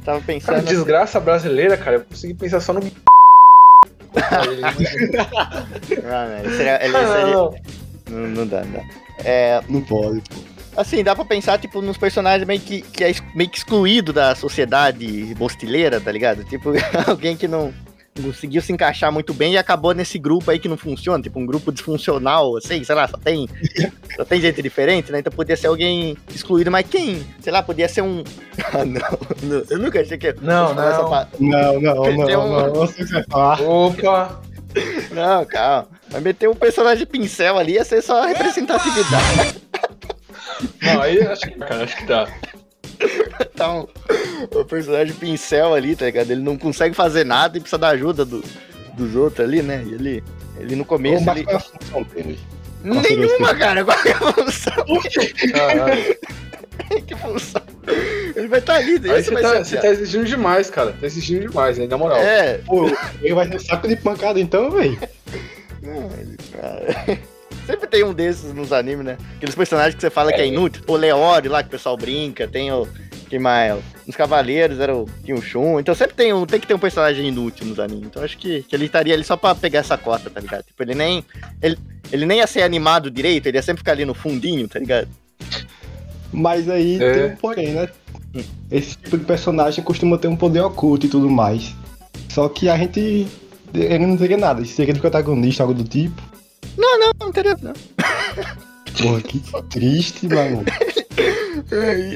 tava 0.05 0.19
Cara, 0.19 0.21
pensando. 0.21 0.63
desgraça 0.65 1.19
brasileira, 1.19 1.77
cara, 1.77 1.97
eu 1.97 2.01
consegui 2.05 2.33
pensar 2.33 2.59
só 2.59 2.73
no. 2.73 2.79
Ah, 6.05 6.39
ele 6.39 6.55
seria- 6.55 6.83
ele 6.83 6.93
Não, 6.93 7.01
não, 7.03 7.11
seria- 7.13 7.33
não. 7.35 7.53
Não, 8.09 8.27
não 8.29 8.47
dá, 8.47 8.63
não 8.63 8.71
dá. 8.73 8.81
É, 9.23 9.61
Não 9.69 9.81
pode, 9.81 10.21
pô. 10.21 10.35
Assim, 10.75 11.03
dá 11.03 11.15
pra 11.15 11.25
pensar, 11.25 11.57
tipo, 11.57 11.81
nos 11.81 11.97
personagens 11.97 12.45
meio 12.47 12.59
que, 12.59 12.81
que 12.81 13.03
é 13.03 13.13
meio 13.35 13.49
que 13.49 13.57
excluído 13.57 14.11
da 14.13 14.35
sociedade 14.35 15.33
bostileira, 15.35 15.99
tá 15.99 16.11
ligado? 16.11 16.43
Tipo, 16.43 16.71
alguém 17.07 17.35
que 17.35 17.47
não 17.47 17.73
conseguiu 18.21 18.61
se 18.61 18.71
encaixar 18.71 19.11
muito 19.11 19.33
bem 19.33 19.53
e 19.53 19.57
acabou 19.57 19.91
nesse 19.91 20.19
grupo 20.19 20.51
aí 20.51 20.59
que 20.59 20.67
não 20.69 20.77
funciona, 20.77 21.23
tipo, 21.23 21.39
um 21.39 21.45
grupo 21.47 21.71
disfuncional, 21.71 22.55
assim, 22.55 22.83
sei 22.83 22.93
lá, 22.93 23.07
só 23.07 23.17
tem, 23.17 23.49
só 24.15 24.23
tem 24.23 24.39
gente 24.39 24.61
diferente, 24.61 25.11
né? 25.11 25.19
Então 25.19 25.33
podia 25.33 25.57
ser 25.57 25.65
alguém 25.67 26.15
excluído, 26.33 26.69
mas 26.69 26.85
quem? 26.87 27.25
Sei 27.41 27.51
lá, 27.51 27.63
podia 27.63 27.87
ser 27.89 28.01
um... 28.03 28.23
Ah, 28.71 28.85
não, 28.85 29.01
não, 29.41 29.63
eu 29.69 29.79
nunca 29.79 29.99
achei 30.01 30.17
que... 30.17 30.31
Não, 30.41 30.75
falar 30.75 30.89
essa 30.91 31.01
não. 31.01 31.09
pa- 31.09 31.27
Não, 31.39 31.81
não, 31.81 32.01
Tem 32.03 32.17
não, 32.17 32.25
um- 32.45 32.51
não. 32.51 32.73
Não 32.73 32.87
sei 32.87 32.93
o 32.93 32.97
que 32.97 33.05
você 33.07 33.13
vai 33.13 33.23
falar. 33.29 33.61
Opa! 33.61 34.41
Não, 35.11 35.45
calma. 35.45 35.87
Vai 36.09 36.21
meter 36.21 36.47
um 36.49 36.55
personagem 36.55 37.05
pincel 37.07 37.57
ali, 37.57 37.73
ia 37.73 37.83
ser 37.83 38.01
só 38.03 38.25
representatividade. 38.25 39.62
Não, 40.81 41.01
aí 41.01 41.21
acho 41.21 41.41
que, 41.41 41.59
cara, 41.59 41.83
acho 41.83 41.97
que 41.97 42.05
dá. 42.05 42.27
tá 43.55 43.73
um, 43.73 43.87
o 44.51 44.65
personagem 44.65 45.13
pincel 45.13 45.73
ali, 45.73 45.95
tá 45.95 46.05
ligado? 46.05 46.31
Ele 46.31 46.41
não 46.41 46.57
consegue 46.57 46.95
fazer 46.95 47.25
nada 47.25 47.57
e 47.57 47.61
precisa 47.61 47.77
da 47.77 47.89
ajuda 47.89 48.25
do, 48.25 48.43
dos 48.93 49.15
outros 49.15 49.45
ali, 49.45 49.61
né? 49.61 49.83
E 49.85 49.93
ele, 49.93 50.23
ele 50.57 50.75
no 50.75 50.85
começo. 50.85 51.23
Mas 51.25 51.37
Ele... 51.37 51.45
qual 51.45 51.55
é 51.55 51.57
a 51.57 51.61
função 51.61 52.03
dele? 52.03 52.39
Nenhuma, 52.83 53.55
cara. 53.55 53.83
Qual 53.83 53.97
é 54.05 54.11
a 54.11 54.33
função? 54.33 54.85
Caralho. 55.51 56.17
que 57.05 57.15
função? 57.15 57.61
Ele 58.35 58.47
vai 58.47 58.59
estar 58.59 58.75
ali. 58.75 58.99
Aí 59.09 59.23
você 59.23 59.31
vai 59.31 59.41
tá, 59.41 59.63
você 59.63 59.77
tá 59.77 59.87
exigindo 59.87 60.25
demais, 60.25 60.69
cara. 60.69 60.93
Tá 60.93 61.05
exigindo 61.05 61.47
demais, 61.49 61.79
hein? 61.79 61.87
Na 61.87 61.97
moral. 61.97 62.17
É. 62.17 62.59
Pô, 62.59 62.89
ele 63.21 63.33
vai 63.33 63.47
ser 63.47 63.59
saco 63.59 63.87
de 63.87 63.95
pancada 63.95 64.39
então, 64.39 64.69
velho. 64.71 64.97
Não, 65.81 66.09
ele- 66.19 66.37
ah, 66.61 67.17
Sempre 67.65 67.87
tem 67.87 68.03
um 68.03 68.13
desses 68.13 68.53
nos 68.53 68.73
animes, 68.73 69.05
né? 69.05 69.17
Aqueles 69.37 69.55
personagens 69.55 69.95
que 69.95 70.01
você 70.01 70.09
fala 70.09 70.33
que 70.33 70.41
é 70.41 70.47
inútil. 70.47 70.83
O 70.87 70.95
Leori 70.95 71.47
lá 71.47 71.63
que 71.63 71.67
o 71.69 71.71
pessoal 71.71 71.95
brinca, 71.97 72.47
tem 72.47 72.71
o. 72.71 72.87
Quem 73.29 73.39
mais? 73.39 73.81
Nos 74.05 74.15
Cavaleiros 74.15 74.79
era 74.79 74.95
o 74.95 75.07
tinha 75.23 75.35
o 75.35 75.41
Shun. 75.41 75.79
Então 75.79 75.95
sempre 75.95 76.15
tem, 76.15 76.31
um, 76.33 76.45
tem 76.45 76.59
que 76.59 76.67
ter 76.67 76.73
um 76.73 76.79
personagem 76.79 77.27
inútil 77.27 77.65
nos 77.65 77.79
animes. 77.79 78.05
Então 78.05 78.21
acho 78.23 78.37
que, 78.37 78.63
que 78.63 78.75
ele 78.75 78.85
estaria 78.85 79.13
ali 79.13 79.23
só 79.23 79.35
pra 79.37 79.55
pegar 79.55 79.79
essa 79.79 79.97
cota, 79.97 80.29
tá 80.29 80.39
ligado? 80.39 80.63
Tipo, 80.63 80.83
ele 80.83 80.93
nem. 80.93 81.23
Ele, 81.61 81.77
ele 82.11 82.25
nem 82.25 82.39
ia 82.39 82.47
ser 82.47 82.61
animado 82.63 83.09
direito, 83.09 83.47
ele 83.47 83.57
ia 83.57 83.63
sempre 83.63 83.79
ficar 83.79 83.93
ali 83.93 84.05
no 84.05 84.13
fundinho, 84.13 84.67
tá 84.67 84.77
ligado? 84.77 85.07
Mas 86.31 86.69
aí 86.69 87.01
É. 87.01 87.13
tem 87.13 87.25
um 87.33 87.35
porém, 87.37 87.67
né? 87.69 87.87
Esse 88.69 88.97
tipo 88.97 89.17
de 89.17 89.25
personagem 89.25 89.83
costuma 89.83 90.17
ter 90.17 90.27
um 90.27 90.35
poder 90.35 90.61
oculto 90.61 91.05
e 91.05 91.09
tudo 91.09 91.29
mais. 91.29 91.73
Só 92.29 92.49
que 92.49 92.67
a 92.67 92.77
gente. 92.77 93.27
Ele 93.73 94.05
não 94.05 94.17
teria 94.17 94.37
nada, 94.37 94.63
seria 94.65 94.93
de 94.93 94.99
protagonista, 94.99 95.63
algo 95.63 95.73
do 95.73 95.83
tipo. 95.83 96.21
Não, 96.77 96.99
não, 96.99 97.11
não 97.19 97.31
não. 97.61 97.73
Porra, 99.01 99.21
que 99.21 99.41
triste, 99.69 100.27
mano. 100.27 100.63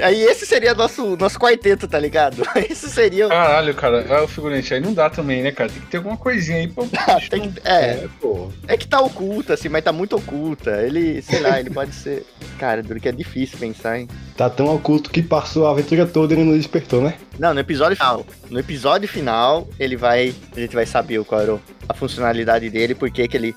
Aí 0.04 0.22
esse 0.24 0.46
seria 0.46 0.74
nosso, 0.74 1.16
nosso 1.18 1.40
quarteto, 1.40 1.88
tá 1.88 2.00
ligado? 2.00 2.44
Esse 2.70 2.90
seria. 2.90 3.26
o- 3.28 3.30
Caralho, 3.30 3.74
cara. 3.74 4.06
Ah, 4.10 4.24
o 4.24 4.28
figurante 4.28 4.74
aí 4.74 4.80
não 4.80 4.94
dá 4.94 5.10
também, 5.10 5.42
né, 5.42 5.52
cara? 5.52 5.70
Tem 5.70 5.82
que 5.82 5.88
ter 5.88 5.98
alguma 5.98 6.18
coisinha 6.18 6.58
aí 6.58 6.68
pra. 6.68 6.84
Tem 7.30 7.52
que- 7.52 7.62
é, 7.64 7.72
É, 7.92 8.08
pô. 8.20 8.52
É 8.68 8.76
que 8.78 8.88
tá 8.88 9.00
oculta, 9.00 9.54
assim, 9.54 9.70
mas 9.70 9.84
tá 9.84 9.92
muito 9.94 10.16
oculta. 10.16 10.82
Ele, 10.82 11.22
sei 11.22 11.40
lá, 11.40 11.60
ele 11.60 11.70
pode 11.70 11.94
ser. 11.96 12.26
Cara, 12.60 12.84
duro 12.84 13.00
que 13.00 13.08
é 13.08 13.12
difícil 13.12 13.58
pensar, 13.58 14.00
hein? 14.00 14.08
Tá 14.36 14.50
tão 14.50 14.68
oculto 14.76 15.10
que 15.10 15.22
passou 15.24 15.68
a 15.68 15.72
aventura 15.72 16.06
toda 16.06 16.34
e 16.34 16.38
ele 16.38 16.44
não 16.50 16.58
despertou, 16.58 17.02
né? 17.02 17.16
Não, 17.40 17.54
no 17.54 17.60
episódio 17.60 17.96
final. 17.96 18.26
No 18.50 18.60
episódio 18.60 19.08
final, 19.08 19.68
ele 19.80 19.96
vai. 19.96 20.34
A 20.56 20.60
gente 20.60 20.76
vai 20.76 20.86
saber 20.86 21.24
qual 21.24 21.42
era 21.42 21.60
a 21.88 21.94
funcionalidade 21.94 22.70
dele, 22.70 22.94
por 22.96 23.10
que 23.10 23.28
que 23.28 23.38
ele, 23.38 23.56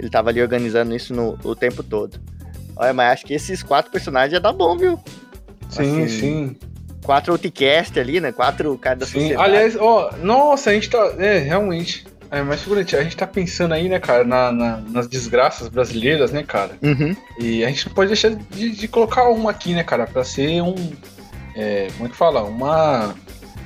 ele 0.00 0.08
tava 0.10 0.30
ali 0.30 0.40
organizando 0.40 0.96
isso 0.96 1.14
no, 1.14 1.38
o 1.44 1.54
tempo 1.54 1.82
todo. 1.82 2.18
Olha, 2.74 2.92
mas 2.94 3.12
acho 3.12 3.26
que 3.26 3.34
esses 3.34 3.62
quatro 3.62 3.92
personagens 3.92 4.32
ia 4.32 4.40
dar 4.40 4.52
bom, 4.54 4.76
viu? 4.76 4.98
Sim, 5.68 6.04
Assim, 6.04 6.08
sim. 6.08 6.56
Quatro 7.04 7.32
outcast 7.32 7.98
ali, 8.00 8.20
né? 8.20 8.32
Quatro 8.32 8.76
caras 8.78 8.98
da 9.00 9.06
Sim. 9.06 9.12
sociedade. 9.20 9.42
Aliás, 9.48 9.76
ó, 9.76 10.10
nossa, 10.22 10.70
a 10.70 10.72
gente 10.72 10.88
tá. 10.88 11.12
É, 11.18 11.38
realmente. 11.38 12.06
É, 12.30 12.40
mas 12.42 12.62
figurante, 12.62 12.96
a 12.96 13.02
gente 13.02 13.16
tá 13.16 13.26
pensando 13.26 13.74
aí, 13.74 13.88
né, 13.88 13.98
cara, 13.98 14.22
na, 14.24 14.52
na- 14.52 14.76
nas 14.88 15.08
desgraças 15.08 15.68
brasileiras, 15.68 16.30
né, 16.30 16.44
cara? 16.44 16.78
Uhum. 16.80 17.14
E 17.40 17.64
a 17.64 17.68
gente 17.68 17.86
não 17.88 17.94
pode 17.94 18.08
deixar 18.08 18.30
de, 18.30 18.70
de 18.70 18.88
colocar 18.88 19.28
uma 19.28 19.50
aqui, 19.50 19.74
né, 19.74 19.82
cara? 19.82 20.06
Pra 20.06 20.22
ser 20.24 20.62
um. 20.62 20.74
É, 21.56 21.88
como 21.96 22.06
é 22.06 22.10
que 22.10 22.16
fala? 22.16 22.42
Uma. 22.44 23.14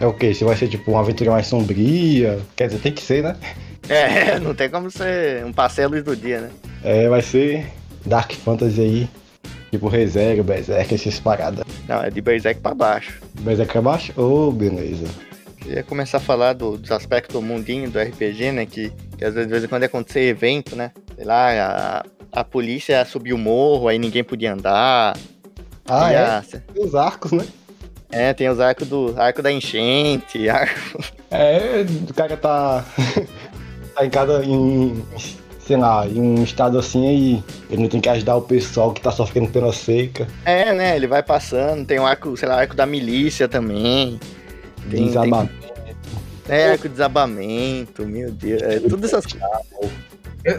É 0.01 0.07
o 0.07 0.13
quê? 0.15 0.33
Se 0.35 0.43
vai 0.45 0.57
ser 0.57 0.69
tipo 0.69 0.91
uma 0.91 1.01
aventura 1.01 1.31
mais 1.31 1.47
sombria. 1.47 2.41
Quer 2.57 2.69
dizer, 2.69 2.81
tem 2.81 2.93
que 2.93 3.03
ser, 3.03 3.23
né? 3.23 3.37
É, 3.89 4.39
não 4.41 4.55
tem 4.55 4.69
como 4.71 4.91
ser 4.91 5.45
um 5.45 5.53
passeio 5.53 5.89
à 5.89 5.91
luz 5.91 6.03
do 6.03 6.17
dia, 6.17 6.41
né? 6.41 6.51
É, 6.83 7.09
vai 7.09 7.23
ser 7.23 7.67
Dark 8.07 8.33
Fantasy 8.33 8.81
aí. 8.81 9.09
Tipo 9.71 9.89
Reserva, 9.89 10.43
Berserk, 10.43 10.95
essas 10.95 11.19
paradas. 11.19 11.65
Não, 11.89 12.01
é 12.03 12.09
de 12.09 12.21
Berserk 12.21 12.61
pra 12.61 12.73
baixo. 12.75 13.21
Berserk 13.41 13.77
abaixo? 13.77 14.13
Ô, 14.21 14.53
beleza. 14.53 15.05
Ia 15.67 15.83
começar 15.83 16.19
a 16.19 16.21
falar 16.21 16.53
do- 16.53 16.77
dos 16.79 16.93
aspectos 16.93 17.43
mundinho 17.43 17.91
do 17.91 17.99
RPG, 17.99 18.53
né? 18.53 18.67
Que, 18.67 18.93
que 19.19 19.25
às 19.25 19.35
vezes, 19.35 19.49
de 19.49 19.53
vez 19.53 19.65
em 19.65 19.67
quando 19.67 19.83
ia 19.83 19.87
acontecer 19.87 20.21
evento, 20.21 20.77
né? 20.77 20.93
Sei 21.17 21.25
lá, 21.25 21.51
a, 22.33 22.41
a 22.41 22.45
polícia 22.45 23.05
subiu 23.05 23.35
o 23.35 23.39
morro, 23.39 23.89
aí 23.89 23.99
ninguém 23.99 24.23
podia 24.23 24.53
andar. 24.53 25.17
Ah, 25.89 26.13
é? 26.13 26.17
a- 26.19 26.43
Tem 26.43 26.85
os 26.85 26.95
arcos, 26.95 27.33
né? 27.33 27.45
é, 28.13 28.33
tem 28.33 28.49
os 28.49 28.61
arcos 28.61 28.87
do 28.87 29.13
arco 29.17 29.43
da 29.43 29.51
enchente, 29.51 30.47
arco. 30.49 31.03
É, 31.33 31.85
o 32.09 32.15
cara 32.15 32.37
tá. 32.37 32.85
Tá 33.95 34.05
em 34.07 34.11
cada. 34.11 34.45
Em, 34.45 35.03
sei 35.61 35.77
lá, 35.77 36.07
em 36.07 36.21
um 36.21 36.43
estado 36.45 36.79
assim 36.79 37.09
aí. 37.09 37.45
Ele 37.71 37.83
não 37.83 37.89
tem 37.89 38.01
que 38.01 38.09
ajudar 38.09 38.37
o 38.37 38.43
pessoal 38.43 38.93
que 38.93 39.01
tá 39.01 39.11
sofrendo 39.11 39.51
pela 39.51 39.73
seca. 39.73 40.27
É, 40.45 40.73
né? 40.75 40.97
Ele 40.97 41.07
vai 41.07 41.23
passando, 41.23 41.87
tem 41.87 41.99
o 41.99 42.07
arco, 42.07 42.37
sei 42.37 42.49
lá, 42.49 42.61
arco 42.61 42.75
da 42.75 42.85
milícia 42.87 43.49
também. 43.49 44.19
Tem, 44.91 45.07
Desaba- 45.07 45.49
tem- 46.47 46.55
é, 46.57 46.73
arco 46.73 46.83
de 46.83 46.91
desabamento, 46.91 48.07
meu 48.07 48.31
Deus. 48.31 48.61
É, 48.63 48.79
tudo 48.81 49.07
essas 49.07 49.25
coisas. 49.25 49.51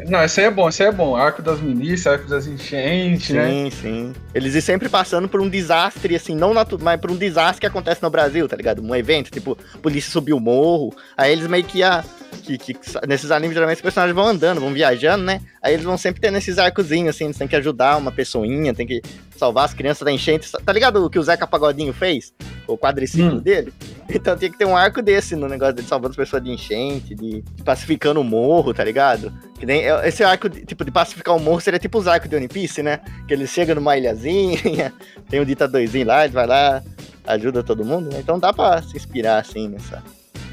Não, 0.08 0.24
esse 0.24 0.40
aí 0.42 0.48
é 0.48 0.52
bom, 0.52 0.68
esse 0.68 0.82
aí 0.82 0.90
é 0.90 0.92
bom. 0.92 1.16
Arco 1.16 1.42
das 1.42 1.60
milícias, 1.62 2.08
arco 2.14 2.28
das 2.28 2.48
enchentes, 2.48 3.30
né? 3.30 3.50
Sim, 3.50 3.72
sim. 3.72 4.14
Eles 4.34 4.64
sempre 4.64 4.90
passando 4.90 5.30
por 5.30 5.40
um 5.42 5.48
desastre, 5.50 6.16
assim, 6.16 6.36
não 6.36 6.54
natu 6.54 6.80
mas 6.82 7.00
por 7.00 7.12
um 7.12 7.16
desastre 7.16 7.62
que 7.62 7.68
acontece 7.68 8.02
no 8.02 8.10
Brasil, 8.10 8.48
tá 8.48 8.56
ligado? 8.56 8.82
Um 8.82 8.96
evento, 8.96 9.30
tipo, 9.30 9.56
polícia 9.82 10.12
subiu 10.12 10.38
o 10.38 10.40
morro, 10.40 10.94
aí 11.16 11.32
eles 11.32 11.48
meio 11.48 11.64
que 11.64 11.80
ia. 11.80 12.04
Que, 12.44 12.58
que- 12.58 12.76
nesses 13.08 13.32
animes, 13.32 13.54
geralmente, 13.54 13.78
os 13.78 13.82
personagens 13.82 14.16
vão 14.16 14.28
andando, 14.28 14.60
vão 14.60 14.72
viajando, 14.74 15.24
né? 15.24 15.42
Aí 15.64 15.74
eles 15.74 15.86
vão 15.86 15.98
sempre 15.98 16.22
tendo 16.22 16.38
esses 16.38 16.58
arcozinhos, 16.60 17.16
assim, 17.16 17.26
eles 17.26 17.38
têm 17.38 17.48
que 17.48 17.56
ajudar 17.56 17.98
uma 17.98 18.12
pessoinha, 18.12 18.74
tem 18.74 18.86
que 18.86 19.02
salvar 19.36 19.66
as 19.66 19.74
crianças 19.74 20.04
da 20.04 20.12
enchente. 20.12 20.52
Tá 20.52 20.74
ligado 20.74 21.04
o 21.04 21.10
que 21.10 21.18
o 21.18 21.24
Zeca 21.24 21.48
Pagodinho 21.48 21.94
fez? 21.94 22.34
O 22.68 22.78
quadriciclo 22.78 23.38
Hum. 23.38 23.40
dele? 23.40 23.72
Então 24.10 24.36
tinha 24.38 24.50
que 24.50 24.58
ter 24.58 24.66
um 24.66 24.76
arco 24.76 25.02
desse 25.02 25.36
no 25.36 25.48
negócio 25.48 25.76
dele, 25.76 25.88
salvando 25.88 26.12
as 26.12 26.16
pessoas 26.16 26.44
de 26.44 26.52
enchente, 26.52 27.14
de, 27.14 27.42
de 27.42 27.64
pacificando 27.64 28.20
o 28.22 28.24
morro, 28.24 28.74
tá 28.74 28.84
ligado? 28.84 29.32
Que 29.60 29.66
nem, 29.66 29.82
é- 29.88 30.08
esse 30.08 30.24
arco, 30.24 30.50
de- 30.50 30.66
tipo, 30.66 30.84
de 30.84 30.92
pacificar 30.92 31.36
o 31.36 31.40
morro 31.40 31.60
seria 31.62 31.80
tipo 31.80 31.98
os 31.98 32.08
arcos 32.08 32.30
de 32.30 32.36
One 32.36 32.48
Piece, 32.48 32.82
né? 32.82 33.00
Que 33.28 33.34
ele 33.34 33.46
chega 33.48 33.76
numa 33.76 33.98
ilhazinha, 33.98 34.94
tem 35.30 35.40
um 35.40 35.46
ditadorzinho 35.46 36.08
lá, 36.08 36.24
ele 36.26 36.34
vai 36.34 36.48
lá, 36.48 36.82
ajuda 37.28 37.64
todo 37.64 37.86
mundo, 37.86 38.10
né? 38.12 38.20
Então 38.20 38.40
dá 38.40 38.52
pra 38.54 38.82
se 38.82 38.96
inspirar, 38.98 39.40
assim, 39.40 39.68
nessa, 39.68 40.04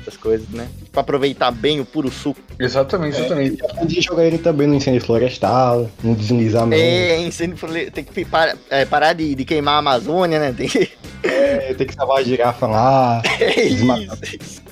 nessas 0.02 0.16
coisas, 0.16 0.48
né? 0.48 0.68
Pra 0.90 1.00
aproveitar 1.02 1.50
bem 1.50 1.80
o 1.80 1.84
puro 1.84 2.10
suco. 2.10 2.40
Exatamente, 2.58 3.18
exatamente. 3.18 3.56
Podia 3.78 4.02
jogar 4.02 4.24
ele 4.24 4.38
também 4.38 4.66
no 4.66 4.74
incêndio 4.74 5.00
florestal, 5.00 5.88
no 6.02 6.14
deslizamento. 6.14 6.82
É, 6.82 7.18
incêndio 7.20 7.56
flore- 7.56 7.90
tem 7.90 8.02
que 8.04 8.24
para- 8.24 8.56
é, 8.68 8.84
parar 8.84 9.12
de, 9.12 9.34
de 9.34 9.44
queimar 9.44 9.74
a 9.76 9.78
Amazônia, 9.78 10.38
né? 10.38 10.52
Tem 10.56 10.68
que... 10.68 10.90
É, 11.22 11.72
tem 11.74 11.86
que 11.86 11.94
salvar 11.94 12.18
a 12.18 12.22
girafa 12.22 12.66
lá. 12.66 13.22
É 13.40 13.62
Desmatar. 13.68 14.18
isso. 14.40 14.62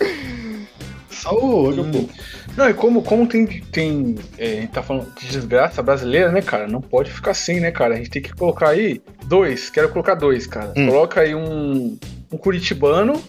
Só 1.11 1.35
o 1.35 1.51
ouro, 1.65 1.85
pô. 1.85 2.09
Não, 2.57 2.69
e 2.69 2.75
como, 2.75 3.03
como 3.03 3.27
tem, 3.27 3.47
tem 3.47 4.17
é, 4.39 4.45
a 4.47 4.61
gente 4.63 4.71
tá 4.73 4.83
falando 4.83 5.13
de 5.15 5.27
desgraça 5.29 5.83
brasileira, 5.83 6.33
né, 6.33 6.43
cara? 6.43 6.67
Não 6.67 6.81
pode 6.81 7.11
ficar 7.11 7.31
assim, 7.33 7.61
né, 7.61 7.71
cara? 7.71 7.95
A 7.95 7.97
gente 7.99 8.11
tem 8.11 8.21
que 8.23 8.33
colocar 8.35 8.71
aí 8.71 9.01
dois. 9.27 9.71
Quero 9.71 9.89
colocar 9.91 10.15
dois, 10.15 10.47
cara. 10.47 10.73
Hum. 10.77 10.87
Coloca 10.89 11.21
aí 11.21 11.35
um, 11.35 11.97
um 12.33 12.37
curitibano. 12.37 13.23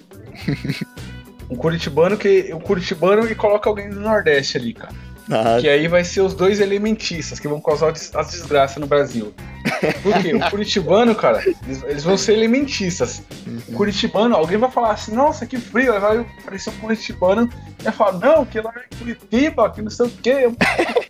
um 1.52 1.56
curitibano 1.56 2.18
que. 2.18 2.54
Um 2.54 2.60
curitibano 2.60 3.30
e 3.30 3.36
coloca 3.36 3.70
alguém 3.70 3.90
do 3.90 4.00
Nordeste 4.00 4.58
ali, 4.58 4.74
cara. 4.74 4.94
Ah, 5.30 5.58
Que 5.60 5.70
aí 5.70 5.88
vai 5.88 6.04
ser 6.04 6.22
os 6.22 6.34
dois 6.34 6.60
elementistas 6.60 7.40
que 7.40 7.48
vão 7.48 7.62
causar 7.62 7.92
as 7.92 8.32
desgraças 8.32 8.78
no 8.78 8.88
Brasil. 8.88 9.34
Por 10.02 10.22
quê? 10.22 10.34
O 10.34 10.50
curitibano, 10.50 11.14
cara, 11.16 11.42
eles, 11.66 11.84
eles 11.84 12.04
vão 12.04 12.18
ser 12.18 12.34
elementistas. 12.34 13.22
O 13.68 13.74
curitibano, 13.74 14.36
alguém 14.36 14.58
vai 14.58 14.70
falar 14.72 14.92
assim, 14.92 15.14
nossa, 15.14 15.46
que 15.46 15.58
frio. 15.58 15.94
Aí 15.94 16.00
vai 16.00 16.26
aparecer 16.42 16.72
um 16.72 16.80
curitibano 16.80 17.50
e 17.80 17.84
vai 17.84 17.94
falar, 17.94 18.14
não, 18.14 18.46
que 18.46 18.60
lá 18.60 18.74
é 18.76 18.96
Curitiba, 18.96 19.70
que 19.70 19.82
não 19.82 19.92
sei 19.92 20.06
o 20.08 20.10
quê, 20.10 20.52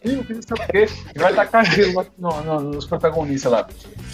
frio, 0.02 0.24
que 0.24 0.34
não 0.34 0.42
sei 0.42 0.58
o 0.58 0.68
quê. 0.72 0.94
E 1.16 1.20
vai 1.20 1.34
tacar 1.34 1.66
gelo 1.66 2.06
no- 2.18 2.44
no- 2.44 2.62
nos 2.62 2.86
protagonistas 2.86 3.52
lá. 3.52 3.68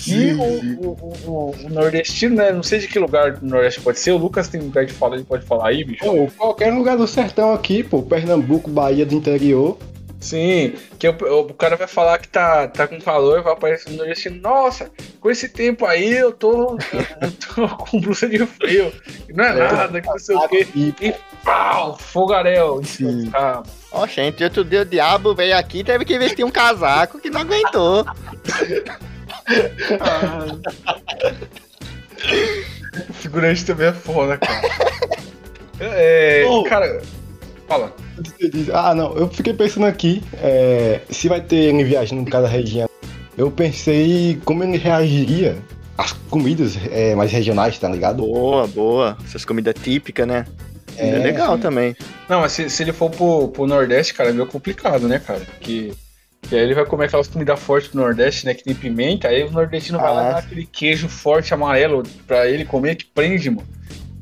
E 0.07 0.33
o, 0.33 0.41
o- 0.41 0.97
o- 1.25 1.55
o 1.65 1.69
nordestino, 1.69 2.35
né? 2.35 2.51
Não 2.51 2.63
sei 2.63 2.79
de 2.79 2.87
que 2.87 2.99
lugar 2.99 3.33
do 3.37 3.45
Nordeste 3.45 3.81
pode 3.81 3.99
ser. 3.99 4.11
O 4.11 4.17
Lucas 4.17 4.47
tem 4.47 4.61
lugar 4.61 4.85
de 4.85 4.93
fala, 4.93 5.15
ele 5.15 5.23
pode 5.25 5.45
falar 5.45 5.69
aí, 5.69 5.83
bicho. 5.83 6.03
Pô, 6.03 6.27
qualquer 6.37 6.71
lugar 6.73 6.97
do 6.97 7.07
sertão 7.07 7.53
aqui, 7.53 7.83
pô, 7.83 8.01
Pernambuco, 8.03 8.69
Bahia 8.69 9.05
do 9.05 9.15
interior. 9.15 9.77
Sim, 10.19 10.73
que 10.97 11.07
o, 11.07 11.15
o 11.41 11.53
cara 11.53 11.75
vai 11.75 11.87
falar 11.87 12.17
que 12.17 12.27
tá, 12.27 12.67
tá 12.67 12.87
com 12.87 12.99
calor, 12.99 13.43
vai 13.43 13.53
aparecer 13.53 13.91
no 13.91 13.97
nordestino, 13.97 14.41
nossa, 14.41 14.89
com 15.21 15.29
esse 15.29 15.47
tempo 15.47 15.85
aí 15.85 16.11
eu 16.11 16.31
tô, 16.31 16.77
eu 17.21 17.31
tô 17.31 17.67
com 17.77 18.01
blusa 18.01 18.27
de 18.27 18.43
frio. 18.45 18.91
Não 19.29 19.43
é 19.43 19.53
nada, 19.53 20.01
que 20.01 20.07
não 20.07 20.17
sei 20.17 20.35
o 20.35 20.49
quê. 20.49 20.67
E, 20.75 21.13
pau, 21.43 21.97
fogaréu. 21.99 22.83
Sim. 22.83 23.29
Ah, 23.33 23.61
Ó, 23.91 24.07
gente, 24.07 24.43
outro 24.43 24.65
dia 24.65 24.81
o 24.81 24.85
diabo 24.85 25.35
veio 25.35 25.55
aqui 25.57 25.83
teve 25.83 26.03
que 26.03 26.17
vestir 26.17 26.43
um 26.43 26.51
casaco 26.51 27.19
que 27.19 27.29
não 27.29 27.41
aguentou. 27.41 28.05
o 33.09 33.13
figurante 33.13 33.65
também 33.65 33.87
é 33.87 33.93
foda, 33.93 34.37
cara. 34.37 34.61
É, 35.79 36.43
Ô. 36.47 36.63
cara, 36.63 37.01
fala. 37.67 37.93
ah, 38.73 38.95
não, 38.95 39.15
eu 39.17 39.27
fiquei 39.29 39.53
pensando 39.53 39.85
aqui, 39.85 40.23
é, 40.41 41.01
se 41.09 41.27
vai 41.27 41.41
ter 41.41 41.55
ele 41.57 41.83
viajando 41.83 42.21
em 42.21 42.25
cada 42.25 42.47
região. 42.47 42.87
Eu 43.37 43.51
pensei 43.51 44.39
como 44.45 44.63
ele 44.63 44.77
reagiria 44.77 45.57
às 45.97 46.11
comidas 46.11 46.77
é, 46.91 47.13
mais 47.15 47.31
regionais, 47.31 47.77
tá 47.77 47.87
ligado? 47.89 48.17
Boa, 48.23 48.67
boa. 48.67 49.17
Essas 49.23 49.45
comidas 49.45 49.75
típicas, 49.81 50.27
né? 50.27 50.45
É, 50.97 51.09
É, 51.09 51.17
legal 51.19 51.57
também. 51.59 51.95
Não, 52.27 52.41
mas 52.41 52.53
se, 52.53 52.69
se 52.69 52.81
ele 52.83 52.91
for 52.93 53.11
pro, 53.11 53.49
pro 53.49 53.67
Nordeste, 53.67 54.13
cara, 54.15 54.29
é 54.31 54.33
meio 54.33 54.47
complicado, 54.47 55.07
né, 55.07 55.19
cara? 55.19 55.41
Porque 55.41 55.93
que 56.41 56.55
aí 56.55 56.61
ele 56.61 56.73
vai 56.73 56.85
comer 56.85 57.05
aquelas 57.05 57.27
comidas 57.27 57.59
fortes 57.59 57.91
do 57.91 57.97
Nordeste, 57.99 58.45
né? 58.45 58.53
Que 58.53 58.63
tem 58.63 58.73
pimenta, 58.73 59.27
aí 59.27 59.43
o 59.43 59.51
nordestino 59.51 59.99
vai 59.99 60.13
lá 60.13 60.21
Ah. 60.29 60.31
dar 60.33 60.37
aquele 60.39 60.65
queijo 60.65 61.09
forte 61.09 61.53
amarelo 61.53 62.03
pra 62.25 62.47
ele 62.47 62.63
comer 62.63 62.95
que 62.95 63.05
prende, 63.05 63.49
mano. 63.49 63.67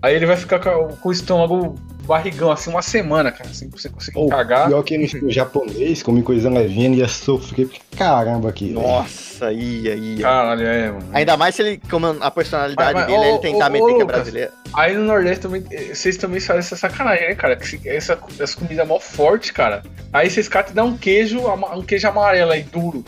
Aí 0.02 0.16
ele 0.16 0.26
vai 0.26 0.36
ficar 0.36 0.60
com 0.60 1.08
o 1.08 1.12
estômago 1.12 1.76
barrigão, 2.06 2.52
assim, 2.52 2.70
uma 2.70 2.82
semana, 2.82 3.32
cara, 3.32 3.54
sem 3.54 3.68
você 3.70 3.90
conseguir 3.90 4.18
Ou 4.18 4.30
cagar. 4.30 4.68
pior 4.68 4.82
que 4.84 4.94
ele 4.94 5.10
no 5.22 5.30
japonês, 5.32 6.02
come 6.04 6.22
coisa 6.24 6.50
levinha, 6.50 6.86
ele 6.88 6.98
ia 6.98 7.08
sofrer. 7.08 7.68
porque 7.68 7.82
Caramba 7.98 8.50
aqui. 8.50 8.68
velho. 8.74 8.82
Nossa, 8.82 9.52
ia, 9.52 9.96
ia. 9.96 10.22
Caralho, 10.22 10.66
é, 10.68 10.92
mano. 10.92 11.08
Ainda 11.14 11.36
mais 11.38 11.56
se 11.56 11.62
ele, 11.62 11.82
como 11.90 12.08
a 12.20 12.32
personalidade 12.32 12.94
Mas- 12.94 13.06
mas, 13.06 13.06
dele, 13.08 13.18
ô, 13.18 13.30
ele 13.36 13.40
tentar 13.40 13.68
ô, 13.68 13.72
meter 13.72 13.84
ô, 13.94 13.96
que 13.98 14.02
é 14.02 14.06
brasileiro. 14.06 14.52
Aí 14.74 14.94
no 14.94 15.04
Nordeste 15.06 15.40
também, 15.42 15.64
eh, 15.72 15.94
vocês 15.94 16.18
também 16.18 16.40
fazem 16.40 16.60
essa 16.60 16.76
sacanagem, 16.76 17.30
né, 17.30 17.36
cara? 17.36 17.58
Essa, 17.86 18.20
essa 18.40 18.58
comida 18.58 18.84
mó 18.86 19.00
forte, 19.00 19.54
cara. 19.54 19.84
Aí 20.12 20.30
vocês 20.30 20.48
catam 20.50 20.72
e 20.74 20.76
dão 20.76 20.88
um 20.88 20.98
queijo, 20.98 21.40
um 21.40 21.82
queijo 21.82 22.08
amarelo 22.08 22.52
aí, 22.52 22.64
duro. 22.64 23.04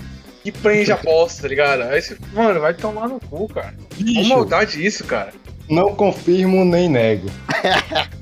E 0.45 0.51
prende 0.51 0.93
a 0.93 0.95
bosta, 0.97 1.41
tá 1.41 1.47
ligado? 1.49 1.81
Aí 1.83 2.01
você, 2.01 2.15
mano, 2.33 2.61
vai 2.61 2.73
tomar 2.73 3.09
no 3.09 3.19
cu, 3.19 3.49
cara. 3.49 3.73
Com 3.97 4.03
Bicho, 4.03 4.29
maldade 4.29 4.85
isso, 4.85 5.03
cara. 5.03 5.31
não 5.69 5.93
confirmo 5.93 6.63
nem 6.63 6.87
nego. 6.87 7.27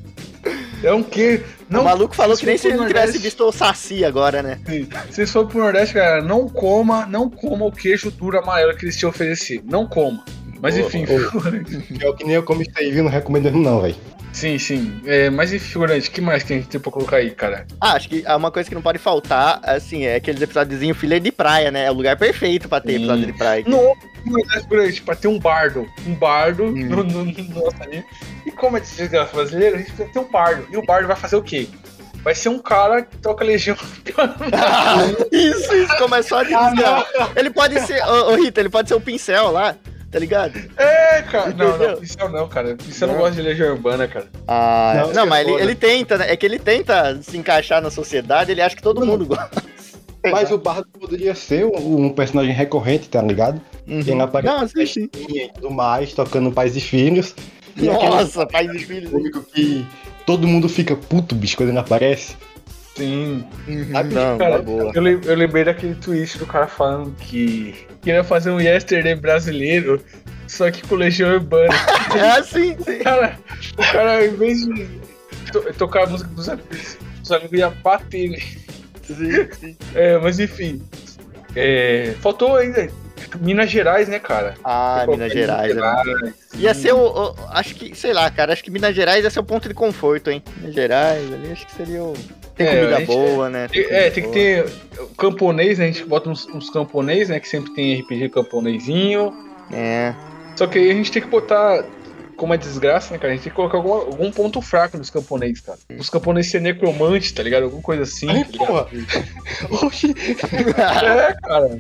É 0.84 0.94
um 0.94 1.04
queijo. 1.04 1.44
Não, 1.70 1.82
o 1.82 1.86
maluco 1.86 2.16
falou 2.16 2.38
que 2.38 2.46
nem 2.46 2.58
for 2.58 2.62
se 2.62 2.68
ele 2.68 2.78
não 2.78 2.88
tivesse 2.88 3.18
visto 3.18 3.44
o 3.44 3.52
Saci 3.52 4.06
agora, 4.06 4.42
né? 4.42 4.60
Se 4.66 5.16
vocês 5.16 5.32
forem 5.32 5.48
pro 5.48 5.60
Nordeste, 5.60 5.96
cara, 5.96 6.22
não 6.22 6.48
coma, 6.48 7.06
não 7.06 7.30
coma 7.30 7.66
o 7.66 7.72
queijo 7.72 8.12
duro 8.12 8.40
amarelo 8.40 8.76
que 8.76 8.86
eles 8.86 8.98
te 8.98 9.06
ofereceram. 9.06 9.64
Não 9.66 9.88
coma. 9.88 10.24
Mas 10.62 10.78
enfim, 10.78 11.06
Pior 11.06 12.16
que 12.16 12.24
nem 12.24 12.36
eu 12.36 12.44
como 12.44 12.62
isso 12.62 12.72
aí, 12.78 12.92
viu? 12.92 13.04
Não 13.04 13.12
recomendo 13.12 13.52
não, 13.52 13.82
velho. 13.82 13.96
Sim, 14.36 14.60
sim. 14.60 15.02
É, 15.06 15.30
mas 15.30 15.52
enfim, 15.54 15.66
figurante, 15.66 16.10
o 16.10 16.12
que 16.12 16.22
mais 16.22 16.44
que 16.44 16.54
a 16.54 16.56
gente 16.58 16.68
tem 16.68 16.80
pra 16.80 16.92
colocar 16.92 17.18
aí, 17.18 17.32
cara? 17.32 17.66
Ah, 17.80 17.94
acho 17.94 18.10
que 18.10 18.24
uma 18.28 18.52
coisa 18.52 18.68
que 18.70 18.76
não 18.76 18.82
pode 18.82 19.00
faltar, 19.00 19.60
assim, 19.64 20.06
é 20.06 20.16
aqueles 20.16 20.42
episódiozinhos 20.42 20.98
filha 20.98 21.20
de 21.20 21.32
praia, 21.32 21.72
né? 21.72 21.86
É 21.86 21.92
o 21.92 21.94
lugar 21.94 22.18
perfeito 22.18 22.68
pra 22.70 22.80
ter 22.82 22.92
Sim. 22.94 22.98
episódio 22.98 23.26
de 23.26 23.34
praia. 23.34 23.62
aqui. 23.62 23.70
No 23.70 23.96
Nordeste 24.26 24.62
figurante, 24.62 25.02
pra 25.02 25.16
ter 25.16 25.28
um 25.28 25.40
bardo. 25.40 25.88
Um 26.08 26.16
bardo 26.16 26.64
Hum. 26.66 26.72
no, 26.74 27.04
no, 27.04 27.26
no 27.26 27.64
nosso 27.64 27.82
anime. 27.82 28.04
E 28.46 28.52
como 28.52 28.78
é 28.78 28.80
de 28.80 28.88
desgraça 28.96 29.36
brasileira, 29.36 29.76
a 29.76 29.80
gente 29.80 29.92
precisa 29.92 30.10
ter 30.14 30.20
um 30.20 30.30
bardo. 30.32 30.68
E 30.72 30.78
o 30.78 30.86
bardo 30.86 31.08
vai 31.08 31.16
fazer 31.16 31.36
o 31.36 31.42
quê? 31.42 31.68
Vai 32.24 32.34
ser 32.34 32.50
um 32.50 32.58
cara 32.60 33.04
que 33.04 33.18
toca 33.18 33.44
legião. 33.46 33.78
isso, 35.32 35.74
isso, 35.76 35.98
começou 35.98 36.40
a 36.40 36.44
desgraça. 36.44 37.32
ele 37.36 37.50
pode 37.52 37.80
ser, 37.82 38.02
ô, 38.04 38.32
ô 38.32 38.36
Rita, 38.36 38.60
ele 38.60 38.70
pode 38.70 38.88
ser 38.90 38.96
o 38.96 39.02
pincel 39.02 39.52
lá, 39.52 39.76
tá 40.16 40.20
ligado? 40.20 40.58
É, 40.78 41.22
cara. 41.24 41.54
Não, 41.54 41.78
não, 41.78 41.98
pincel 41.98 42.30
não, 42.30 42.48
cara. 42.48 42.74
Pincel 42.78 43.08
não 43.10 43.16
Não. 43.16 43.22
gosta 43.22 43.36
de 43.36 43.42
legião 43.42 43.74
urbana, 43.74 44.08
cara. 44.08 44.28
Ah, 44.48 44.94
Não, 45.08 45.14
não, 45.14 45.24
é 45.24 45.26
mas 45.26 45.46
ele, 45.48 45.62
ele 45.62 45.76
tenta, 45.76 46.18
né? 46.18 46.32
É 46.32 46.38
que 46.38 46.46
ele 46.46 46.58
tenta 46.58 47.22
se 47.22 47.38
encaixar 47.38 47.82
na 47.82 47.92
sociedade, 47.92 48.50
ele 48.50 48.62
acha 48.62 48.78
que 48.78 48.82
todo 48.82 49.02
Não. 49.02 49.08
mundo 49.08 49.26
gosta. 49.26 49.62
Mas 50.32 50.50
o 50.52 50.58
Bardo 50.58 50.88
poderia 50.98 51.36
ser 51.36 51.66
um, 51.66 52.06
um 52.06 52.10
personagem 52.10 52.54
recorrente, 52.54 53.10
tá 53.10 53.22
ligado? 53.22 53.60
Ele 53.86 54.10
Uhum. 54.14 54.22
aparece 54.22 54.54
Não, 54.56 54.62
na 54.62 54.68
sim, 54.70 54.86
sim. 54.86 55.10
festinha 55.12 55.44
e 55.46 55.50
tudo 55.50 55.70
mais, 55.70 56.14
tocando 56.14 56.50
pais 56.50 56.78
e 56.78 56.82
filhos. 56.82 57.36
E 57.76 57.90
aquele 57.90 58.10
Nossa, 58.10 58.48
pai 58.48 58.68
e 58.74 58.80
filhos. 58.80 59.12
que 59.54 59.86
todo 60.26 60.48
mundo 60.48 60.70
fica 60.70 60.96
puto, 60.96 61.36
bicho, 61.36 61.58
quando 61.58 61.70
ele 61.70 61.78
aparece. 61.78 62.38
Sim. 62.96 63.46
Uhum, 63.68 63.88
Ah, 63.94 64.04
Não, 64.04 64.38
cara, 64.38 64.60
boa. 64.62 64.92
Eu, 64.96 65.06
eu 65.22 65.36
lembrei 65.36 65.64
daquele 65.64 65.96
twist 65.96 66.38
do 66.38 66.46
cara 66.46 66.68
falando 66.68 67.12
que 67.18 67.76
queria 68.02 68.24
fazer 68.24 68.52
um 68.52 68.60
yesterday 68.62 69.16
brasileiro, 69.16 70.02
só 70.48 70.72
que 70.72 70.82
com 70.88 70.96
legião 70.96 71.32
urbana. 71.34 71.74
É 72.16 72.30
assim, 72.40 72.78
sim. 72.82 73.00
cara, 73.00 73.38
o 73.78 73.92
cara, 73.92 74.26
em 74.26 74.34
vez 74.36 74.62
de 74.66 74.88
to- 75.52 75.74
tocar 75.78 76.04
a 76.04 76.08
música 76.08 76.30
dos 76.30 76.48
amigos, 76.48 76.98
os 77.22 77.32
amigos 77.32 77.60
iam 77.60 77.72
bater 77.84 78.30
nele. 78.30 78.44
sim, 79.04 79.52
sim. 79.60 79.78
É, 79.94 80.18
mas 80.18 80.40
enfim. 80.40 80.82
É, 81.56 82.14
faltou 82.22 82.56
ainda 82.56 82.88
Minas 83.42 83.70
Gerais, 83.70 84.08
né, 84.08 84.20
cara? 84.20 84.56
Ah, 84.64 85.06
Minas 85.08 85.34
bem 85.34 85.42
Gerais. 85.42 85.76
né? 85.76 86.34
Ia 86.56 86.74
ser 86.74 86.94
o, 86.94 87.00
o- 87.32 87.36
Acho 87.50 87.76
que, 87.76 87.94
sei 87.96 88.14
lá, 88.14 88.30
cara, 88.32 88.54
acho 88.54 88.64
que 88.64 88.72
Minas 88.72 88.96
Gerais 88.96 89.24
ia 89.26 89.30
ser 89.30 89.40
o 89.40 89.44
ponto 89.44 89.68
de 89.68 89.74
conforto, 89.74 90.30
hein? 90.32 90.42
Minas 90.58 90.74
Gerais, 90.76 91.34
ali 91.34 91.52
acho 91.52 91.66
que 91.66 91.74
seria 91.74 92.02
o. 92.04 92.14
Tem 92.56 92.68
É, 92.68 92.76
comida 92.76 92.98
gente- 92.98 93.08
boa, 93.08 93.50
né? 93.50 93.68
Tem- 93.68 93.84
comida 93.84 94.00
É, 94.02 94.10
tem 94.10 94.24
que 94.24 94.30
boa. 94.30 94.34
ter 94.34 95.02
o 95.02 95.08
camponês, 95.16 95.80
né? 95.80 95.86
A 95.86 95.88
gente 95.92 96.06
bota 96.06 96.30
uns, 96.30 96.48
uns 96.48 96.70
camponês, 96.70 97.30
né? 97.30 97.40
Que 97.40 97.48
sempre 97.50 97.74
tem 97.74 97.94
RPG 98.00 98.30
camponezinho. 98.30 99.34
É. 99.72 100.14
Só 100.56 100.66
que 100.68 100.80
aí 100.80 100.90
a 100.90 100.94
gente 100.94 101.12
tem 101.12 101.22
que 101.22 101.28
botar, 101.28 101.84
como 102.38 102.54
é 102.54 102.58
desgraça, 102.58 103.12
né, 103.14 103.18
cara? 103.18 103.34
A 103.34 103.36
gente 103.36 103.44
tem 103.44 103.52
que 103.52 103.56
colocar 103.56 103.78
alguma- 103.78 103.98
algum 104.04 104.32
ponto 104.32 104.62
fraco 104.62 104.98
nos 104.98 105.10
camponeses, 105.10 105.60
cara. 105.62 105.78
Os 106.00 106.10
camponeses 106.10 106.50
ser 106.52 106.62
necromante, 106.62 107.34
tá 107.34 107.44
ligado? 107.44 107.64
Alguma 107.64 107.82
coisa 107.82 108.04
assim. 108.04 108.30
Ai, 108.30 108.44
tá 108.46 108.52
ligado? 108.52 108.68
porra. 108.68 108.88
Oxi. 109.86 110.16
É, 110.44 111.34
cara. 111.42 111.80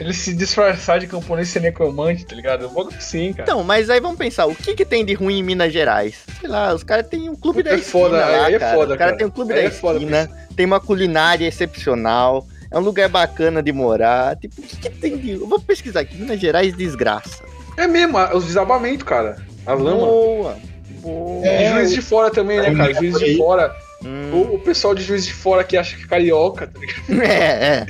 Ele 0.00 0.12
se 0.12 0.34
disfarçar 0.34 0.98
de 0.98 1.06
camponês 1.06 1.48
ser 1.48 1.60
necromante, 1.60 2.24
tá 2.24 2.34
ligado? 2.34 2.66
Um 2.68 2.72
bagulho 2.74 2.96
assim, 2.96 3.32
cara. 3.32 3.42
Então, 3.42 3.62
mas 3.64 3.90
aí 3.90 4.00
vamos 4.00 4.18
pensar, 4.18 4.46
o 4.46 4.54
que 4.54 4.74
que 4.74 4.84
tem 4.84 5.04
de 5.04 5.14
ruim 5.14 5.38
em 5.38 5.42
Minas 5.42 5.72
Gerais? 5.72 6.16
Sei 6.40 6.48
lá, 6.48 6.72
os 6.74 6.82
caras 6.82 7.06
têm 7.06 7.28
um 7.28 7.34
clube 7.36 7.58
Puta, 7.62 7.70
da 7.70 7.76
é 7.76 7.78
esquina 7.78 8.04
foda, 8.04 8.16
lá, 8.18 8.46
aí 8.46 8.54
é 8.54 8.58
cara. 8.58 8.74
foda, 8.76 8.92
os 8.92 8.98
caras 8.98 9.12
cara. 9.12 9.16
têm 9.18 9.26
um 9.26 9.30
clube 9.30 9.52
Aí 9.52 9.62
da 9.62 9.68
é 9.68 9.70
foda, 9.70 9.98
esquina, 9.98 10.30
tem 10.56 10.66
uma 10.66 10.80
culinária 10.80 11.46
excepcional, 11.46 12.46
é 12.70 12.78
um 12.78 12.82
lugar 12.82 13.08
bacana 13.08 13.62
de 13.62 13.72
morar. 13.72 14.36
Tipo, 14.36 14.60
o 14.60 14.64
que, 14.64 14.76
que 14.76 14.90
tem 14.90 15.16
de... 15.16 15.30
Eu 15.32 15.46
vou 15.46 15.60
pesquisar 15.60 16.00
aqui, 16.00 16.16
Minas 16.16 16.40
Gerais 16.40 16.76
desgraça. 16.76 17.42
É 17.76 17.86
mesmo, 17.86 18.18
os 18.34 18.46
desabamentos, 18.46 19.04
cara. 19.04 19.36
A 19.66 19.74
lama. 19.74 19.98
Boa, 20.06 20.56
boa. 21.00 21.44
E 21.46 21.48
É, 21.48 21.72
juiz 21.72 21.92
de 21.92 22.02
fora 22.02 22.30
também, 22.30 22.60
né, 22.60 22.74
cara? 22.74 22.92
Juiz 22.94 23.18
de 23.18 23.24
aí. 23.24 23.36
fora. 23.36 23.74
Hum, 24.04 24.30
O, 24.32 24.54
o 24.56 24.58
pessoal 24.58 24.94
de 24.94 25.02
juiz 25.02 25.24
de 25.24 25.32
fora 25.32 25.64
que 25.64 25.76
acha 25.76 25.96
que 25.96 26.02
é 26.04 26.06
carioca, 26.06 26.66
tá 26.66 26.78
ligado? 26.78 27.22
é, 27.22 27.34
é, 27.34 27.86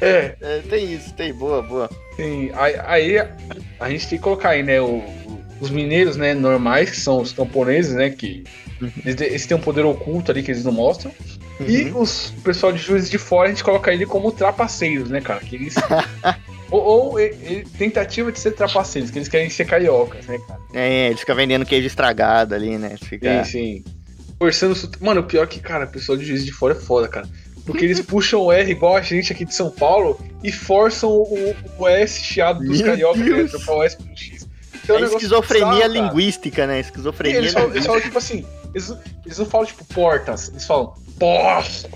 É, 0.00 0.34
é, 0.40 0.58
tem 0.68 0.92
isso, 0.92 1.12
tem, 1.14 1.32
boa, 1.32 1.62
boa. 1.62 1.88
Sim, 2.16 2.50
aí, 2.54 2.74
aí 2.84 3.18
a, 3.78 3.90
gente 3.90 4.08
tem 4.08 4.18
que 4.18 4.24
colocar 4.24 4.50
aí, 4.50 4.62
né, 4.62 4.80
o- 4.80 5.02
os 5.60 5.70
mineiros, 5.70 6.16
né, 6.16 6.34
normais, 6.34 6.90
que 6.90 6.96
são 7.00 7.20
os 7.20 7.32
camponeses, 7.32 7.94
né, 7.94 8.10
que 8.10 8.44
eles, 9.04 9.16
de- 9.16 9.24
eles 9.24 9.46
têm 9.46 9.56
um 9.56 9.60
poder 9.60 9.84
oculto 9.84 10.30
ali 10.30 10.42
que 10.42 10.50
eles 10.50 10.64
não 10.64 10.72
mostram. 10.72 11.12
E 11.60 11.84
Uhum. 11.90 12.02
os 12.02 12.30
o 12.30 12.40
pessoal 12.42 12.72
de 12.72 12.78
juízes 12.78 13.10
de 13.10 13.18
fora, 13.18 13.48
a 13.48 13.50
gente 13.52 13.64
coloca 13.64 13.92
ele 13.92 14.06
como 14.06 14.30
trapaceiros, 14.30 15.10
né, 15.10 15.20
cara, 15.20 15.40
que 15.40 15.56
eles... 15.56 15.74
ou 16.70 16.80
ou 17.10 17.20
e- 17.20 17.30
e- 17.30 17.64
tentativa 17.78 18.30
de 18.30 18.38
ser 18.38 18.52
trapaceiros, 18.52 19.10
que 19.10 19.18
eles 19.18 19.28
querem 19.28 19.50
ser 19.50 19.64
cariocas, 19.64 20.26
né, 20.26 20.38
cara. 20.46 20.60
É, 20.74 21.06
eles 21.08 21.20
ficam 21.20 21.34
vendendo 21.34 21.64
queijo 21.66 21.86
estragado 21.86 22.54
ali, 22.54 22.76
né? 22.78 22.96
Fica... 23.02 23.44
Sim, 23.44 23.82
sim. 23.84 23.84
Forçando. 24.38 24.76
Mano, 25.00 25.22
o 25.22 25.24
pior 25.24 25.42
é 25.44 25.46
que, 25.48 25.58
cara, 25.58 25.86
o 25.86 25.88
pessoal 25.88 26.16
de 26.16 26.24
juiz 26.24 26.44
de 26.44 26.52
fora 26.52 26.74
é 26.74 26.76
foda, 26.78 27.08
cara. 27.08 27.26
Porque 27.68 27.84
eles 27.84 28.00
puxam 28.00 28.40
o 28.40 28.50
R 28.50 28.70
igual 28.70 28.96
a 28.96 29.02
gente 29.02 29.30
aqui 29.30 29.44
de 29.44 29.54
São 29.54 29.70
Paulo 29.70 30.18
e 30.42 30.50
forçam 30.50 31.10
o, 31.10 31.54
o 31.78 31.86
S 31.86 32.18
chiado 32.22 32.60
dos 32.60 32.78
Meu 32.78 32.86
carioca, 32.86 33.18
né? 33.18 33.26
Deus. 33.26 33.50
Trocar 33.50 33.72
o 33.74 33.82
S 33.82 33.94
pro 33.94 34.06
X. 34.16 34.48
Então, 34.82 34.96
É 34.96 34.98
um 34.98 35.02
negócio 35.02 35.16
esquizofrenia 35.18 35.86
bizarro, 35.88 35.92
linguística, 35.92 36.66
né? 36.66 36.80
Esquizofrenia 36.80 37.36
Eles 37.36 37.52
falam, 37.52 37.70
eles 37.70 37.84
falam, 37.84 38.00
tipo 38.00 38.16
assim, 38.16 38.46
eles, 38.74 38.90
eles 39.26 39.38
não 39.38 39.44
falam 39.44 39.66
tipo 39.66 39.84
portas, 39.84 40.48
eles 40.48 40.64
falam 40.64 40.94
portas. 41.18 41.86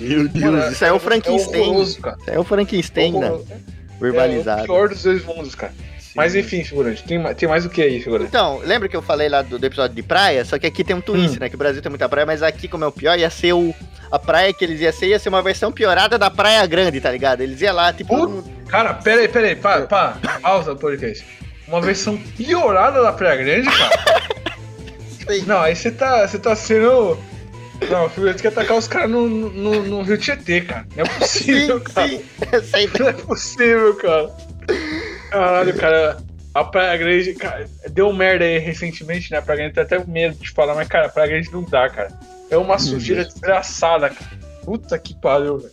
Meu 0.00 0.28
Deus, 0.28 0.44
Mano, 0.44 0.72
isso 0.72 0.84
aí 0.84 0.90
é 0.90 0.92
o 0.92 1.00
Frankenstein. 1.00 1.60
horroroso, 1.62 2.00
cara. 2.00 2.16
Isso 2.20 2.30
aí 2.30 2.36
é 2.36 2.38
o 2.38 2.44
Frankenstein, 2.44 3.12
né? 3.12 3.26
Horroroso. 3.26 3.46
É 3.50 3.56
o 3.56 3.98
Verbalizado. 4.00 4.64
pior 4.64 4.88
dos 4.88 5.02
dois 5.02 5.24
mundos, 5.24 5.54
cara. 5.56 5.74
Mas 6.14 6.34
enfim, 6.34 6.64
figurante, 6.64 7.04
tem, 7.04 7.22
tem 7.34 7.48
mais 7.48 7.64
o 7.64 7.70
que 7.70 7.80
aí, 7.80 8.00
figurante? 8.00 8.28
Então, 8.28 8.60
lembra 8.64 8.88
que 8.88 8.96
eu 8.96 9.02
falei 9.02 9.28
lá 9.28 9.42
do, 9.42 9.58
do 9.58 9.64
episódio 9.66 9.94
de 9.94 10.02
praia? 10.02 10.44
Só 10.44 10.58
que 10.58 10.66
aqui 10.66 10.82
tem 10.82 10.96
um 10.96 11.00
twist, 11.00 11.36
Hum. 11.36 11.40
né? 11.40 11.48
Que 11.48 11.54
o 11.54 11.58
Brasil 11.58 11.80
tem 11.80 11.88
muita 11.90 12.08
praia, 12.08 12.26
mas 12.26 12.42
aqui, 12.42 12.66
como 12.66 12.84
é 12.84 12.86
o 12.86 12.92
pior, 12.92 13.18
ia 13.18 13.30
ser 13.30 13.52
o. 13.52 13.74
A 14.10 14.18
praia 14.18 14.52
que 14.52 14.64
eles 14.64 14.80
iam 14.80 14.92
ser, 14.92 15.06
ia 15.06 15.18
ser 15.20 15.28
uma 15.28 15.40
versão 15.40 15.70
piorada 15.70 16.18
da 16.18 16.28
Praia 16.28 16.66
Grande, 16.66 17.00
tá 17.00 17.12
ligado? 17.12 17.42
Eles 17.42 17.60
iam 17.60 17.74
lá, 17.76 17.92
tipo. 17.92 18.16
Puta. 18.26 18.50
Cara, 18.68 18.92
pera 18.94 19.20
aí, 19.20 19.28
pera 19.28 19.46
aí, 19.46 19.54
pá, 19.54 19.82
pá, 19.82 20.18
pausa 20.42 20.74
podcast. 20.74 21.24
Uma 21.68 21.80
versão 21.80 22.16
piorada 22.36 23.00
da 23.00 23.12
Praia 23.12 23.36
Grande, 23.36 23.68
cara? 23.70 24.22
Sim. 25.30 25.44
Não, 25.46 25.60
aí 25.60 25.76
você 25.76 25.92
tá, 25.92 26.26
você 26.26 26.38
tá 26.40 26.56
sendo... 26.56 27.16
Não, 27.88 28.06
o 28.06 28.10
figurante 28.10 28.42
quer 28.42 28.48
atacar 28.48 28.76
os 28.76 28.88
caras 28.88 29.08
no, 29.10 29.28
no, 29.28 29.82
no 29.84 30.02
Rio 30.02 30.18
Tietê, 30.18 30.62
cara. 30.62 30.84
Não 30.96 31.04
é 31.04 31.08
possível, 31.08 31.78
Sim, 31.78 31.84
cara. 31.84 32.08
sim. 32.62 32.90
Não 32.98 33.08
é 33.08 33.12
possível, 33.12 33.94
cara. 33.94 34.30
Caralho, 35.30 35.74
cara. 35.76 36.16
A 36.52 36.64
Praia 36.64 36.96
Grande, 36.96 37.32
cara, 37.34 37.68
deu 37.90 38.12
merda 38.12 38.44
aí 38.44 38.58
recentemente, 38.58 39.30
né? 39.30 39.38
A 39.38 39.42
Praia 39.42 39.58
Grande 39.60 39.74
tá 39.74 39.82
até 39.82 40.00
com 40.00 40.10
medo 40.10 40.34
de 40.36 40.50
falar, 40.50 40.74
mas, 40.74 40.88
cara, 40.88 41.06
a 41.06 41.08
Praia 41.08 41.28
Grande 41.30 41.52
não 41.52 41.62
dá, 41.62 41.88
cara. 41.88 42.10
É 42.50 42.56
uma 42.56 42.76
sujeira 42.78 43.24
desgraçada, 43.24 44.10
cara. 44.10 44.30
Puta 44.64 44.98
que 44.98 45.14
pariu, 45.20 45.58
velho. 45.58 45.72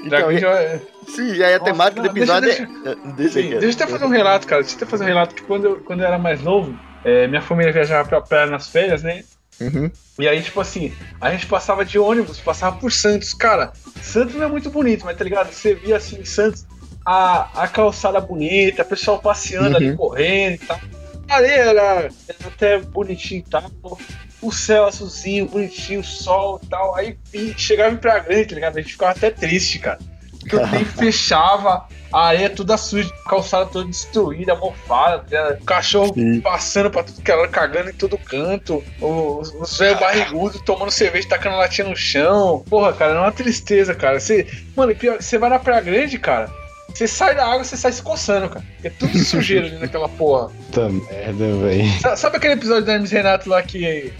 Então, 0.00 0.08
Praia 0.08 0.26
Grande 0.40 0.44
é- 0.46 0.80
Sim, 1.08 1.34
e 1.34 1.44
aí 1.44 1.54
a 1.54 1.58
Nossa, 1.58 1.70
temática 1.70 2.00
do 2.02 2.06
não, 2.08 2.14
deixa- 2.14 2.32
episódio 2.32 2.50
é. 2.50 3.12
Deixa, 3.12 3.32
Sim, 3.42 3.50
deixa 3.50 3.66
eu 3.66 3.70
até 3.84 3.86
fazer 3.86 4.04
um 4.06 4.08
relato, 4.08 4.46
cara. 4.46 4.62
Deixa 4.62 4.74
eu 4.74 4.78
até 4.78 4.86
fazer 4.86 5.04
um 5.04 5.08
relato 5.08 5.34
que 5.34 5.42
quando 5.42 5.64
eu, 5.66 5.76
quando 5.80 6.00
eu 6.00 6.06
era 6.06 6.18
mais 6.18 6.40
novo, 6.42 6.76
é, 7.04 7.26
minha 7.28 7.42
família 7.42 7.70
viajava 7.72 8.08
pra 8.08 8.20
praia 8.22 8.46
nas 8.46 8.68
férias, 8.68 9.02
né? 9.02 9.22
Uhum. 9.60 9.90
E 10.18 10.26
aí, 10.28 10.42
tipo 10.42 10.60
assim, 10.60 10.92
a 11.20 11.30
gente 11.30 11.46
passava 11.46 11.84
de 11.84 11.98
ônibus, 11.98 12.38
passava 12.40 12.76
por 12.76 12.90
Santos. 12.90 13.32
Cara, 13.32 13.72
Santos 14.02 14.34
não 14.34 14.44
é 14.44 14.48
muito 14.48 14.68
bonito, 14.70 15.04
mas 15.04 15.16
tá 15.16 15.22
ligado? 15.24 15.52
Você 15.52 15.74
via 15.74 15.96
assim, 15.96 16.24
Santos, 16.24 16.65
a, 17.06 17.48
a 17.62 17.68
calçada 17.68 18.20
bonita, 18.20 18.82
o 18.82 18.86
pessoal 18.86 19.18
passeando 19.20 19.76
ali, 19.76 19.90
Uhum. 19.90 19.96
correndo 19.96 20.54
e 20.54 20.58
tal. 20.66 20.80
A 21.28 21.34
areia 21.36 21.52
era, 21.60 22.08
até 22.46 22.78
bonitinho 22.80 23.44
e 23.46 23.50
tal. 23.50 23.70
O 24.42 24.52
céu 24.52 24.84
azulzinho, 24.86 25.46
bonitinho, 25.46 26.00
o 26.00 26.04
sol 26.04 26.60
e 26.62 26.66
tal. 26.66 26.94
Aí 26.96 27.16
chegava 27.56 27.94
em 27.94 27.96
Praia 27.96 28.20
Grande, 28.20 28.46
tá 28.46 28.54
ligado? 28.56 28.78
A 28.78 28.80
gente 28.80 28.92
ficava 28.92 29.12
até 29.12 29.30
triste, 29.30 29.78
cara. 29.78 29.98
Porque 30.40 30.54
o 30.56 30.68
tempo 30.68 30.84
fechava, 30.96 31.88
a 32.12 32.26
areia 32.28 32.48
toda 32.50 32.76
suja, 32.76 33.10
a 33.24 33.28
calçada 33.28 33.66
toda 33.66 33.88
destruída, 33.88 34.54
mofada, 34.54 35.24
tá 35.28 35.58
cachorro 35.66 36.14
Sim. 36.14 36.40
passando 36.40 36.90
pra 36.90 37.02
tudo 37.02 37.20
que 37.20 37.30
era, 37.32 37.48
cagando 37.48 37.90
em 37.90 37.94
todo 37.94 38.16
canto, 38.16 38.84
os, 39.00 39.52
os 39.54 39.78
velhos 39.78 39.98
barrigudos 39.98 40.60
tomando 40.60 40.92
cerveja, 40.92 41.28
tacando 41.28 41.56
latinha 41.56 41.88
no 41.88 41.96
chão. 41.96 42.64
Porra, 42.70 42.92
cara, 42.92 43.14
é 43.14 43.18
uma 43.18 43.32
tristeza, 43.32 43.92
cara. 43.94 44.20
Você, 44.20 44.46
mano, 44.76 44.94
pior, 44.94 45.20
você 45.20 45.36
vai 45.38 45.50
na 45.50 45.58
Praia 45.58 45.80
Grande, 45.80 46.16
cara, 46.18 46.48
você 46.96 47.06
sai 47.08 47.34
da 47.34 47.44
água, 47.46 47.64
você 47.64 47.76
sai 47.76 47.92
se 47.92 48.02
coçando, 48.02 48.48
cara. 48.48 48.64
É 48.82 48.90
tudo 48.90 49.18
sujeira 49.18 49.66
ali 49.66 49.78
naquela 49.78 50.08
porra. 50.08 50.48
Puta 50.48 50.88
merda, 50.88 51.56
velho. 51.58 52.00
Sa- 52.00 52.16
Sabe 52.16 52.36
aquele 52.38 52.54
episódio 52.54 52.84
do 52.84 52.90
Hermes 52.90 53.10
Renato 53.10 53.48
lá 53.48 53.62
que, 53.62 54.12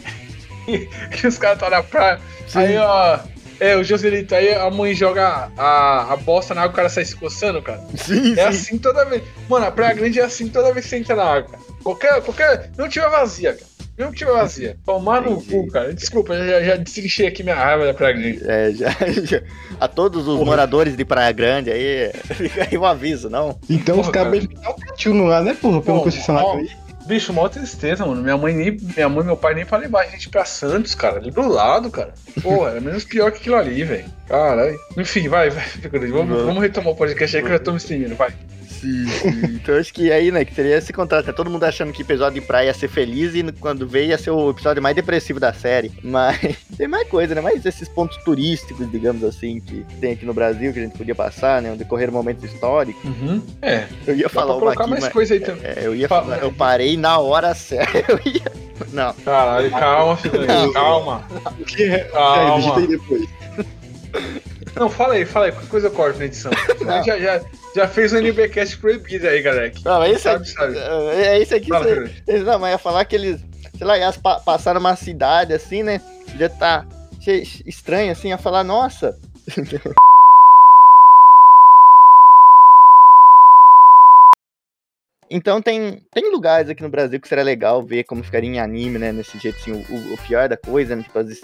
que 1.10 1.26
os 1.26 1.38
caras 1.38 1.56
estão 1.56 1.70
na 1.70 1.82
praia? 1.82 2.20
Aí, 2.54 2.76
ó. 2.76 3.18
É, 3.58 3.74
o 3.74 3.82
Joselito, 3.82 4.34
aí 4.34 4.52
a 4.54 4.70
mãe 4.70 4.94
joga 4.94 5.50
a, 5.56 6.12
a 6.12 6.16
bosta 6.18 6.54
na 6.54 6.60
água 6.60 6.72
e 6.72 6.74
o 6.74 6.76
cara 6.76 6.88
sai 6.90 7.06
se 7.06 7.16
coçando, 7.16 7.62
cara. 7.62 7.82
Sim, 7.96 8.32
É 8.32 8.42
sim. 8.52 8.58
assim 8.58 8.78
toda 8.78 9.02
vez. 9.06 9.22
Mano, 9.48 9.64
a 9.64 9.70
Praia 9.70 9.94
Grande 9.94 10.20
é 10.20 10.24
assim 10.24 10.48
toda 10.48 10.74
vez 10.74 10.84
que 10.84 10.90
você 10.90 10.96
entra 10.98 11.16
na 11.16 11.24
água, 11.24 11.52
cara. 11.52 11.62
Qualquer. 11.82 12.20
qualquer 12.20 12.70
não 12.76 12.86
tiver 12.86 13.08
vazia, 13.08 13.54
cara. 13.54 13.66
Não 13.98 14.12
tiver 14.12 14.32
vazia. 14.32 14.76
Tomar 14.84 15.22
no 15.22 15.42
cu, 15.42 15.66
cara. 15.68 15.92
Desculpa, 15.94 16.34
eu 16.34 16.46
já, 16.46 16.62
já 16.62 16.76
destrinchei 16.76 17.26
aqui 17.26 17.42
minha 17.42 17.54
raiva 17.56 17.86
da 17.86 17.94
Praia 17.94 18.12
Grande. 18.14 18.40
É, 18.46 18.70
já, 18.72 18.90
já- 19.24 19.42
A 19.80 19.88
todos 19.88 20.26
os 20.28 20.34
Porra. 20.38 20.44
moradores 20.44 20.96
de 20.96 21.04
Praia 21.04 21.32
Grande 21.32 21.70
aí, 21.70 22.10
fica 22.34 22.68
aí 22.70 22.76
um 22.76 22.84
aviso, 22.84 23.30
não? 23.30 23.58
Então 23.70 23.96
os 24.00 24.06
Porra, 24.06 24.12
cabos 24.12 24.38
cara. 24.40 24.44
eles 24.52 24.60
dão 24.62 24.72
um 24.72 24.76
catinho 24.76 25.24
lá, 25.24 25.40
né, 25.42 25.56
porra? 25.60 25.80
Pelo 25.80 26.02
concessionário 26.02 26.50
aí. 26.60 26.68
Bicho, 27.06 27.32
mó 27.32 27.48
tristeza, 27.48 28.04
mano. 28.04 28.20
Minha 28.20 28.36
mãe 28.36 28.52
nem. 28.52 28.76
Minha 28.96 29.08
mãe 29.08 29.22
e 29.22 29.26
meu 29.26 29.36
pai 29.36 29.54
nem 29.54 29.64
pra 29.64 29.78
levar 29.78 30.00
a 30.02 30.06
gente 30.06 30.28
pra 30.28 30.44
Santos, 30.44 30.92
cara. 30.92 31.18
Ali 31.18 31.30
do 31.30 31.46
lado, 31.46 31.88
cara. 31.88 32.12
Pô, 32.42 32.66
era 32.66 32.80
menos 32.80 33.04
pior 33.04 33.30
que 33.30 33.38
aquilo 33.38 33.54
ali, 33.54 33.84
velho. 33.84 34.06
Caralho. 34.28 34.78
Enfim, 34.96 35.28
vai, 35.28 35.50
vai. 35.50 35.64
Vamos, 36.10 36.42
vamos 36.42 36.62
retomar 36.62 36.92
o 36.92 36.96
podcast 36.96 37.36
aí 37.36 37.42
que 37.42 37.48
eu 37.48 37.52
já 37.52 37.58
tô 37.58 37.70
me 37.72 37.76
estendendo, 37.78 38.14
vai. 38.16 38.32
Sim, 38.68 39.06
sim. 39.08 39.40
Então 39.54 39.74
acho 39.76 39.92
que 39.92 40.12
aí, 40.12 40.30
né, 40.30 40.44
que 40.44 40.54
teria 40.54 40.76
esse 40.76 40.92
contrato. 40.92 41.26
né? 41.26 41.32
Todo 41.32 41.48
mundo 41.48 41.64
achando 41.64 41.92
que 41.94 42.02
o 42.02 42.04
episódio 42.04 42.40
de 42.40 42.46
praia 42.46 42.66
ia 42.66 42.74
ser 42.74 42.88
feliz 42.88 43.34
e 43.34 43.42
quando 43.52 43.88
veio 43.88 44.08
ia 44.10 44.18
ser 44.18 44.30
o 44.30 44.50
episódio 44.50 44.82
mais 44.82 44.94
depressivo 44.94 45.40
da 45.40 45.52
série. 45.52 45.90
Mas 46.02 46.38
tem 46.76 46.86
mais 46.86 47.08
coisa, 47.08 47.34
né? 47.34 47.40
Mais 47.40 47.64
esses 47.64 47.88
pontos 47.88 48.18
turísticos, 48.18 48.90
digamos 48.90 49.24
assim, 49.24 49.60
que 49.60 49.82
tem 49.98 50.12
aqui 50.12 50.26
no 50.26 50.34
Brasil 50.34 50.72
que 50.74 50.78
a 50.78 50.82
gente 50.82 50.98
podia 50.98 51.14
passar, 51.14 51.62
né? 51.62 51.72
Onde 51.72 51.84
ocorreram 51.84 52.12
momentos 52.12 52.44
históricos. 52.44 53.02
Uhum. 53.02 53.42
É. 53.62 53.86
Eu 54.06 54.14
ia 54.14 54.28
falar 54.28 54.56
uma 54.56 54.72
aqui, 54.72 54.90
mais 54.90 55.04
mas 55.04 55.12
coisa 55.12 55.32
aí 55.34 55.40
também. 55.40 55.62
é, 55.64 55.86
eu 55.86 55.94
ia 55.94 56.06
Fala. 56.08 56.24
falar, 56.24 56.38
eu 56.42 56.52
parei 56.52 56.96
na 56.98 57.18
hora 57.18 57.54
certa. 57.54 57.96
Eu 58.12 58.20
ia. 58.26 58.66
Não, 58.92 59.14
Caralho, 59.24 59.70
calma. 59.70 60.18
Não. 60.46 60.72
Calma. 60.72 61.24
Que 61.66 61.84
é? 61.84 61.98
Calma. 62.04 62.76
Não, 64.74 64.90
fala 64.90 65.14
aí, 65.14 65.24
fala 65.24 65.46
aí. 65.46 65.52
Qualquer 65.52 65.68
coisa 65.70 65.86
eu 65.86 65.90
corto 65.92 66.18
na 66.18 66.26
edição. 66.26 66.50
Já, 67.04 67.18
já, 67.18 67.40
já 67.74 67.88
fez 67.88 68.12
o 68.12 68.18
NBcast 68.18 68.78
proibido 68.78 69.26
aí, 69.26 69.40
galera. 69.42 69.70
Que- 69.70 69.84
não, 69.84 70.02
é 70.02 70.10
isso 70.12 70.20
sabe, 70.20 70.42
aqui. 70.42 70.52
sabe. 70.52 70.78
É 70.78 71.38
isso 71.40 71.54
aqui. 71.54 71.68
Fala, 71.68 71.84
você- 71.84 72.38
não, 72.44 72.58
mas 72.58 72.72
ia 72.72 72.78
falar 72.78 73.04
que 73.04 73.16
eles, 73.16 73.40
sei 73.76 73.86
lá, 73.86 73.98
ia 73.98 74.12
pa- 74.12 74.40
passar 74.40 74.74
numa 74.74 74.94
cidade 74.96 75.52
assim, 75.52 75.82
né? 75.82 76.00
Já 76.38 76.48
tá 76.48 76.86
estranho 77.66 78.12
assim, 78.12 78.28
ia 78.28 78.38
falar, 78.38 78.62
nossa. 78.64 79.18
Então 85.28 85.60
tem, 85.60 86.00
tem 86.12 86.30
lugares 86.30 86.70
aqui 86.70 86.82
no 86.82 86.88
Brasil 86.88 87.20
que 87.20 87.26
seria 87.26 87.42
legal 87.42 87.82
ver 87.82 88.04
como 88.04 88.22
ficaria 88.22 88.48
em 88.48 88.60
anime, 88.60 88.98
né? 88.98 89.10
Nesse 89.10 89.36
jeito 89.38 89.58
assim, 89.58 89.72
o, 89.72 90.14
o 90.14 90.18
pior 90.18 90.48
da 90.48 90.56
coisa, 90.56 90.94
né? 90.94 91.02
Tipo, 91.02 91.18
as 91.18 91.40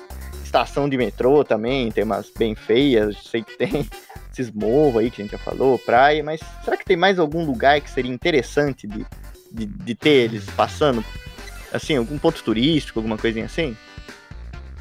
estação 0.52 0.86
de 0.88 0.98
metrô 0.98 1.42
também, 1.42 1.90
tem 1.90 2.04
umas 2.04 2.30
bem 2.30 2.54
feias, 2.54 3.16
sei 3.24 3.42
que 3.42 3.56
tem 3.56 3.88
esses 4.30 4.50
morros 4.50 4.98
aí 5.02 5.10
que 5.10 5.22
a 5.22 5.24
gente 5.24 5.32
já 5.32 5.38
falou, 5.38 5.78
praia, 5.78 6.22
mas 6.22 6.40
será 6.62 6.76
que 6.76 6.84
tem 6.84 6.96
mais 6.96 7.18
algum 7.18 7.44
lugar 7.44 7.80
que 7.80 7.90
seria 7.90 8.12
interessante 8.12 8.86
de, 8.86 9.06
de, 9.50 9.66
de 9.66 9.94
ter 9.94 10.10
eles 10.10 10.44
passando? 10.50 11.02
Assim, 11.72 11.96
algum 11.96 12.18
ponto 12.18 12.42
turístico, 12.44 12.98
alguma 12.98 13.16
coisinha 13.16 13.46
assim? 13.46 13.74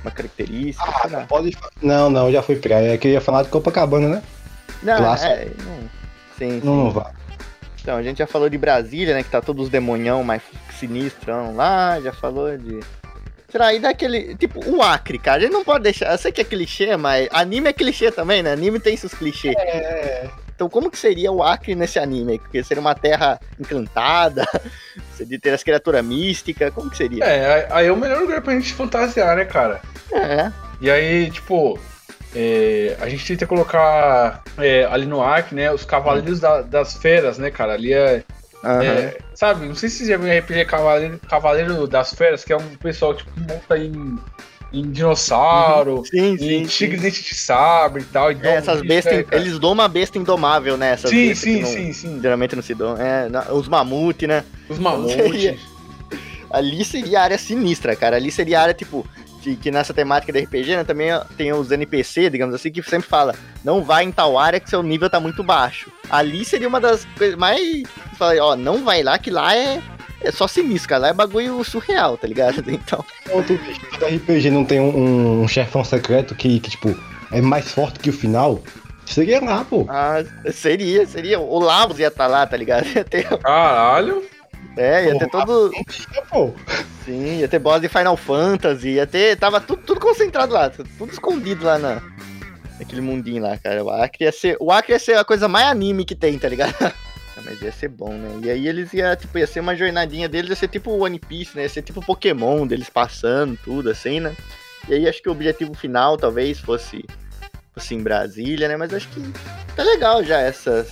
Uma 0.03 0.11
característica, 0.11 0.83
Ah, 1.03 1.07
não 1.07 1.25
pode. 1.25 1.55
Não, 1.81 2.09
não, 2.09 2.31
já 2.31 2.41
fui 2.41 2.57
praia. 2.57 2.93
É 2.93 2.97
que 2.97 3.07
eu 3.07 3.11
ia 3.11 3.21
falar 3.21 3.43
de 3.43 3.49
Copacabana, 3.49 4.09
né? 4.09 4.23
Não, 4.83 4.97
clássico. 4.97 5.31
é, 5.31 5.45
não. 5.63 5.89
Sim, 6.37 6.59
sim. 6.59 6.61
Não, 6.65 6.75
não 6.85 6.91
vai. 6.91 7.13
Então, 7.79 7.95
a 7.95 8.03
gente 8.03 8.17
já 8.17 8.27
falou 8.27 8.49
de 8.49 8.57
Brasília, 8.57 9.13
né? 9.13 9.23
Que 9.23 9.29
tá 9.29 9.41
todos 9.41 9.65
os 9.65 9.69
demonhão 9.69 10.23
mais 10.23 10.41
sinistrão 10.79 11.55
lá, 11.55 12.01
já 12.01 12.11
falou 12.11 12.57
de. 12.57 12.79
Será? 13.51 13.73
E 13.73 13.79
daquele. 13.79 14.35
Tipo, 14.35 14.59
o 14.69 14.81
Acre, 14.81 15.19
cara. 15.19 15.39
A 15.39 15.41
gente 15.41 15.51
não 15.53 15.63
pode 15.63 15.83
deixar. 15.83 16.11
Eu 16.11 16.17
sei 16.17 16.31
que 16.31 16.41
é 16.41 16.43
clichê, 16.43 16.95
mas 16.97 17.27
anime 17.31 17.69
é 17.69 17.73
clichê 17.73 18.11
também, 18.11 18.41
né? 18.41 18.51
Anime 18.53 18.79
tem 18.79 18.95
seus 18.95 19.13
clichês. 19.13 19.53
É. 19.57 20.29
Então, 20.55 20.69
como 20.69 20.91
que 20.91 20.97
seria 20.97 21.31
o 21.31 21.41
Acre 21.41 21.73
nesse 21.73 21.97
anime? 21.97 22.37
Porque 22.37 22.63
seria 22.63 22.79
uma 22.81 22.93
terra 22.93 23.39
encantada, 23.59 24.45
seria 25.17 25.39
ter 25.39 25.49
as 25.51 25.63
criaturas 25.63 26.05
místicas, 26.05 26.71
como 26.73 26.89
que 26.89 26.97
seria? 26.97 27.23
É, 27.25 27.67
aí 27.71 27.87
é 27.87 27.91
o 27.91 27.97
melhor 27.97 28.21
lugar 28.21 28.41
pra 28.41 28.53
gente 28.53 28.71
fantasiar, 28.73 29.35
né, 29.35 29.43
cara? 29.45 29.81
É. 30.13 30.51
E 30.79 30.89
aí, 30.91 31.31
tipo, 31.31 31.79
é, 32.35 32.95
a 33.01 33.09
gente 33.09 33.25
tenta 33.25 33.47
colocar 33.47 34.43
é, 34.59 34.85
ali 34.85 35.07
no 35.07 35.21
Ark, 35.21 35.53
né, 35.55 35.71
os 35.71 35.83
Cavaleiros 35.83 36.39
da- 36.39 36.61
das 36.61 36.93
Feras, 36.95 37.39
né, 37.39 37.49
cara? 37.49 37.73
Ali 37.73 37.93
é, 37.93 38.23
aham. 38.63 38.83
é, 38.83 39.17
Sabe, 39.35 39.65
não 39.67 39.75
sei 39.75 39.89
se 39.89 39.97
você 40.05 40.11
já 40.11 40.17
viu 40.17 40.31
RPG 40.31 40.65
Cavaleiro, 40.65 41.19
Cavaleiro 41.29 41.87
das 41.87 42.13
Feras, 42.13 42.43
que 42.43 42.53
é 42.53 42.57
um 42.57 42.75
pessoal 42.75 43.13
que 43.15 43.23
tipo, 43.25 43.39
monta 43.39 43.77
em, 43.77 44.17
em 44.73 44.91
dinossauro, 44.91 46.03
Sim, 46.05 46.35
em 46.39 46.65
tigre 46.65 46.97
sim. 46.97 47.03
dente 47.03 47.23
de 47.23 47.35
sabre 47.35 48.01
e 48.03 48.05
tal. 48.05 48.31
e 48.31 48.37
É, 48.41 48.55
essas 48.55 48.81
bestas, 48.81 49.25
cara? 49.25 49.41
eles 49.41 49.57
dão 49.59 49.71
uma 49.71 49.87
besta 49.87 50.17
indomável, 50.17 50.77
né? 50.77 50.91
Essas 50.93 51.09
Sim, 51.11 51.29
que 51.29 51.35
sim, 51.35 51.61
não- 51.61 51.67
sim, 51.69 51.93
sim. 51.93 52.21
Geralmente 52.21 52.55
não 52.55 52.63
se 52.63 52.75
dão. 52.75 52.95
É, 52.97 53.27
os 53.51 53.67
mamute, 53.67 54.27
né? 54.27 54.43
Os 54.69 54.77
Seria. 54.77 55.51
mamutes. 55.51 55.59
Ali 56.51 56.83
seria 56.83 57.21
a 57.21 57.23
área 57.23 57.37
sinistra, 57.37 57.95
cara. 57.95 58.17
Ali 58.17 58.29
seria 58.29 58.59
a 58.59 58.63
área, 58.63 58.73
tipo, 58.73 59.07
que, 59.41 59.55
que 59.55 59.71
nessa 59.71 59.93
temática 59.93 60.31
de 60.31 60.39
RPG, 60.39 60.75
né, 60.75 60.83
também 60.83 61.09
tem 61.35 61.51
os 61.51 61.71
NPC, 61.71 62.29
digamos 62.29 62.53
assim, 62.53 62.71
que 62.71 62.81
sempre 62.83 63.07
fala, 63.07 63.33
não 63.63 63.83
vai 63.83 64.03
em 64.03 64.11
tal 64.11 64.37
área 64.37 64.59
que 64.59 64.69
seu 64.69 64.83
nível 64.83 65.09
tá 65.09 65.19
muito 65.19 65.43
baixo. 65.43 65.91
Ali 66.09 66.45
seria 66.45 66.67
uma 66.67 66.79
das 66.79 67.05
coisas 67.17 67.37
mais. 67.37 67.83
Fala, 68.17 68.35
ó, 68.43 68.55
não 68.55 68.83
vai 68.83 69.01
lá, 69.03 69.17
que 69.17 69.31
lá 69.31 69.55
é, 69.55 69.81
é 70.21 70.31
só 70.31 70.47
sinistro, 70.47 70.89
cara. 70.89 71.01
Lá 71.01 71.07
é 71.09 71.13
bagulho 71.13 71.63
surreal, 71.63 72.17
tá 72.17 72.27
ligado? 72.27 72.63
Então. 72.71 73.03
Outro 73.31 73.57
bicho 73.57 73.81
do 73.99 74.05
RPG 74.05 74.51
não 74.51 74.63
tem 74.63 74.79
um, 74.79 75.41
um 75.41 75.47
chefão 75.47 75.83
secreto 75.83 76.35
que, 76.35 76.59
que, 76.59 76.69
tipo, 76.69 76.95
é 77.31 77.41
mais 77.41 77.71
forte 77.71 77.99
que 77.99 78.09
o 78.09 78.13
final. 78.13 78.61
Seria 79.05 79.43
lá, 79.43 79.65
pô. 79.65 79.85
Ah, 79.89 80.23
seria, 80.53 81.05
seria. 81.05 81.39
O 81.39 81.59
Lavos 81.59 81.99
ia 81.99 82.07
estar 82.07 82.27
lá, 82.27 82.45
tá 82.45 82.55
ligado? 82.55 82.85
Ia 82.95 83.03
ter, 83.03 83.27
Caralho. 83.39 84.23
é, 84.77 85.07
ia 85.07 85.19
ter 85.19 85.29
todo. 85.29 85.71
É, 86.13 86.21
pô. 86.21 86.53
Sim, 87.05 87.39
ia 87.39 87.47
ter 87.47 87.59
boss 87.59 87.81
de 87.81 87.89
Final 87.89 88.15
Fantasy, 88.15 88.89
ia 88.89 89.07
ter. 89.07 89.37
Tava 89.37 89.59
tudo, 89.59 89.81
tudo 89.81 89.99
concentrado 89.99 90.53
lá, 90.53 90.69
tudo 90.69 91.11
escondido 91.11 91.65
lá 91.65 91.79
na. 91.79 92.01
Naquele 92.79 93.01
mundinho 93.01 93.41
lá, 93.41 93.57
cara. 93.57 93.83
O 93.83 93.89
Acre 93.89 94.25
ia 94.25 94.31
ser. 94.31 94.57
O 94.59 94.71
Acre 94.71 94.93
ia 94.93 94.99
ser 94.99 95.17
a 95.17 95.23
coisa 95.23 95.47
mais 95.47 95.67
anime 95.67 96.05
que 96.05 96.15
tem, 96.15 96.37
tá 96.37 96.47
ligado? 96.47 96.75
Mas 97.43 97.61
ia 97.61 97.71
ser 97.71 97.87
bom, 97.87 98.13
né? 98.13 98.39
E 98.43 98.49
aí 98.51 98.67
eles 98.67 98.93
ia, 98.93 99.15
tipo, 99.15 99.37
ia 99.37 99.47
ser 99.47 99.61
uma 99.61 99.75
jornadinha 99.75 100.29
deles, 100.29 100.51
ia 100.51 100.55
ser 100.55 100.67
tipo 100.67 100.91
One 100.91 101.17
Piece, 101.17 101.55
né? 101.55 101.63
Ia 101.63 101.69
ser 101.69 101.81
tipo 101.81 102.05
Pokémon 102.05 102.67
deles 102.67 102.89
passando, 102.89 103.57
tudo 103.63 103.89
assim, 103.89 104.19
né? 104.19 104.35
E 104.87 104.93
aí 104.93 105.07
acho 105.07 105.21
que 105.21 105.29
o 105.29 105.31
objetivo 105.31 105.73
final 105.73 106.17
talvez 106.17 106.59
fosse, 106.59 107.03
fosse 107.73 107.95
em 107.95 108.03
Brasília, 108.03 108.67
né? 108.67 108.77
Mas 108.77 108.93
acho 108.93 109.07
que 109.09 109.21
tá 109.75 109.83
legal 109.83 110.23
já 110.23 110.39
essas. 110.39 110.89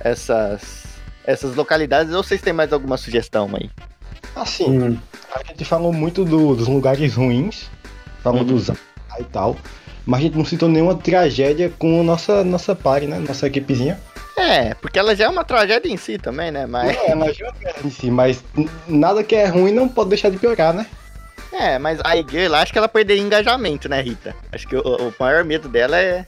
Essas. 0.00 0.84
Essas 1.24 1.54
localidades. 1.56 2.14
Ou 2.14 2.22
vocês 2.22 2.40
têm 2.40 2.52
mais 2.52 2.72
alguma 2.72 2.96
sugestão 2.96 3.50
aí? 3.54 3.68
Assim, 4.36 4.66
Hum. 4.70 4.98
a 5.34 5.42
gente 5.44 5.64
falou 5.64 5.92
muito 5.92 6.24
do- 6.24 6.54
dos 6.54 6.68
lugares 6.68 7.14
ruins, 7.14 7.70
falou 8.22 8.40
Uhum. 8.40 8.46
dos 8.46 8.68
e 8.68 9.24
tal, 9.32 9.56
mas 10.06 10.20
a 10.20 10.22
gente 10.24 10.36
não 10.38 10.44
citou 10.44 10.68
nenhuma 10.68 10.94
tragédia 10.94 11.72
com 11.78 12.00
a 12.00 12.04
nossa, 12.04 12.44
nossa 12.44 12.74
party, 12.74 13.06
né? 13.06 13.18
Nossa 13.18 13.46
equipezinha. 13.46 13.98
É, 14.36 14.74
porque 14.74 14.96
ela 14.98 15.16
já 15.16 15.24
é 15.24 15.28
uma 15.28 15.42
tragédia 15.44 15.90
em 15.92 15.96
si 15.96 16.16
também, 16.16 16.52
né? 16.52 16.64
Mas. 16.66 16.96
É, 16.96 17.14
mas 17.14 17.36
já 17.36 17.46
é 17.64 17.74
em 17.84 17.90
si, 17.90 18.08
mas 18.10 18.44
nada 18.86 19.24
que 19.24 19.34
é 19.34 19.46
ruim 19.46 19.72
não 19.72 19.88
pode 19.88 20.10
deixar 20.10 20.30
de 20.30 20.38
piorar, 20.38 20.72
né? 20.72 20.86
É, 21.52 21.78
mas 21.78 21.98
a 22.04 22.16
Igreja 22.16 22.48
lá, 22.50 22.60
acho 22.62 22.72
que 22.72 22.78
ela 22.78 22.88
perderia 22.88 23.22
engajamento, 23.22 23.88
né, 23.88 24.00
Rita? 24.00 24.36
Acho 24.52 24.68
que 24.68 24.76
o, 24.76 24.80
o 24.80 25.14
maior 25.18 25.42
medo 25.42 25.68
dela 25.68 25.98
é 25.98 26.24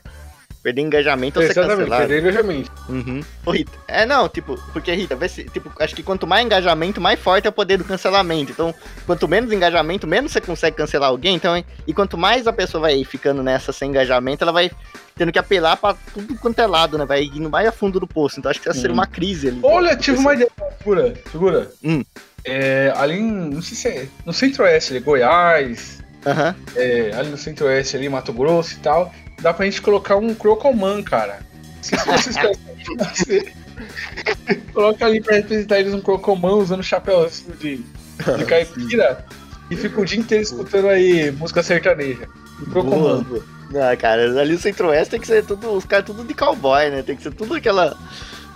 perder 0.62 0.82
engajamento 0.82 1.38
ou 1.38 1.44
ser 1.44 1.52
Exatamente, 1.52 1.78
cancelada. 1.78 2.06
perder 2.06 2.20
engajamento. 2.20 2.72
Uhum. 2.88 3.20
Ô, 3.46 3.50
Rita, 3.50 3.72
é, 3.88 4.04
não, 4.06 4.28
tipo, 4.28 4.60
porque, 4.72 4.92
Rita, 4.92 5.16
vê 5.16 5.28
se, 5.28 5.44
tipo, 5.44 5.70
acho 5.78 5.94
que 5.94 6.02
quanto 6.02 6.26
mais 6.26 6.44
engajamento, 6.44 7.00
mais 7.00 7.18
forte 7.18 7.46
é 7.46 7.50
o 7.50 7.52
poder 7.52 7.78
do 7.78 7.84
cancelamento. 7.84 8.52
Então, 8.52 8.74
quanto 9.06 9.26
menos 9.26 9.52
engajamento, 9.52 10.06
menos 10.06 10.32
você 10.32 10.40
consegue 10.40 10.76
cancelar 10.76 11.08
alguém. 11.08 11.34
Então, 11.36 11.62
e 11.86 11.94
quanto 11.94 12.18
mais 12.18 12.46
a 12.46 12.52
pessoa 12.52 12.82
vai 12.82 13.02
ficando 13.04 13.42
nessa 13.42 13.72
sem 13.72 13.90
engajamento, 13.90 14.44
ela 14.44 14.52
vai 14.52 14.70
tendo 15.16 15.32
que 15.32 15.38
apelar 15.38 15.76
pra 15.76 15.94
tudo 16.14 16.34
quanto 16.36 16.58
é 16.60 16.66
lado, 16.66 16.96
né? 16.96 17.04
Vai 17.04 17.24
indo 17.24 17.50
mais 17.50 17.66
a 17.66 17.72
fundo 17.72 18.00
do 18.00 18.06
poço. 18.06 18.38
Então, 18.38 18.50
acho 18.50 18.60
que 18.60 18.68
essa 18.68 18.80
seria 18.80 18.94
uma 18.94 19.06
crise 19.06 19.48
ali. 19.48 19.60
Olha, 19.62 19.96
tive 19.96 20.18
uma 20.18 20.34
ideia. 20.34 20.50
Segura, 20.78 21.14
segura. 21.30 21.70
Hum. 21.84 22.02
É, 22.44 22.92
ali 22.96 23.18
em, 23.18 23.30
não 23.30 23.60
sei 23.60 23.76
se 23.76 23.88
é, 23.88 24.08
no 24.24 24.32
centro-oeste, 24.32 24.94
ali, 24.94 25.00
Goiás, 25.00 25.98
Aham. 26.24 26.54
é, 26.74 27.12
ali 27.14 27.28
no 27.28 27.36
centro-oeste, 27.36 27.96
ali, 27.96 28.08
Mato 28.08 28.32
Grosso 28.32 28.74
e 28.74 28.78
tal, 28.78 29.12
dá 29.40 29.52
pra 29.52 29.64
gente 29.64 29.82
colocar 29.82 30.16
um 30.16 30.34
Crocoman, 30.34 31.02
cara. 31.02 31.40
Se 31.82 31.96
vocês 31.96 32.36
Coloca 34.72 35.06
ali 35.06 35.20
pra 35.20 35.36
representar 35.36 35.80
eles 35.80 35.94
um 35.94 36.00
Crocoman 36.00 36.54
usando 36.54 36.82
chapéuzinho 36.82 37.56
de, 37.56 37.76
de 37.76 38.44
caipira 38.44 39.24
e 39.70 39.76
fica 39.76 40.00
o 40.00 40.04
dia 40.04 40.18
inteiro 40.18 40.42
escutando 40.42 40.88
aí 40.88 41.30
música 41.32 41.62
sertaneja. 41.62 42.28
Um 42.60 42.70
Crocoman. 42.70 43.24
Não, 43.70 43.96
cara, 43.96 44.40
ali 44.40 44.52
no 44.52 44.58
Centro-Oeste 44.58 45.12
tem 45.12 45.20
que 45.20 45.26
ser 45.26 45.44
tudo, 45.44 45.72
os 45.72 45.84
caras 45.84 46.04
tudo 46.04 46.24
de 46.24 46.34
cowboy, 46.34 46.90
né? 46.90 47.02
Tem 47.02 47.16
que 47.16 47.22
ser 47.22 47.32
tudo 47.32 47.54
aquela. 47.54 47.96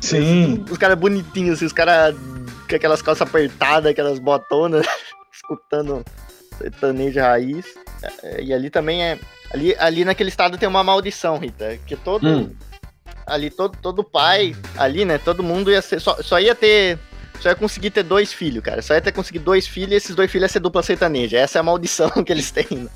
Sim. 0.01 0.64
Os 0.68 0.76
caras 0.76 0.99
bonitinhos, 0.99 1.57
assim, 1.57 1.66
os 1.66 1.72
caras 1.72 2.16
com 2.68 2.74
aquelas 2.74 3.01
calças 3.01 3.26
apertadas, 3.26 3.93
aquelas 3.93 4.18
botonas, 4.18 4.85
escutando 5.32 6.05
sertanejo 6.59 7.20
raiz. 7.20 7.64
É, 8.22 8.42
E 8.42 8.52
ali 8.52 8.70
também 8.70 9.02
é. 9.02 9.18
Ali, 9.52 9.74
ali 9.78 10.05
naquele 10.05 10.28
estado 10.30 10.59
tem 10.59 10.68
uma 10.68 10.82
maldição, 10.84 11.38
Rita. 11.38 11.78
Que 11.86 11.96
todo. 11.96 12.26
Hum. 12.28 12.50
Ali, 13.26 13.48
todo, 13.50 13.76
todo 13.80 14.05
pai, 14.05 14.55
ali, 14.76 15.05
né? 15.05 15.16
Todo 15.18 15.42
mundo 15.42 15.70
ia 15.70 15.80
ser. 15.80 16.00
Só, 16.00 16.16
só 16.22 16.38
ia 16.40 16.55
ter. 16.55 16.98
Só 17.40 17.48
ia 17.48 17.55
conseguir 17.55 17.90
ter 17.90 18.02
dois 18.02 18.32
filhos, 18.32 18.62
cara. 18.62 18.80
Só 18.82 18.94
ia 18.94 19.00
ter 19.00 19.12
conseguido 19.12 19.44
dois 19.44 19.66
filhos 19.66 19.92
e 19.92 19.96
esses 19.96 20.14
dois 20.14 20.30
filhos 20.30 20.44
ia 20.44 20.52
ser 20.52 20.61
dupla 20.61 20.82
sertaneja. 20.82 21.38
Essa 21.38 21.59
é 21.59 21.61
a 21.61 21.62
maldição 21.62 22.09
que 22.24 22.32
eles 22.32 22.50
têm. 22.50 22.66
né? 22.70 22.88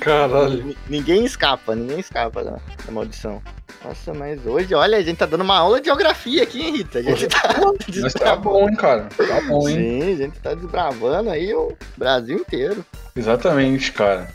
Caralho. 0.00 0.64
Ni- 0.64 0.76
Ninguém 0.88 1.24
escapa, 1.24 1.74
ninguém 1.74 2.00
escapa 2.00 2.42
da, 2.42 2.50
da 2.52 2.92
maldição. 2.92 3.42
Nossa, 3.84 4.12
mas 4.14 4.44
hoje, 4.46 4.74
olha, 4.74 4.98
a 4.98 5.02
gente 5.02 5.18
tá 5.18 5.26
dando 5.26 5.42
uma 5.42 5.56
aula 5.58 5.78
de 5.80 5.86
geografia 5.86 6.42
aqui, 6.42 6.60
hein, 6.60 6.76
Rita? 6.78 6.98
A 6.98 7.02
gente 7.02 7.26
tá 7.28 7.54
Mas 8.02 8.12
tá 8.14 8.34
bom, 8.34 8.68
hein, 8.68 8.74
cara. 8.74 9.08
Tá 9.16 9.40
bom, 9.46 9.68
hein. 9.68 9.76
Sim, 9.76 10.12
a 10.12 10.16
gente 10.16 10.38
tá 10.40 10.54
desbravando 10.54 11.30
aí 11.30 11.52
o 11.54 11.76
Brasil 11.96 12.38
inteiro. 12.38 12.84
Exatamente, 13.14 13.92
cara. 13.92 14.28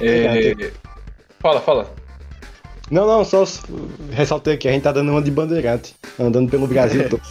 É... 0.00 0.72
Fala, 1.40 1.60
fala. 1.60 1.94
Não, 2.90 3.06
não, 3.06 3.24
só 3.24 3.44
ressaltei 4.12 4.54
aqui, 4.54 4.68
a 4.68 4.72
gente 4.72 4.82
tá 4.82 4.92
dando 4.92 5.10
uma 5.10 5.22
de 5.22 5.30
bandeirante, 5.30 5.96
andando 6.18 6.50
pelo 6.50 6.66
Brasil 6.66 7.08
todo. 7.10 7.22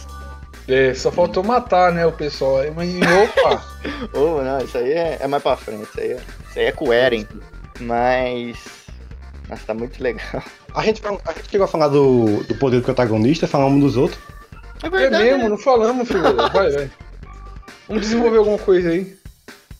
É, 0.68 0.92
só 0.94 1.12
faltou 1.12 1.44
matar, 1.44 1.92
né, 1.92 2.04
o 2.04 2.12
pessoal 2.12 2.58
aí, 2.58 2.70
mas 2.70 2.90
opa! 2.96 3.64
Ô, 4.18 4.42
não, 4.42 4.58
isso 4.58 4.76
aí 4.76 4.92
é, 4.92 5.18
é 5.20 5.26
mais 5.28 5.42
pra 5.42 5.56
frente, 5.56 5.84
isso 5.84 6.00
aí 6.00 6.12
é, 6.12 6.16
isso 6.16 6.58
aí 6.58 6.64
é 6.66 6.72
com 6.72 6.88
o 6.88 6.92
Eren. 6.92 7.26
Mas. 7.80 8.56
Nossa, 9.48 9.62
tá 9.66 9.74
muito 9.74 10.02
legal. 10.02 10.42
A 10.74 10.82
gente, 10.82 11.00
a 11.06 11.32
gente 11.32 11.50
chegou 11.50 11.64
a 11.64 11.68
falar 11.68 11.88
do, 11.88 12.42
do 12.44 12.54
poder 12.56 12.78
do 12.78 12.82
protagonista, 12.82 13.46
falamos 13.46 13.80
dos 13.80 13.96
outros. 13.96 14.20
É 14.82 14.86
É 14.86 14.90
verdade. 14.90 15.24
mesmo, 15.24 15.42
né? 15.44 15.48
não 15.48 15.58
falamos, 15.58 16.08
filho. 16.08 16.22
Vai, 16.52 16.70
vai. 16.70 16.90
Vamos 17.86 18.02
desenvolver 18.02 18.38
alguma 18.38 18.58
coisa 18.58 18.90
aí. 18.90 19.16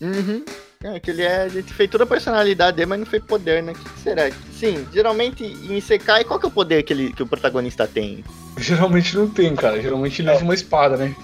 Uhum. 0.01 0.45
É, 0.83 1.01
que 1.01 1.11
ele 1.11 1.23
é. 1.23 1.43
A 1.43 1.49
gente 1.49 1.73
fez 1.73 1.91
toda 1.91 2.05
a 2.05 2.07
personalidade 2.07 2.77
dele, 2.77 2.87
mas 2.87 2.99
não 3.01 3.07
fez 3.07 3.23
poder, 3.23 3.63
né? 3.63 3.73
O 3.73 3.75
que 3.75 3.85
que 3.89 4.01
será? 4.01 4.31
Sim, 4.53 4.87
geralmente 4.93 5.45
em 5.45 5.77
Isekai, 5.77 6.25
qual 6.25 6.39
que 6.39 6.47
é 6.47 6.49
o 6.49 6.53
poder 6.53 6.83
que, 6.83 6.93
ele, 6.93 7.13
que 7.13 7.23
o 7.23 7.27
protagonista 7.27 7.87
tem? 7.87 8.25
Geralmente 8.59 9.17
não 9.17 9.29
tem, 9.29 9.55
cara. 9.55 9.81
Geralmente 9.81 10.23
ele 10.23 10.31
usa 10.33 10.45
uma 10.45 10.55
espada, 10.55 10.97
né? 10.97 11.15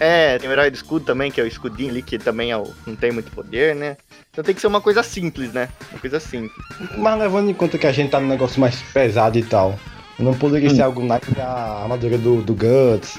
É, 0.00 0.38
tem 0.38 0.48
o 0.48 0.52
herói 0.52 0.70
do 0.70 0.74
escudo 0.74 1.04
também, 1.04 1.30
que 1.30 1.40
é 1.40 1.44
o 1.44 1.46
escudinho 1.46 1.90
ali, 1.90 2.02
que 2.02 2.18
também 2.18 2.50
é 2.50 2.56
o- 2.56 2.72
não 2.86 2.96
tem 2.96 3.12
muito 3.12 3.30
poder, 3.30 3.76
né? 3.76 3.96
Então 4.32 4.42
tem 4.42 4.54
que 4.54 4.60
ser 4.60 4.66
uma 4.66 4.80
coisa 4.80 5.02
simples, 5.04 5.52
né? 5.52 5.68
Uma 5.92 6.00
coisa 6.00 6.18
simples. 6.18 6.52
Mas 6.98 7.18
levando 7.18 7.48
em 7.50 7.54
conta 7.54 7.78
que 7.78 7.86
a 7.86 7.92
gente 7.92 8.10
tá 8.10 8.18
num 8.18 8.26
negócio 8.28 8.60
mais 8.60 8.82
pesado 8.92 9.38
e 9.38 9.42
tal, 9.44 9.78
não 10.18 10.34
poderia 10.34 10.68
ser 10.70 10.82
algo 10.82 11.04
na 11.04 11.20
a 11.38 11.82
armadura 11.82 12.18
do, 12.18 12.42
do 12.42 12.54
Guts, 12.54 13.18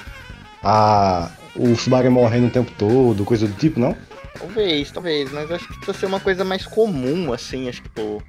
a, 0.62 1.30
o 1.54 1.74
Subaru 1.76 2.10
morrendo 2.10 2.48
o 2.48 2.50
tempo 2.50 2.70
todo, 2.76 3.24
coisa 3.24 3.46
do 3.46 3.54
tipo, 3.54 3.80
não? 3.80 3.96
Talvez, 4.38 4.90
talvez, 4.90 5.32
mas 5.32 5.50
acho 5.50 5.66
que 5.68 5.74
precisa 5.76 5.98
ser 5.98 6.06
uma 6.06 6.20
coisa 6.20 6.44
mais 6.44 6.66
comum, 6.66 7.32
assim, 7.32 7.68
acho 7.68 7.82
que 7.82 7.88
pro, 7.88 8.22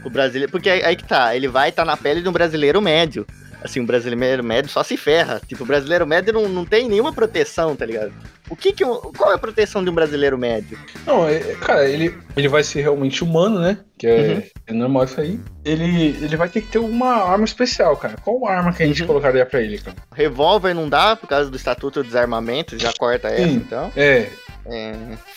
pro 0.00 0.10
brasileiro. 0.10 0.50
Porque 0.50 0.68
aí, 0.70 0.82
aí 0.84 0.96
que 0.96 1.04
tá, 1.04 1.34
ele 1.36 1.48
vai 1.48 1.68
estar 1.70 1.84
na 1.84 1.96
pele 1.96 2.20
de 2.22 2.28
um 2.28 2.32
brasileiro 2.32 2.80
médio. 2.80 3.26
Assim, 3.64 3.78
um 3.78 3.86
brasileiro 3.86 4.42
médio 4.42 4.68
só 4.68 4.82
se 4.82 4.96
ferra. 4.96 5.40
Tipo, 5.46 5.62
o 5.62 5.66
brasileiro 5.66 6.04
médio 6.04 6.32
não, 6.32 6.48
não 6.48 6.64
tem 6.64 6.88
nenhuma 6.88 7.12
proteção, 7.12 7.76
tá 7.76 7.86
ligado? 7.86 8.12
O 8.50 8.56
que 8.56 8.72
que. 8.72 8.84
o- 8.84 9.12
Qual 9.16 9.30
é 9.30 9.36
a 9.36 9.38
proteção 9.38 9.84
de 9.84 9.88
um 9.88 9.94
brasileiro 9.94 10.36
médio? 10.36 10.76
Não, 11.06 11.28
é, 11.28 11.36
é, 11.36 11.54
cara, 11.60 11.88
ele, 11.88 12.12
ele 12.36 12.48
vai 12.48 12.64
ser 12.64 12.80
realmente 12.82 13.22
humano, 13.22 13.60
né? 13.60 13.78
Que 13.96 14.08
é, 14.08 14.16
Uhum. 14.34 14.42
é 14.66 14.72
normal 14.72 15.04
isso 15.04 15.20
aí. 15.20 15.38
Ele, 15.64 16.06
ele 16.20 16.36
vai 16.36 16.48
ter 16.48 16.62
que 16.62 16.66
ter 16.72 16.80
uma 16.80 17.22
arma 17.30 17.44
especial, 17.44 17.96
cara. 17.96 18.16
Qual 18.20 18.44
arma 18.48 18.72
que 18.72 18.82
a 18.82 18.86
gente 18.86 19.00
Uhum. 19.02 19.06
colocaria 19.06 19.46
pra 19.46 19.60
ele, 19.62 19.78
cara? 19.78 19.96
Revólver 20.12 20.74
não 20.74 20.88
dá 20.88 21.14
por 21.14 21.28
causa 21.28 21.48
do 21.48 21.56
Estatuto 21.56 22.02
do 22.02 22.06
Desarmamento, 22.06 22.76
já 22.76 22.92
corta 22.92 23.28
essa, 23.28 23.44
Sim. 23.46 23.54
então. 23.64 23.92
É, 23.96 24.28
É, 24.66 24.94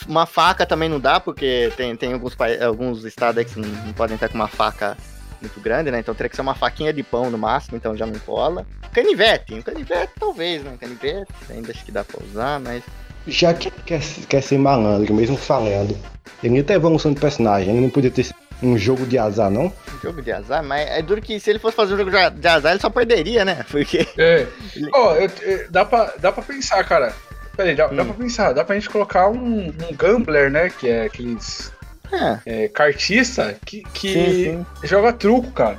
uma 0.08 0.26
faca 0.26 0.66
também 0.66 0.88
não 0.88 1.00
dá, 1.00 1.20
porque 1.20 1.72
tem, 1.76 1.96
tem 1.96 2.14
alguns, 2.14 2.36
alguns 2.64 3.04
estados 3.06 3.38
aí 3.40 3.46
que 3.46 3.60
não, 3.60 3.68
não 3.68 3.94
podem 3.94 4.16
estar 4.16 4.30
com 4.30 4.36
uma 4.36 4.48
faca 4.48 4.96
muito 5.42 5.60
grande, 5.60 5.92
né? 5.92 6.00
Então 6.00 6.14
teria 6.14 6.30
que 6.30 6.36
ser 6.36 6.42
uma 6.42 6.56
faquinha 6.56 6.94
de 6.94 7.04
pão 7.04 7.30
no 7.30 7.38
máximo, 7.38 7.76
então 7.78 7.96
já 7.98 8.06
não 8.06 8.18
cola. 8.20 8.66
Canivete, 8.94 9.54
um 9.54 9.62
canivete 9.62 10.14
talvez, 10.20 10.64
né? 10.64 10.72
Um 10.72 10.78
canivete 10.78 11.28
ainda 11.50 11.72
acho 11.72 11.84
que 11.84 11.92
dá 11.92 12.04
pra 12.04 12.24
usar, 12.24 12.60
mas. 12.60 12.84
Já 13.28 13.54
que 13.54 13.72
quer, 13.72 14.02
quer 14.30 14.42
ser 14.42 14.58
malandro, 14.60 15.12
mesmo 15.14 15.36
falhando, 15.36 15.98
ele 16.44 16.62
tem 16.62 16.76
evolução 16.76 17.12
de 17.12 17.20
personagem, 17.20 17.72
ele 17.72 17.82
não 17.82 17.90
podia 17.90 18.12
ter 18.12 18.30
um 18.62 18.78
jogo 18.78 19.06
de 19.06 19.18
azar, 19.18 19.50
não? 19.50 19.66
Um 19.66 20.00
jogo 20.02 20.22
de 20.22 20.32
azar, 20.32 20.64
mas 20.64 20.88
é 20.90 21.02
duro 21.02 21.22
que 21.22 21.40
se 21.40 21.50
ele 21.50 21.60
fosse 21.60 21.76
fazer 21.76 21.96
um 21.96 21.98
jogo 21.98 22.12
de 22.12 22.48
azar, 22.48 22.72
ele 22.72 22.80
só 22.82 22.90
perderia, 22.90 23.44
né? 23.44 23.66
Porque. 23.70 24.08
é. 24.18 24.48
Ó, 24.94 25.16
eu- 25.16 25.32
dá, 25.72 25.84
pra, 25.84 26.14
dá 26.20 26.32
pra 26.32 26.44
pensar, 26.44 26.84
cara. 26.84 27.14
Pera 27.56 27.70
aí, 27.70 27.76
dá, 27.76 27.88
dá 27.88 28.04
Hum. 28.04 28.06
pra 28.08 28.14
pensar. 28.16 28.54
Dá 28.54 28.64
pra 28.66 28.76
gente 28.76 28.90
colocar 28.90 29.30
um, 29.30 29.68
um 29.68 29.96
gambler, 29.98 30.50
né? 30.52 30.70
Que 30.70 30.90
é 30.90 31.06
aqueles 31.06 31.72
É, 32.12 32.40
é, 32.66 32.68
cartista 32.68 33.56
que, 33.66 33.84
que 33.94 34.14
sim, 34.14 34.44
sim. 34.44 34.88
joga 34.88 35.12
truco, 35.14 35.52
cara. 35.52 35.78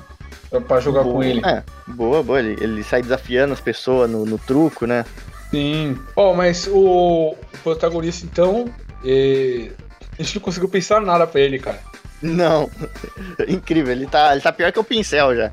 Pra, 0.66 0.80
jogar 0.80 1.02
com 1.02 1.12
Boa. 1.14 1.26
ele. 1.26 1.42
É, 1.44 1.62
boa, 1.88 2.22
boa. 2.22 2.38
Ele, 2.38 2.56
ele 2.62 2.82
sai 2.84 3.02
desafiando 3.02 3.52
as 3.52 3.60
pessoas 3.60 4.08
no, 4.10 4.24
no 4.24 4.38
truco, 4.38 4.86
né? 4.86 5.04
Sim. 5.50 5.98
Ó, 6.14 6.32
mas 6.34 6.66
o, 6.66 7.32
o 7.32 7.58
protagonista, 7.62 8.24
então, 8.24 8.64
é, 9.04 9.70
a 10.18 10.22
gente 10.22 10.36
não 10.36 10.42
conseguiu 10.42 10.68
pensar 10.68 11.00
nada 11.02 11.26
pra 11.26 11.40
ele, 11.40 11.58
cara. 11.58 11.78
Não. 12.22 12.70
Incrível, 13.46 13.92
ele 13.92 14.06
tá, 14.06 14.32
ele 14.32 14.40
tá 14.40 14.50
pior 14.52 14.72
que 14.72 14.78
o 14.78 14.84
pincel 14.84 15.36
já. 15.36 15.50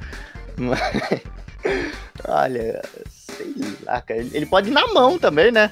Mas- 0.55 0.80
Olha, 2.28 2.82
sei 3.09 3.53
lá, 3.86 4.01
cara. 4.01 4.21
Ele 4.21 4.45
pode 4.45 4.69
ir 4.69 4.74
na 4.74 4.88
mão 4.93 5.17
também, 5.17 5.51
né? 5.51 5.69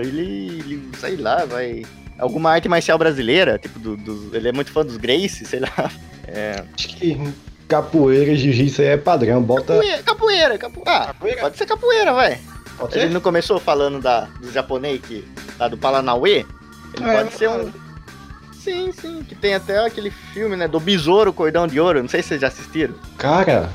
Ele, 0.00 0.60
ele, 0.60 0.88
sei 0.98 1.16
lá, 1.16 1.44
vai. 1.44 1.82
Alguma 2.18 2.50
arte 2.52 2.68
marcial 2.68 2.98
brasileira, 2.98 3.58
tipo, 3.58 3.78
do, 3.78 3.96
do- 3.96 4.30
ele 4.36 4.48
é 4.48 4.52
muito 4.52 4.70
fã 4.70 4.84
dos 4.84 4.96
Gracie, 4.96 5.44
sei 5.46 5.60
lá. 5.60 5.90
É. 6.28 6.62
Acho 6.74 6.88
que 6.88 7.18
capoeira 7.66 8.30
e 8.32 8.36
jiu-jitsu 8.36 8.82
aí 8.82 8.88
é 8.88 8.96
padrão. 8.96 9.42
Bota. 9.42 9.74
Capoeira, 9.74 10.02
capoeira, 10.02 10.58
capo... 10.58 10.82
Ah, 10.86 11.06
Capoeira? 11.06 11.40
pode 11.40 11.56
ser 11.58 11.66
capoeira, 11.66 12.12
vai. 12.12 12.38
Ele 12.92 13.08
não 13.14 13.20
começou 13.20 13.58
falando 13.58 14.00
da, 14.00 14.22
do 14.40 14.50
japonês 14.52 15.00
que, 15.00 15.24
lá 15.58 15.68
do 15.68 15.76
Palanauê? 15.78 16.44
Ele 16.94 17.08
É, 17.08 17.16
pode 17.22 17.34
ser 17.34 17.48
um. 17.48 17.72
Sim, 18.52 18.92
sim, 18.92 19.24
que 19.28 19.34
tem 19.34 19.54
até 19.54 19.84
aquele 19.84 20.10
filme, 20.10 20.54
né, 20.56 20.68
do 20.68 20.78
Besouro 20.78 21.32
Cordão 21.32 21.66
de 21.66 21.80
Ouro, 21.80 22.00
não 22.00 22.08
sei 22.08 22.22
se 22.22 22.28
vocês 22.28 22.40
já 22.40 22.46
assistiram. 22.48 22.94
Cara, 23.18 23.68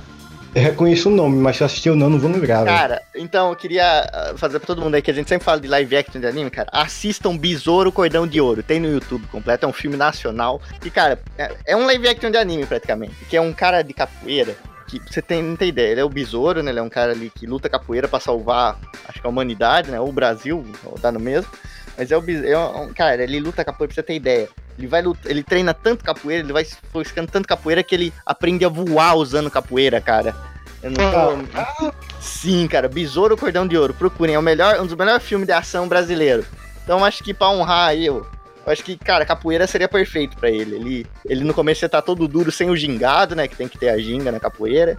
eu 0.56 0.62
reconheço 0.62 1.10
o 1.10 1.12
nome, 1.12 1.38
mas 1.38 1.58
se 1.58 1.64
eu 1.64 1.66
assistir 1.66 1.89
ou 1.89 1.95
não, 1.95 2.10
não 2.10 2.20
vou 2.20 2.32
lembrar. 2.32 2.66
Cara, 2.66 3.02
então 3.16 3.50
eu 3.50 3.56
queria 3.56 4.02
ah, 4.02 4.34
fazer 4.38 4.60
pra 4.60 4.68
todo 4.68 4.82
mundo 4.82 4.95
aí 4.95 5.02
que 5.02 5.12
a 5.12 5.14
gente 5.14 5.30
sempre 5.30 5.45
fala 5.45 5.60
de 5.60 5.68
live 5.68 5.95
action 5.95 6.20
de 6.20 6.28
anime, 6.28 6.50
cara. 6.50 6.70
Assistam 6.72 7.38
Besouro 7.38 7.91
Cordão 7.91 8.26
de 8.26 8.41
Ouro. 8.41 8.64
Tem 8.64 8.80
no 8.80 8.89
YouTube 8.89 9.28
completo, 9.28 9.66
é 9.66 9.70
um 9.70 9.74
filme 9.74 9.98
nacional. 9.98 10.62
E, 10.84 10.89
cara, 10.89 11.20
é, 11.38 11.56
é 11.68 11.76
um 11.76 11.86
live 11.86 12.08
action 12.08 12.32
de 12.32 12.38
anime 12.38 12.66
praticamente. 12.66 13.14
Que 13.30 13.38
é 13.38 13.41
um 13.41 13.54
cara 13.54 13.82
de 13.82 13.93
capoeira. 13.93 14.56
Que 14.88 15.00
você 15.00 15.22
tem, 15.22 15.43
não 15.43 15.58
tem 15.58 15.68
ideia, 15.68 15.91
ele 15.91 16.00
é 16.00 16.04
o 16.04 16.10
besouro, 16.10 16.64
né? 16.64 16.72
Ele 16.72 16.80
é 16.80 16.84
um 16.84 16.89
cara 16.89 17.12
ali 17.12 17.30
que 17.30 17.45
luta 17.45 17.68
capoeira 17.68 18.08
pra 18.08 18.22
salvar, 18.22 18.80
acho 19.08 19.20
que 19.20 19.28
a 19.28 19.30
humanidade, 19.30 19.91
né? 19.91 20.00
Ou 20.00 20.08
o 20.08 20.14
Brasil, 20.14 20.66
tá 21.02 21.12
no 21.12 21.20
mesmo. 21.20 21.52
Mas 21.98 22.10
é 22.10 22.16
o 22.16 22.22
besouro, 22.22 22.48
é 22.48 22.58
um, 22.58 22.93
cara, 22.93 23.22
ele 23.22 23.39
luta 23.39 23.66
capoeira 23.66 23.93
pra 23.93 24.02
você 24.02 24.04
ter 24.04 24.16
ideia. 24.16 24.48
Ele 24.78 24.88
vai 24.88 25.01
lutar, 25.01 25.32
ele 25.32 25.43
treina 25.43 25.73
tanto 25.73 26.03
capoeira, 26.03 26.43
ele 26.43 26.53
vai 26.53 26.65
ficando 27.03 27.32
tanto 27.32 27.47
capoeira 27.47 27.82
que 27.82 27.95
ele 27.95 28.13
aprende 28.25 28.63
a 28.63 28.69
voar 28.69 29.15
usando 29.15 29.49
capoeira, 29.49 29.99
cara. 29.99 30.36
Eu 30.84 30.91
não 30.91 30.97
tô. 31.47 31.91
Sim, 32.21 32.67
cara, 32.67 32.88
Besouro 32.88 33.36
Cordão 33.36 33.67
de 33.67 33.78
Ouro, 33.78 33.93
procurem, 33.93 34.36
é 34.36 34.39
o 34.39 34.41
melhor, 34.41 34.80
um 34.80 34.86
dos 34.86 34.95
melhores 34.95 35.23
filmes 35.23 35.47
de 35.47 35.53
ação 35.53 35.88
brasileiro. 35.88 36.45
Então 36.84 37.03
acho 37.03 37.23
que 37.23 37.34
pra 37.34 37.49
honrar 37.49 37.89
aí, 37.89 38.05
eu, 38.05 38.25
eu 38.65 38.71
acho 38.71 38.84
que, 38.84 38.95
cara, 38.95 39.25
capoeira 39.25 39.65
seria 39.65 39.88
perfeito 39.88 40.38
pra 40.38 40.49
ele. 40.49 40.75
Ele, 40.75 41.07
ele 41.25 41.43
no 41.43 41.53
começo 41.53 41.84
ia 41.84 41.89
tá 41.89 42.01
todo 42.01 42.28
duro 42.28 42.51
sem 42.51 42.69
o 42.69 42.75
gingado, 42.75 43.36
né? 43.36 43.47
Que 43.47 43.55
tem 43.55 43.67
que 43.67 43.78
ter 43.78 43.89
a 43.89 43.97
ginga 43.97 44.32
na 44.32 44.39
capoeira. 44.39 44.95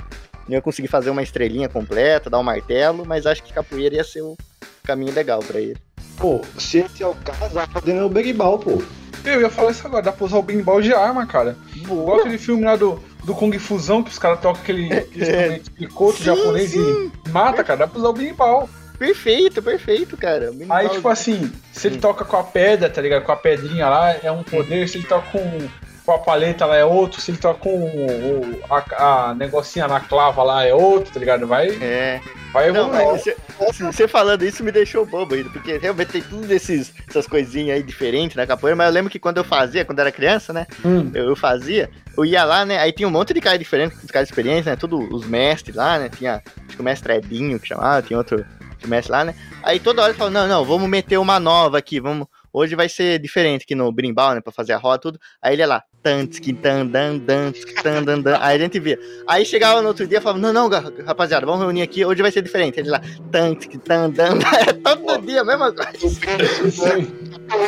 Não 0.48 0.56
ia 0.56 0.62
conseguir 0.62 0.88
fazer 0.88 1.10
uma 1.10 1.22
estrelinha 1.22 1.68
completa, 1.68 2.30
dar 2.30 2.38
um 2.38 2.42
martelo, 2.42 3.04
mas 3.06 3.26
acho 3.26 3.42
que 3.42 3.52
capoeira 3.52 3.96
ia 3.96 4.04
ser 4.04 4.22
o 4.22 4.36
caminho 4.82 5.12
legal 5.12 5.40
pra 5.40 5.60
ele. 5.60 5.76
Pô, 6.16 6.40
se 6.58 6.78
esse 6.78 7.02
é 7.02 7.06
o 7.06 7.14
caso, 7.14 7.54
vai 7.54 7.66
fazendo 7.66 8.04
o 8.06 8.08
berimbau, 8.08 8.58
pô. 8.58 8.82
Eu 9.24 9.40
ia 9.40 9.50
falar 9.50 9.70
isso 9.70 9.86
agora, 9.86 10.02
dá 10.02 10.12
pra 10.12 10.24
usar 10.24 10.38
o 10.38 10.42
berimbau 10.42 10.80
de 10.80 10.92
arma, 10.92 11.26
cara. 11.26 11.56
Igual 11.74 12.20
aquele 12.20 12.38
filme 12.38 12.64
lá 12.64 12.76
do, 12.76 13.02
do 13.24 13.34
Kung 13.34 13.56
Fusão, 13.58 14.02
que 14.02 14.10
os 14.10 14.18
caras 14.18 14.40
tocam 14.40 14.60
aquele, 14.62 14.92
aquele 14.92 15.22
instrumento 15.22 15.70
de 15.78 15.86
coto 15.88 16.18
Sim, 16.18 16.24
japonês 16.24 16.70
sim. 16.70 17.12
e 17.26 17.28
mata, 17.30 17.62
cara. 17.64 17.80
Dá 17.80 17.86
pra 17.86 17.98
usar 17.98 18.08
o 18.08 18.12
berimbau. 18.12 18.68
Perfeito, 18.98 19.62
perfeito, 19.62 20.16
cara. 20.16 20.50
Aí, 20.70 20.88
tipo 20.88 21.08
assim, 21.08 21.52
se 21.72 21.86
ele 21.86 21.98
toca 21.98 22.24
com 22.24 22.36
a 22.36 22.42
pedra, 22.42 22.90
tá 22.90 23.00
ligado? 23.00 23.22
Com 23.24 23.30
a 23.30 23.36
pedrinha 23.36 23.88
lá, 23.88 24.16
é 24.22 24.32
um 24.32 24.42
poder. 24.42 24.88
Se 24.88 24.98
ele 24.98 25.06
toca 25.06 25.30
com, 25.30 25.68
com 26.08 26.14
a 26.14 26.18
paleta 26.18 26.64
lá, 26.64 26.74
é 26.74 26.84
outro. 26.86 27.20
Se 27.20 27.30
ele 27.30 27.36
toca 27.36 27.60
com 27.60 27.68
o, 27.84 28.60
a, 28.70 29.28
a 29.28 29.34
negocinha 29.34 29.86
na 29.86 30.00
clava 30.00 30.42
lá, 30.42 30.64
é 30.64 30.72
outro, 30.72 31.12
tá 31.12 31.20
ligado? 31.20 31.46
Vai, 31.46 31.68
É. 31.82 32.18
vai 32.50 32.72
Não, 32.72 32.88
evoluir. 32.88 33.36
você, 33.58 34.08
falando 34.08 34.42
isso 34.42 34.64
me 34.64 34.72
deixou 34.72 35.04
bobo 35.04 35.34
ainda, 35.34 35.50
porque 35.50 35.76
realmente 35.76 36.12
tem 36.12 36.22
tudo 36.22 36.50
esses, 36.50 36.94
essas 37.06 37.26
coisinhas 37.26 37.76
aí 37.76 37.82
diferentes 37.82 38.36
na 38.36 38.46
capoeira, 38.46 38.74
mas 38.74 38.86
eu 38.86 38.92
lembro 38.94 39.10
que 39.10 39.18
quando 39.18 39.36
eu 39.36 39.44
fazia, 39.44 39.84
quando 39.84 39.98
era 39.98 40.10
criança, 40.10 40.50
né? 40.50 40.66
Hum. 40.82 41.10
Eu, 41.12 41.26
eu 41.26 41.36
fazia, 41.36 41.90
eu 42.16 42.24
ia 42.24 42.42
lá, 42.42 42.64
né? 42.64 42.78
Aí 42.78 42.90
tinha 42.90 43.06
um 43.06 43.10
monte 43.10 43.34
de 43.34 43.40
cara 43.42 43.58
diferente, 43.58 43.94
os 44.02 44.10
caras 44.10 44.30
experientes, 44.30 44.64
né? 44.64 44.76
Todos 44.76 45.06
os 45.12 45.26
mestres 45.26 45.76
lá, 45.76 45.98
né? 45.98 46.08
Tinha, 46.08 46.42
acho 46.66 46.74
que 46.76 46.80
o 46.80 46.84
mestre 46.84 47.16
Edinho 47.16 47.60
que 47.60 47.68
chamava, 47.68 48.00
tinha 48.00 48.16
outro 48.16 48.46
mestre 48.86 49.12
lá, 49.12 49.24
né? 49.24 49.34
Aí 49.62 49.78
toda 49.78 50.00
hora 50.00 50.12
ele 50.12 50.18
falava, 50.18 50.38
não, 50.40 50.48
não, 50.48 50.64
vamos 50.64 50.88
meter 50.88 51.18
uma 51.18 51.38
nova 51.38 51.76
aqui, 51.76 52.00
vamos. 52.00 52.26
Hoje 52.50 52.74
vai 52.74 52.88
ser 52.88 53.18
diferente 53.18 53.64
aqui 53.64 53.74
no 53.74 53.92
Brimbal, 53.92 54.34
né? 54.34 54.40
Pra 54.40 54.50
fazer 54.50 54.72
a 54.72 54.78
roda 54.78 54.98
tudo. 54.98 55.20
Aí 55.42 55.52
ele 55.54 55.62
ia 55.62 55.66
lá, 55.66 55.84
tantski, 56.08 56.52
tan, 56.54 56.86
dan, 56.86 57.18
dan, 57.18 57.52
tsk, 57.52 57.82
tan, 57.82 58.02
dan, 58.02 58.20
dan. 58.22 58.38
Aí 58.40 58.56
a 58.56 58.58
gente 58.58 58.80
via. 58.80 58.98
Aí 59.26 59.44
chegava 59.44 59.82
no 59.82 59.88
outro 59.88 60.06
dia 60.06 60.18
e 60.18 60.20
falava, 60.20 60.40
não, 60.40 60.52
não, 60.52 60.68
rapaziada, 61.04 61.44
vamos 61.44 61.60
reunir 61.60 61.82
aqui, 61.82 62.04
hoje 62.04 62.22
vai 62.22 62.30
ser 62.30 62.40
diferente. 62.42 62.80
Ele 62.80 62.88
lá, 62.88 63.00
tantski, 63.30 63.76
tan, 63.78 64.08
dan, 64.10 64.38
dan. 64.38 64.68
Todo 64.96 65.26
dia 65.26 65.42
a 65.42 65.44
mesma 65.44 65.70
coisa. 65.72 65.90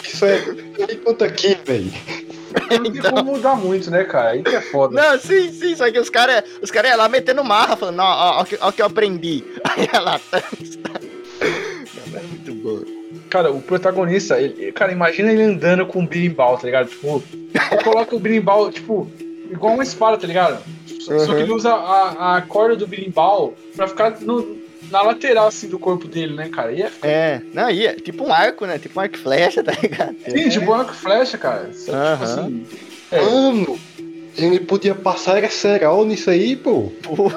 Isso 0.05 0.25
é. 0.25 0.39
Conta 1.05 1.27
aqui, 1.27 1.57
velho. 1.67 1.93
Não 2.71 2.83
tem 2.83 2.93
Então- 2.97 3.13
como 3.13 3.33
mudar 3.33 3.55
muito, 3.57 3.91
né, 3.91 4.05
cara? 4.05 4.31
Aí 4.31 4.43
que 4.43 4.55
é 4.57 4.61
foda. 4.61 4.95
Não, 5.01 5.19
sim, 5.21 5.53
sim, 5.53 5.77
só 5.77 5.91
que 5.91 5.99
os 5.99 6.11
caras 6.11 6.43
os 6.63 6.71
cara 6.71 6.89
iam 6.89 6.97
lá 6.99 7.09
metendo 7.09 7.45
marra, 7.45 7.77
falando, 7.77 8.01
ó, 8.01 8.05
ó, 8.05 8.39
ó, 8.39 8.43
o 8.43 8.45
que- 8.45 8.73
que 8.73 8.83
eu 8.83 8.87
aprendi. 8.87 9.45
Aí 9.65 9.89
ia 9.93 10.01
lá, 10.01 10.19
tantski, 10.31 10.79
tan. 10.79 11.01
É 12.15 12.23
muito 12.23 12.55
bom. 12.55 12.81
Cara, 13.29 13.51
o 13.51 13.61
protagonista, 13.61 14.41
ele, 14.41 14.71
cara, 14.73 14.93
imagina 14.93 15.33
ele 15.33 15.43
andando 15.43 15.85
com 15.87 16.01
um 16.01 16.07
birimbau, 16.07 16.57
tá 16.57 16.65
ligado? 16.67 16.89
Tipo, 16.89 17.23
ele 17.73 17.83
coloca 17.85 18.15
o 18.17 18.21
birimbau, 18.21 18.71
tipo, 18.71 19.11
igual 19.51 19.75
uma 19.75 19.83
espada, 19.83 20.17
tá 20.17 20.27
ligado? 20.27 20.63
Só, 21.01 21.19
só 21.19 21.35
que 21.35 21.43
ele 21.43 21.53
usa 21.53 21.73
a, 21.73 22.37
a 22.37 22.43
corda 22.43 22.77
do 22.77 22.87
birimbau 22.87 23.55
pra 23.75 23.89
ficar 23.89 24.21
no- 24.21 24.59
na 24.91 25.03
lateral, 25.03 25.47
assim, 25.49 25.69
do 25.69 25.79
corpo 25.79 26.09
dele, 26.09 26.35
né, 26.35 26.49
cara? 26.49 26.73
E 26.73 26.83
é 26.83 26.91
É, 27.03 27.41
não, 27.55 27.71
ia, 27.71 27.95
tipo 27.95 28.25
um 28.25 28.33
arco, 28.33 28.67
né? 28.67 28.79
Tipo 28.79 28.99
um 28.99 29.03
arco 29.03 29.17
e 29.17 29.19
flecha, 29.19 29.63
tá 29.65 29.73
ligado? 29.81 30.17
Sim, 30.29 30.49
de 30.49 30.59
arco 30.59 30.93
e 30.93 30.97
flecha, 30.97 31.39
cara. 31.39 31.71
Só, 31.73 31.93
Aham. 31.93 32.17
Tipo 32.17 32.25
assim. 32.25 32.67
É, 33.13 33.21
Mano, 33.23 33.79
ele 34.37 34.61
podia 34.61 34.95
passar 34.95 35.39
era 35.39 35.51
cerol 35.51 36.05
nisso 36.05 36.31
aí, 36.31 36.55
pô. 36.57 36.93
Pô, 37.03 37.31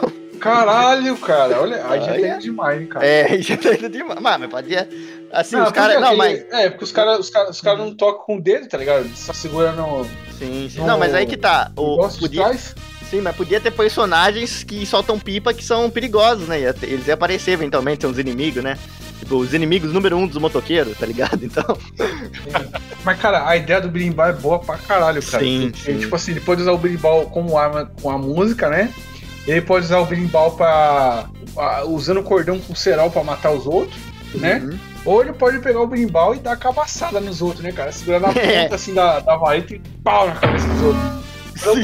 caralho, 0.44 1.18
cara. 1.18 1.62
Olha, 1.62 1.88
aí 1.88 2.02
já 2.02 2.14
tem 2.14 2.39
demais, 2.39 2.82
hein, 2.82 2.88
cara. 2.88 3.06
É, 3.06 3.38
já 3.41 3.58
tá 3.58 3.74
indo 3.74 3.89
demais. 3.89 4.20
Mas, 4.20 4.39
mas 4.39 4.50
podia. 4.50 4.89
Assim, 5.32 5.56
os 5.56 5.64
porque 5.64 5.80
caras. 5.80 6.02
Não, 6.02 6.16
mas. 6.16 6.46
É, 6.52 6.70
porque 6.70 6.84
os 6.84 6.91
caras 6.91 7.20
os 7.20 7.30
cara, 7.30 7.50
os 7.50 7.62
cara 7.62 7.78
não 7.78 7.96
tocam 7.96 8.26
com 8.26 8.38
o 8.38 8.41
dedo, 8.41 8.68
tá 8.68 8.78
ligado? 8.78 9.08
Só 9.16 9.34
segura 9.34 9.72
no. 9.72 10.06
Sim, 10.38 10.70
sim. 10.70 10.80
no 10.80 10.88
Não, 10.88 11.00
mas 11.00 11.14
aí 11.14 11.26
que 11.26 11.38
tá. 11.38 11.72
O, 11.76 11.98
podia, 12.20 12.54
sim, 12.54 13.22
mas 13.22 13.36
podia 13.36 13.60
ter 13.60 13.72
personagens 13.72 14.64
que 14.64 14.86
soltam 14.86 15.18
pipa 15.18 15.54
que 15.54 15.64
são 15.64 15.89
perigosos, 15.89 16.48
né? 16.48 16.60
Eles 16.82 17.08
iam 17.08 17.14
aparecer 17.16 17.52
eventualmente, 17.52 18.02
são 18.02 18.12
os 18.12 18.20
inimigos, 18.20 18.64
né? 18.64 18.78
Tipo, 19.20 19.38
os 19.38 19.54
inimigos 19.54 19.94
número 19.94 20.18
um 20.18 20.28
dos 20.28 20.38
motoqueiros, 20.38 20.98
tá 20.98 21.06
ligado? 21.06 21.39
Então. 21.44 21.78
Mas, 23.06 23.20
cara, 23.20 23.48
a 23.48 23.56
ideia 23.56 23.80
do 23.80 23.88
berimbau 23.88 24.28
é 24.28 24.34
boa 24.34 24.60
pra 24.60 24.78
caralho, 24.78 25.22
cara. 25.24 25.44
Sim, 25.44 25.72
sim. 25.76 25.98
Tipo 25.98 26.16
assim, 26.16 26.32
ele 26.32 26.41
pode 26.41 26.62
usar 26.62 26.72
o 26.72 26.78
berimbau 26.78 27.28
como 27.28 27.58
arma 27.58 27.91
com 28.02 28.10
a 28.10 28.18
música, 28.18 28.70
né? 28.70 28.94
Ele 29.48 29.62
pode 29.62 29.86
usar 29.86 30.00
o 30.00 30.06
berimbau 30.06 30.52
pra- 30.52 31.28
usando 31.86 32.20
o 32.20 32.24
cordão 32.24 32.60
com 32.60 32.74
cerol 32.74 33.12
pra 33.12 33.24
matar 33.24 33.52
os 33.52 33.66
outros, 33.68 33.98
né? 34.36 34.56
Uhum. 34.64 34.80
Ou 35.06 35.22
ele 35.22 35.34
pode 35.34 35.60
pegar 35.60 35.82
o 35.82 35.88
berimbau 35.88 36.34
e 36.34 36.39
dar 36.39 36.56
cabaçada 36.56 37.20
nos 37.20 37.41
outros, 37.41 37.62
né, 37.62 37.72
cara? 37.74 37.91
Segurar 37.91 38.20
na 38.22 38.30
É. 38.32 38.64
ponta 38.64 38.76
assim 38.76 38.94
da, 38.94 39.20
da 39.20 39.36
vareta 39.36 39.76
e 39.76 39.80
pau 40.04 40.28
na 40.28 40.36
cabeça 40.36 40.66
dos 40.68 40.82
outros. 40.82 41.04
Um 41.04 41.74
Sim, 41.76 41.80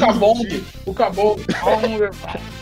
o 0.84 0.92
cabong, 0.94 1.44
pau, 1.60 1.80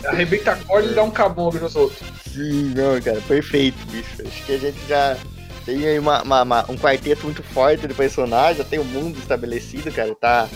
arrebenta 0.07 0.51
a 0.51 0.55
corda 0.57 0.89
e 0.89 0.93
dá 0.93 1.03
um 1.03 1.09
cabong 1.11 1.57
nos 1.59 1.75
outros. 1.75 1.99
Sim, 2.31 2.73
não, 2.75 3.01
cara, 3.01 3.19
perfeito, 3.27 3.77
bicho. 3.87 4.21
Acho 4.25 4.45
que 4.45 4.51
a 4.53 4.57
gente 4.57 4.77
já 4.87 5.17
tem 5.65 5.85
aí 5.87 5.97
uma, 5.97 6.21
uma- 6.21 6.43
uma- 6.43 6.65
um 6.69 6.77
quarteto 6.77 7.25
muito 7.25 7.41
forte 7.41 7.87
de 7.87 7.93
personagens, 7.93 8.57
já 8.57 8.63
tem 8.63 8.79
o 8.79 8.85
mundo 8.85 9.17
estabelecido, 9.17 9.91
cara. 9.91 10.13
Tá. 10.15 10.47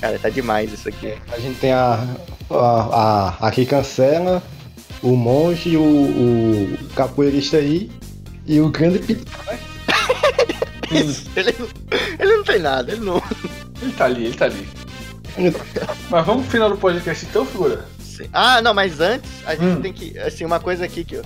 Cara, 0.00 0.18
tá 0.18 0.28
demais 0.28 0.72
isso 0.72 0.88
aqui. 0.88 1.14
A 1.32 1.38
gente 1.38 1.58
tem 1.58 1.72
a. 1.72 1.98
a, 2.50 2.56
a, 3.40 3.48
a 3.48 3.50
que 3.50 3.66
cancela, 3.66 4.42
o 5.02 5.16
monge, 5.16 5.76
o, 5.76 5.82
o 5.82 6.78
capoeirista 6.94 7.56
aí 7.56 7.90
e 8.46 8.60
o 8.60 8.68
grande 8.70 8.98
pit. 9.00 9.24
Isso. 10.90 11.28
Ele, 11.36 11.54
não- 11.58 11.68
ele 12.18 12.36
não 12.36 12.44
tem 12.44 12.58
nada, 12.60 12.92
ele 12.92 13.00
não. 13.04 13.22
Ele 13.82 13.92
tá 13.92 14.04
ali, 14.06 14.24
ele 14.26 14.34
tá 14.36 14.46
ali. 14.46 14.68
Mas 16.10 16.24
vamos 16.26 16.42
pro 16.42 16.50
final 16.52 16.70
do 16.70 16.76
podcast 16.78 17.26
então, 17.26 17.44
figura? 17.46 17.84
Sim. 18.00 18.24
Ah, 18.32 18.60
não, 18.62 18.72
mas 18.74 18.98
antes 19.00 19.30
a 19.46 19.54
gente 19.54 19.64
Hum. 19.78 19.80
tem 19.82 19.92
que. 19.92 20.18
Assim, 20.18 20.44
uma 20.44 20.58
coisa 20.58 20.84
aqui 20.84 21.04
que 21.04 21.14
eu. 21.16 21.22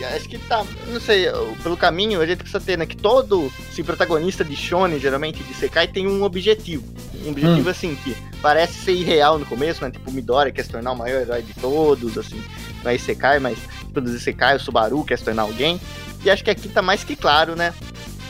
É, 0.00 0.16
acho 0.16 0.28
que 0.28 0.38
tá, 0.38 0.64
não 0.88 1.00
sei, 1.00 1.26
pelo 1.62 1.76
caminho 1.76 2.20
a 2.20 2.26
gente 2.26 2.38
precisa 2.38 2.60
ter, 2.60 2.78
né, 2.78 2.86
que 2.86 2.96
todo 2.96 3.52
assim, 3.70 3.84
protagonista 3.84 4.44
de 4.44 4.56
shonen, 4.56 4.98
geralmente, 4.98 5.42
de 5.42 5.54
Sekai, 5.54 5.86
tem 5.86 6.06
um 6.06 6.22
objetivo. 6.22 6.84
Um 7.24 7.30
objetivo, 7.30 7.68
hum. 7.68 7.70
assim, 7.70 7.94
que 7.96 8.16
parece 8.40 8.80
ser 8.80 8.92
irreal 8.92 9.38
no 9.38 9.44
começo, 9.44 9.82
né, 9.84 9.90
tipo 9.90 10.10
Midori 10.10 10.52
quer 10.52 10.64
se 10.64 10.70
tornar 10.70 10.92
o 10.92 10.96
maior 10.96 11.20
herói 11.20 11.42
de 11.42 11.52
todos, 11.54 12.16
assim, 12.16 12.42
não 12.82 12.90
é 12.90 12.96
Sekai, 12.96 13.38
mas 13.38 13.58
todos 13.92 14.22
Sekai, 14.22 14.56
o 14.56 14.60
Subaru 14.60 15.04
quer 15.04 15.18
se 15.18 15.24
tornar 15.24 15.42
alguém. 15.42 15.78
E 16.24 16.30
acho 16.30 16.42
que 16.42 16.50
aqui 16.50 16.68
tá 16.68 16.80
mais 16.80 17.04
que 17.04 17.14
claro, 17.14 17.54
né, 17.54 17.74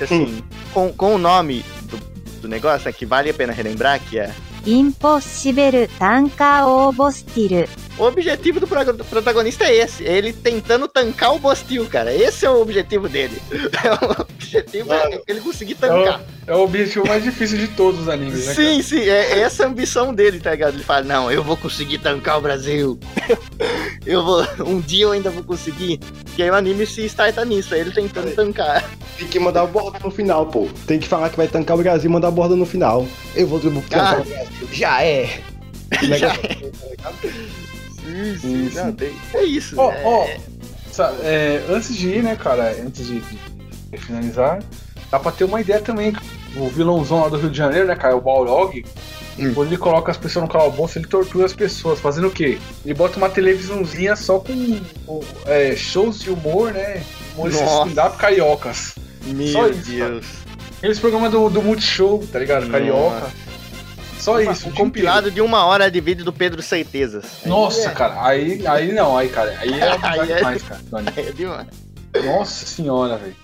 assim, 0.01 0.43
com, 0.75 0.93
com 0.93 1.15
o 1.15 1.19
nome 1.19 1.65
do, 1.85 2.41
do 2.43 2.49
negócio, 2.49 2.87
né, 2.87 2.93
que 2.93 3.07
vale 3.07 3.31
a 3.31 3.35
pena 3.35 3.53
relembrar, 3.53 4.01
que 4.01 4.19
é... 4.19 4.35
Impossível 4.67 5.89
Tanka 5.99 6.67
Obostiru 6.67 7.67
o 8.01 8.05
objetivo 8.05 8.59
do 8.59 8.67
protagonista 8.67 9.65
é 9.65 9.77
esse. 9.77 10.07
É 10.07 10.17
ele 10.17 10.33
tentando 10.33 10.89
tancar 10.89 11.35
o 11.35 11.39
Bostil, 11.39 11.85
cara. 11.85 12.15
Esse 12.15 12.47
é 12.47 12.51
o 12.51 12.63
objetivo 12.63 13.11
dele. 13.11 13.41
É 13.83 13.93
o 13.93 14.23
objetivo 14.23 14.93
é 14.93 15.21
ele 15.29 15.41
conseguir 15.41 15.75
tancar. 15.75 16.21
É 16.47 16.51
o, 16.51 16.55
é 16.55 16.57
o, 16.57 16.65
objetivo 16.65 17.07
mais 17.07 17.23
difícil 17.23 17.59
de 17.59 17.69
todos 17.69 18.01
os 18.01 18.09
animes, 18.09 18.47
né? 18.47 18.55
Sim, 18.55 18.71
cara? 18.71 18.83
sim. 18.83 19.01
É, 19.01 19.33
é 19.33 19.39
essa 19.41 19.65
a 19.65 19.67
ambição 19.67 20.15
dele, 20.15 20.41
tá 20.41 20.51
ligado? 20.51 20.75
Ele 20.75 20.83
fala, 20.83 21.03
não, 21.03 21.31
eu 21.31 21.43
vou 21.43 21.57
conseguir 21.57 21.99
tancar 21.99 22.39
o 22.39 22.41
Brasil. 22.41 22.99
eu 24.05 24.25
vou... 24.25 24.47
Um 24.67 24.81
dia 24.81 25.05
eu 25.05 25.13
ainda 25.13 25.31
vou 25.31 25.45
conseguir. 25.45 26.01
E 26.37 26.43
aí 26.43 26.51
o 26.51 26.55
anime 26.55 26.87
se 26.87 27.05
estarta 27.05 27.45
nisso. 27.45 27.75
É 27.75 27.81
ele 27.81 27.91
tentando 27.91 28.35
tancar. 28.35 28.89
Tem 29.19 29.29
que 29.29 29.39
mandar 29.39 29.63
a 29.63 29.67
borda 29.67 29.99
no 30.03 30.11
final, 30.11 30.47
pô. 30.47 30.69
Tem 30.87 30.99
que 30.99 31.07
falar 31.07 31.29
que 31.29 31.37
vai 31.37 31.49
tancar 31.49 31.77
o 31.77 31.83
Brasil 31.83 32.09
e 32.09 32.13
mandar 32.13 32.29
a 32.29 32.33
borda 32.33 32.57
no 32.57 32.67
final. 32.67 33.07
Eu 33.35 33.47
vou 33.47 33.61
tancar 33.61 34.15
ah, 34.15 34.21
o 34.21 34.25
Brasil. 34.25 34.69
Já 34.73 35.03
é. 35.03 35.41
é 35.91 36.19
Já 36.19 36.33
é. 36.33 36.59
é. 36.63 36.97
Tá 36.97 37.13
Sim, 38.11 38.39
sim. 38.71 38.71
Não, 38.75 38.93
tem- 38.93 39.13
é 39.35 39.43
isso. 39.45 39.75
Ó, 39.79 39.91
é- 39.93 40.03
ó, 40.05 40.27
sa- 40.91 41.15
é, 41.23 41.63
antes 41.69 41.95
de 41.95 42.09
ir, 42.09 42.23
né, 42.23 42.37
cara, 42.37 42.75
antes 42.85 43.07
de, 43.07 43.21
de- 43.21 43.39
de 43.91 43.97
finalizar, 43.99 44.63
dá 45.11 45.19
pra 45.19 45.33
ter 45.33 45.45
uma 45.45 45.61
ideia 45.61 45.81
também. 45.81 46.15
O 46.57 46.69
vilãozão 46.69 47.21
lá 47.23 47.29
do 47.29 47.37
Rio 47.37 47.51
de 47.51 47.57
Janeiro, 47.59 47.87
né, 47.87 47.95
cara, 47.95 48.17
o 48.17 48.21
Balrog, 48.21 48.85
Hum. 49.39 49.55
quando 49.55 49.69
ele 49.69 49.77
coloca 49.79 50.11
as 50.11 50.17
pessoas 50.19 50.45
no 50.45 50.51
calabouço, 50.51 50.99
ele 50.99 51.07
tortura 51.07 51.47
as 51.47 51.53
pessoas, 51.53 52.01
fazendo 52.01 52.27
o 52.27 52.31
quê? 52.31 52.59
Ele 52.85 52.93
bota 52.95 53.17
uma 53.17 53.29
televisãozinha 53.31 54.17
só 54.17 54.39
com 54.41 54.81
é, 55.47 55.75
shows 55.77 56.19
de 56.21 56.31
humor, 56.31 56.73
né? 56.73 57.03
Humor 57.35 57.51
Nossa. 57.53 57.65
stand-up 57.89 58.17
cariocas. 58.19 58.95
Meu 59.25 59.47
só 59.49 59.69
isso, 59.69 59.91
Deus. 59.91 60.27
Aqueles 60.79 60.99
programas 60.99 61.31
do, 61.31 61.49
do 61.49 61.63
Multishow, 61.63 62.23
tá 62.33 62.39
ligado? 62.39 62.69
Carioca. 62.69 63.31
Só 64.21 64.41
isso. 64.41 64.69
Um 64.69 64.73
compilado 64.73 65.31
de 65.31 65.41
uma 65.41 65.65
hora 65.65 65.91
de 65.91 66.01
vídeo 66.01 66.25
do 66.25 66.33
Pedro 66.33 66.63
Certezas. 66.63 67.25
inteiro. 67.25 67.49
Nossa, 67.49 67.91
cara, 67.91 68.23
aí, 68.25 68.67
aí 68.67 68.93
não, 68.93 69.17
aí, 69.17 69.29
cara, 69.29 69.55
aí 69.59 69.73
é 69.73 69.83
Aí 70.03 70.31
é- 70.33 70.37
demais, 70.37 70.63
cara. 70.63 70.81
do 70.89 70.97
anime. 70.97 71.13
É 71.17 71.33
demais. 71.33 71.67
Nossa 72.25 72.67
senhora, 72.67 73.17
velho. 73.17 73.37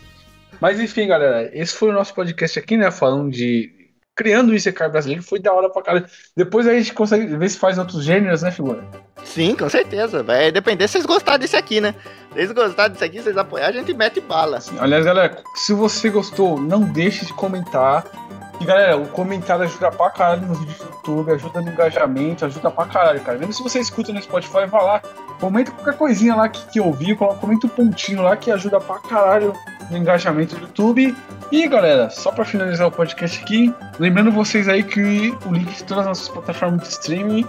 Mas 0.60 0.80
enfim, 0.80 1.06
galera, 1.06 1.50
esse 1.52 1.74
foi 1.74 1.90
o 1.90 1.92
nosso 1.92 2.14
podcast 2.14 2.58
aqui, 2.58 2.76
né? 2.76 2.90
Falando 2.90 3.30
de. 3.30 3.74
Criando 4.14 4.48
o 4.50 4.54
Isekai 4.54 4.88
brasileiro, 4.88 5.22
foi 5.22 5.38
da 5.38 5.52
hora 5.52 5.68
pra 5.68 5.82
caralho. 5.82 6.06
Depois 6.34 6.66
a 6.66 6.72
gente 6.72 6.94
consegue 6.94 7.26
ver 7.36 7.50
se 7.50 7.58
faz 7.58 7.76
outros 7.76 8.02
gêneros, 8.02 8.40
né, 8.40 8.50
figura? 8.50 8.82
Sim, 9.22 9.54
com 9.54 9.68
certeza. 9.68 10.22
Vai 10.22 10.50
depender 10.50 10.88
se 10.88 10.92
vocês 10.92 11.04
gostarem 11.04 11.40
desse 11.40 11.54
aqui, 11.54 11.82
né? 11.82 11.94
Se 12.30 12.46
vocês 12.46 12.52
gostarem 12.52 12.92
disso 12.92 13.04
aqui, 13.04 13.20
vocês 13.20 13.36
apoiarem, 13.36 13.76
a 13.76 13.80
gente 13.84 13.94
mete 13.94 14.18
bala. 14.22 14.58
Aliás, 14.80 15.04
galera, 15.04 15.42
se 15.54 15.74
você 15.74 16.08
gostou, 16.08 16.58
não 16.58 16.80
deixe 16.80 17.26
de 17.26 17.34
comentar. 17.34 18.06
E 18.60 18.64
galera, 18.64 18.96
o 18.96 19.06
comentário 19.08 19.64
ajuda 19.64 19.90
pra 19.90 20.10
caralho 20.10 20.46
no 20.46 20.54
vídeo 20.54 20.74
do 20.78 20.84
YouTube, 20.84 21.32
ajuda 21.32 21.60
no 21.60 21.70
engajamento, 21.70 22.46
ajuda 22.46 22.70
pra 22.70 22.86
caralho, 22.86 23.20
cara. 23.20 23.38
Mesmo 23.38 23.52
se 23.52 23.62
você 23.62 23.80
escuta 23.80 24.12
no 24.12 24.22
Spotify, 24.22 24.66
vai 24.66 24.82
lá, 24.82 25.02
comenta 25.38 25.70
qualquer 25.70 25.94
coisinha 25.96 26.34
lá 26.34 26.48
que, 26.48 26.64
que 26.66 26.80
ouviu, 26.80 27.16
comenta 27.16 27.66
um 27.66 27.70
pontinho 27.70 28.22
lá 28.22 28.36
que 28.36 28.50
ajuda 28.50 28.80
pra 28.80 28.98
caralho 28.98 29.52
no 29.90 29.96
engajamento 29.96 30.56
do 30.56 30.62
YouTube. 30.62 31.14
E 31.52 31.68
galera, 31.68 32.10
só 32.10 32.32
pra 32.32 32.44
finalizar 32.44 32.88
o 32.88 32.90
podcast 32.90 33.42
aqui, 33.42 33.72
lembrando 33.98 34.32
vocês 34.32 34.68
aí 34.68 34.82
que 34.82 35.36
o 35.44 35.52
link 35.52 35.72
de 35.72 35.84
todas 35.84 36.02
as 36.02 36.06
nossas 36.06 36.28
plataformas 36.28 36.80
de 36.80 36.88
streaming, 36.88 37.46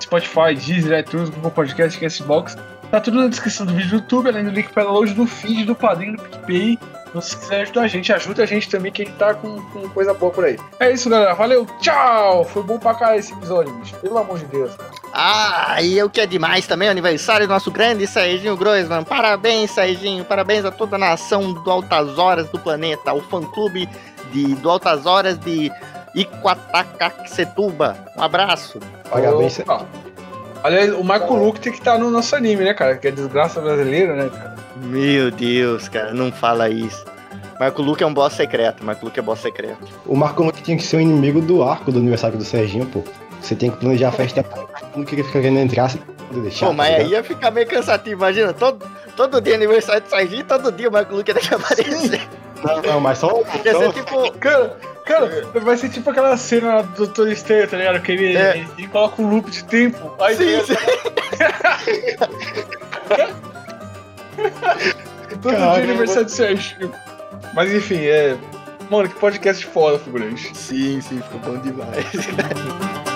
Spotify, 0.00 0.54
Deezer, 0.54 0.98
iTunes, 0.98 1.30
Google 1.30 1.50
Podcast, 1.52 1.98
Castbox, 1.98 2.56
tá 2.90 3.00
tudo 3.00 3.22
na 3.22 3.28
descrição 3.28 3.64
do 3.64 3.72
vídeo 3.72 3.90
do 3.90 3.96
YouTube, 3.96 4.28
além 4.28 4.44
do 4.44 4.50
link 4.50 4.72
para 4.72 4.82
download 4.84 5.14
do 5.14 5.26
feed, 5.26 5.64
do 5.64 5.74
padrinho, 5.74 6.16
do 6.16 6.22
PicPay. 6.24 6.78
Então, 7.08 7.20
se 7.22 7.36
quiser 7.36 7.62
ajudar 7.62 7.82
a 7.82 7.88
gente, 7.88 8.12
ajuda 8.12 8.42
a 8.42 8.46
gente 8.46 8.68
também, 8.68 8.92
que 8.92 9.02
a 9.02 9.04
gente 9.04 9.16
tá 9.16 9.34
com, 9.34 9.60
com 9.62 9.88
coisa 9.88 10.12
boa 10.12 10.30
por 10.30 10.44
aí. 10.44 10.58
É 10.78 10.92
isso, 10.92 11.08
galera. 11.08 11.34
Valeu, 11.34 11.66
tchau! 11.80 12.44
Foi 12.44 12.62
bom 12.62 12.78
pra 12.78 12.94
caralho 12.94 13.18
esse 13.18 13.32
episódio, 13.32 13.72
bicho. 13.74 13.96
Pelo 13.96 14.18
amor 14.18 14.38
de 14.38 14.44
Deus, 14.46 14.74
cara. 14.74 14.90
Ah, 15.12 15.78
e 15.82 16.02
o 16.02 16.10
que 16.10 16.20
é 16.20 16.26
demais 16.26 16.66
também, 16.66 16.88
o 16.88 16.90
aniversário 16.90 17.46
do 17.46 17.52
nosso 17.52 17.70
grande 17.70 18.06
Serginho 18.06 18.56
Groisman. 18.56 19.04
Parabéns, 19.04 19.70
Serginho. 19.70 20.24
Parabéns 20.24 20.64
a 20.64 20.70
toda 20.70 20.96
a 20.96 20.98
nação 20.98 21.52
do 21.52 21.70
Altas 21.70 22.18
Horas 22.18 22.48
do 22.50 22.58
planeta, 22.58 23.12
o 23.14 23.22
fã-clube 23.22 23.88
de, 24.30 24.54
do 24.56 24.70
Altas 24.70 25.06
Horas 25.06 25.38
de 25.38 25.72
Iquatacaxetuba. 26.14 27.96
Um 28.16 28.22
abraço. 28.22 28.78
Parabéns. 29.10 29.58
Opa. 29.60 29.86
Aliás, 30.62 30.92
o 30.92 31.04
Marco 31.04 31.34
Luke 31.34 31.60
tem 31.60 31.72
que 31.72 31.78
estar 31.78 31.98
no 31.98 32.10
nosso 32.10 32.34
anime, 32.34 32.64
né, 32.64 32.74
cara? 32.74 32.96
Que 32.96 33.08
é 33.08 33.10
desgraça 33.10 33.60
brasileira, 33.60 34.14
né, 34.14 34.28
cara? 34.28 34.57
Meu 34.82 35.30
Deus, 35.30 35.88
cara, 35.88 36.12
não 36.12 36.30
fala 36.32 36.68
isso. 36.68 37.04
Marco 37.58 37.82
Luke 37.82 38.02
é 38.02 38.06
um 38.06 38.14
boss 38.14 38.34
secreto. 38.34 38.84
Marco 38.84 39.04
Luke 39.04 39.18
é 39.18 39.22
boss 39.22 39.40
secreto. 39.40 39.78
O 40.06 40.16
Marco 40.16 40.42
Luque 40.42 40.62
tinha 40.62 40.76
que 40.76 40.82
ser 40.84 40.96
o 40.96 41.00
inimigo 41.00 41.40
do 41.40 41.62
arco 41.62 41.90
do 41.90 41.98
aniversário 41.98 42.38
do 42.38 42.44
Serginho, 42.44 42.86
pô. 42.86 43.02
Você 43.42 43.54
tem 43.56 43.70
que 43.70 43.76
planejar 43.78 44.08
a 44.08 44.12
festa. 44.12 44.44
Não 44.94 45.04
queria 45.04 45.24
ficar 45.24 45.40
querendo 45.40 45.58
entrar 45.58 45.88
sem 45.90 46.00
poder 46.00 46.42
deixar. 46.42 46.66
Pô, 46.66 46.72
mas 46.72 46.88
tá 46.88 46.94
aí 46.96 47.04
ligado? 47.04 47.12
ia 47.12 47.24
ficar 47.24 47.50
meio 47.50 47.66
cansativo. 47.66 48.16
Imagina, 48.20 48.52
todo, 48.52 48.84
todo 49.16 49.40
dia 49.40 49.54
aniversário 49.54 50.02
de 50.02 50.08
Serginho, 50.08 50.44
todo 50.44 50.70
dia 50.72 50.88
o 50.88 50.92
Marco 50.92 51.14
Luke 51.14 51.30
ia 51.30 51.34
ter 51.34 51.48
que 51.48 51.54
aparecer. 51.54 52.20
Não, 52.64 52.82
não, 52.82 53.00
mas 53.00 53.18
só. 53.18 53.40
Ia 53.64 53.78
ser 53.78 53.92
tipo. 53.92 54.32
Cara, 54.38 54.76
cara, 55.06 55.46
vai 55.60 55.76
ser 55.76 55.88
tipo 55.90 56.10
aquela 56.10 56.36
cena 56.36 56.74
lá 56.76 56.82
do 56.82 57.06
Dr. 57.06 57.28
Estranho, 57.28 57.68
tá 57.68 57.76
ligado? 57.76 58.00
Que 58.02 58.12
ele, 58.12 58.36
É. 58.36 58.56
ele, 58.58 58.68
ele 58.78 58.88
coloca 58.88 59.22
um 59.22 59.30
loop 59.30 59.48
de 59.48 59.62
tempo. 59.64 60.12
Aí 60.20 60.34
Sim, 60.34 60.44
tem- 60.44 60.64
sim. 60.64 60.74
todo 65.42 65.50
dia 65.50 65.58
Caramba. 65.58 65.78
é 65.78 65.82
aniversário 65.82 66.24
de 66.24 66.32
Serginho. 66.32 66.92
Mas 67.54 67.72
enfim, 67.72 68.00
é. 68.00 68.36
Mano, 68.90 69.08
que 69.08 69.14
podcast 69.16 69.66
foda, 69.66 69.98
figurante. 69.98 70.56
Sim, 70.56 71.00
sim, 71.00 71.20
ficou 71.20 71.40
bom 71.40 71.58
demais. 71.58 72.06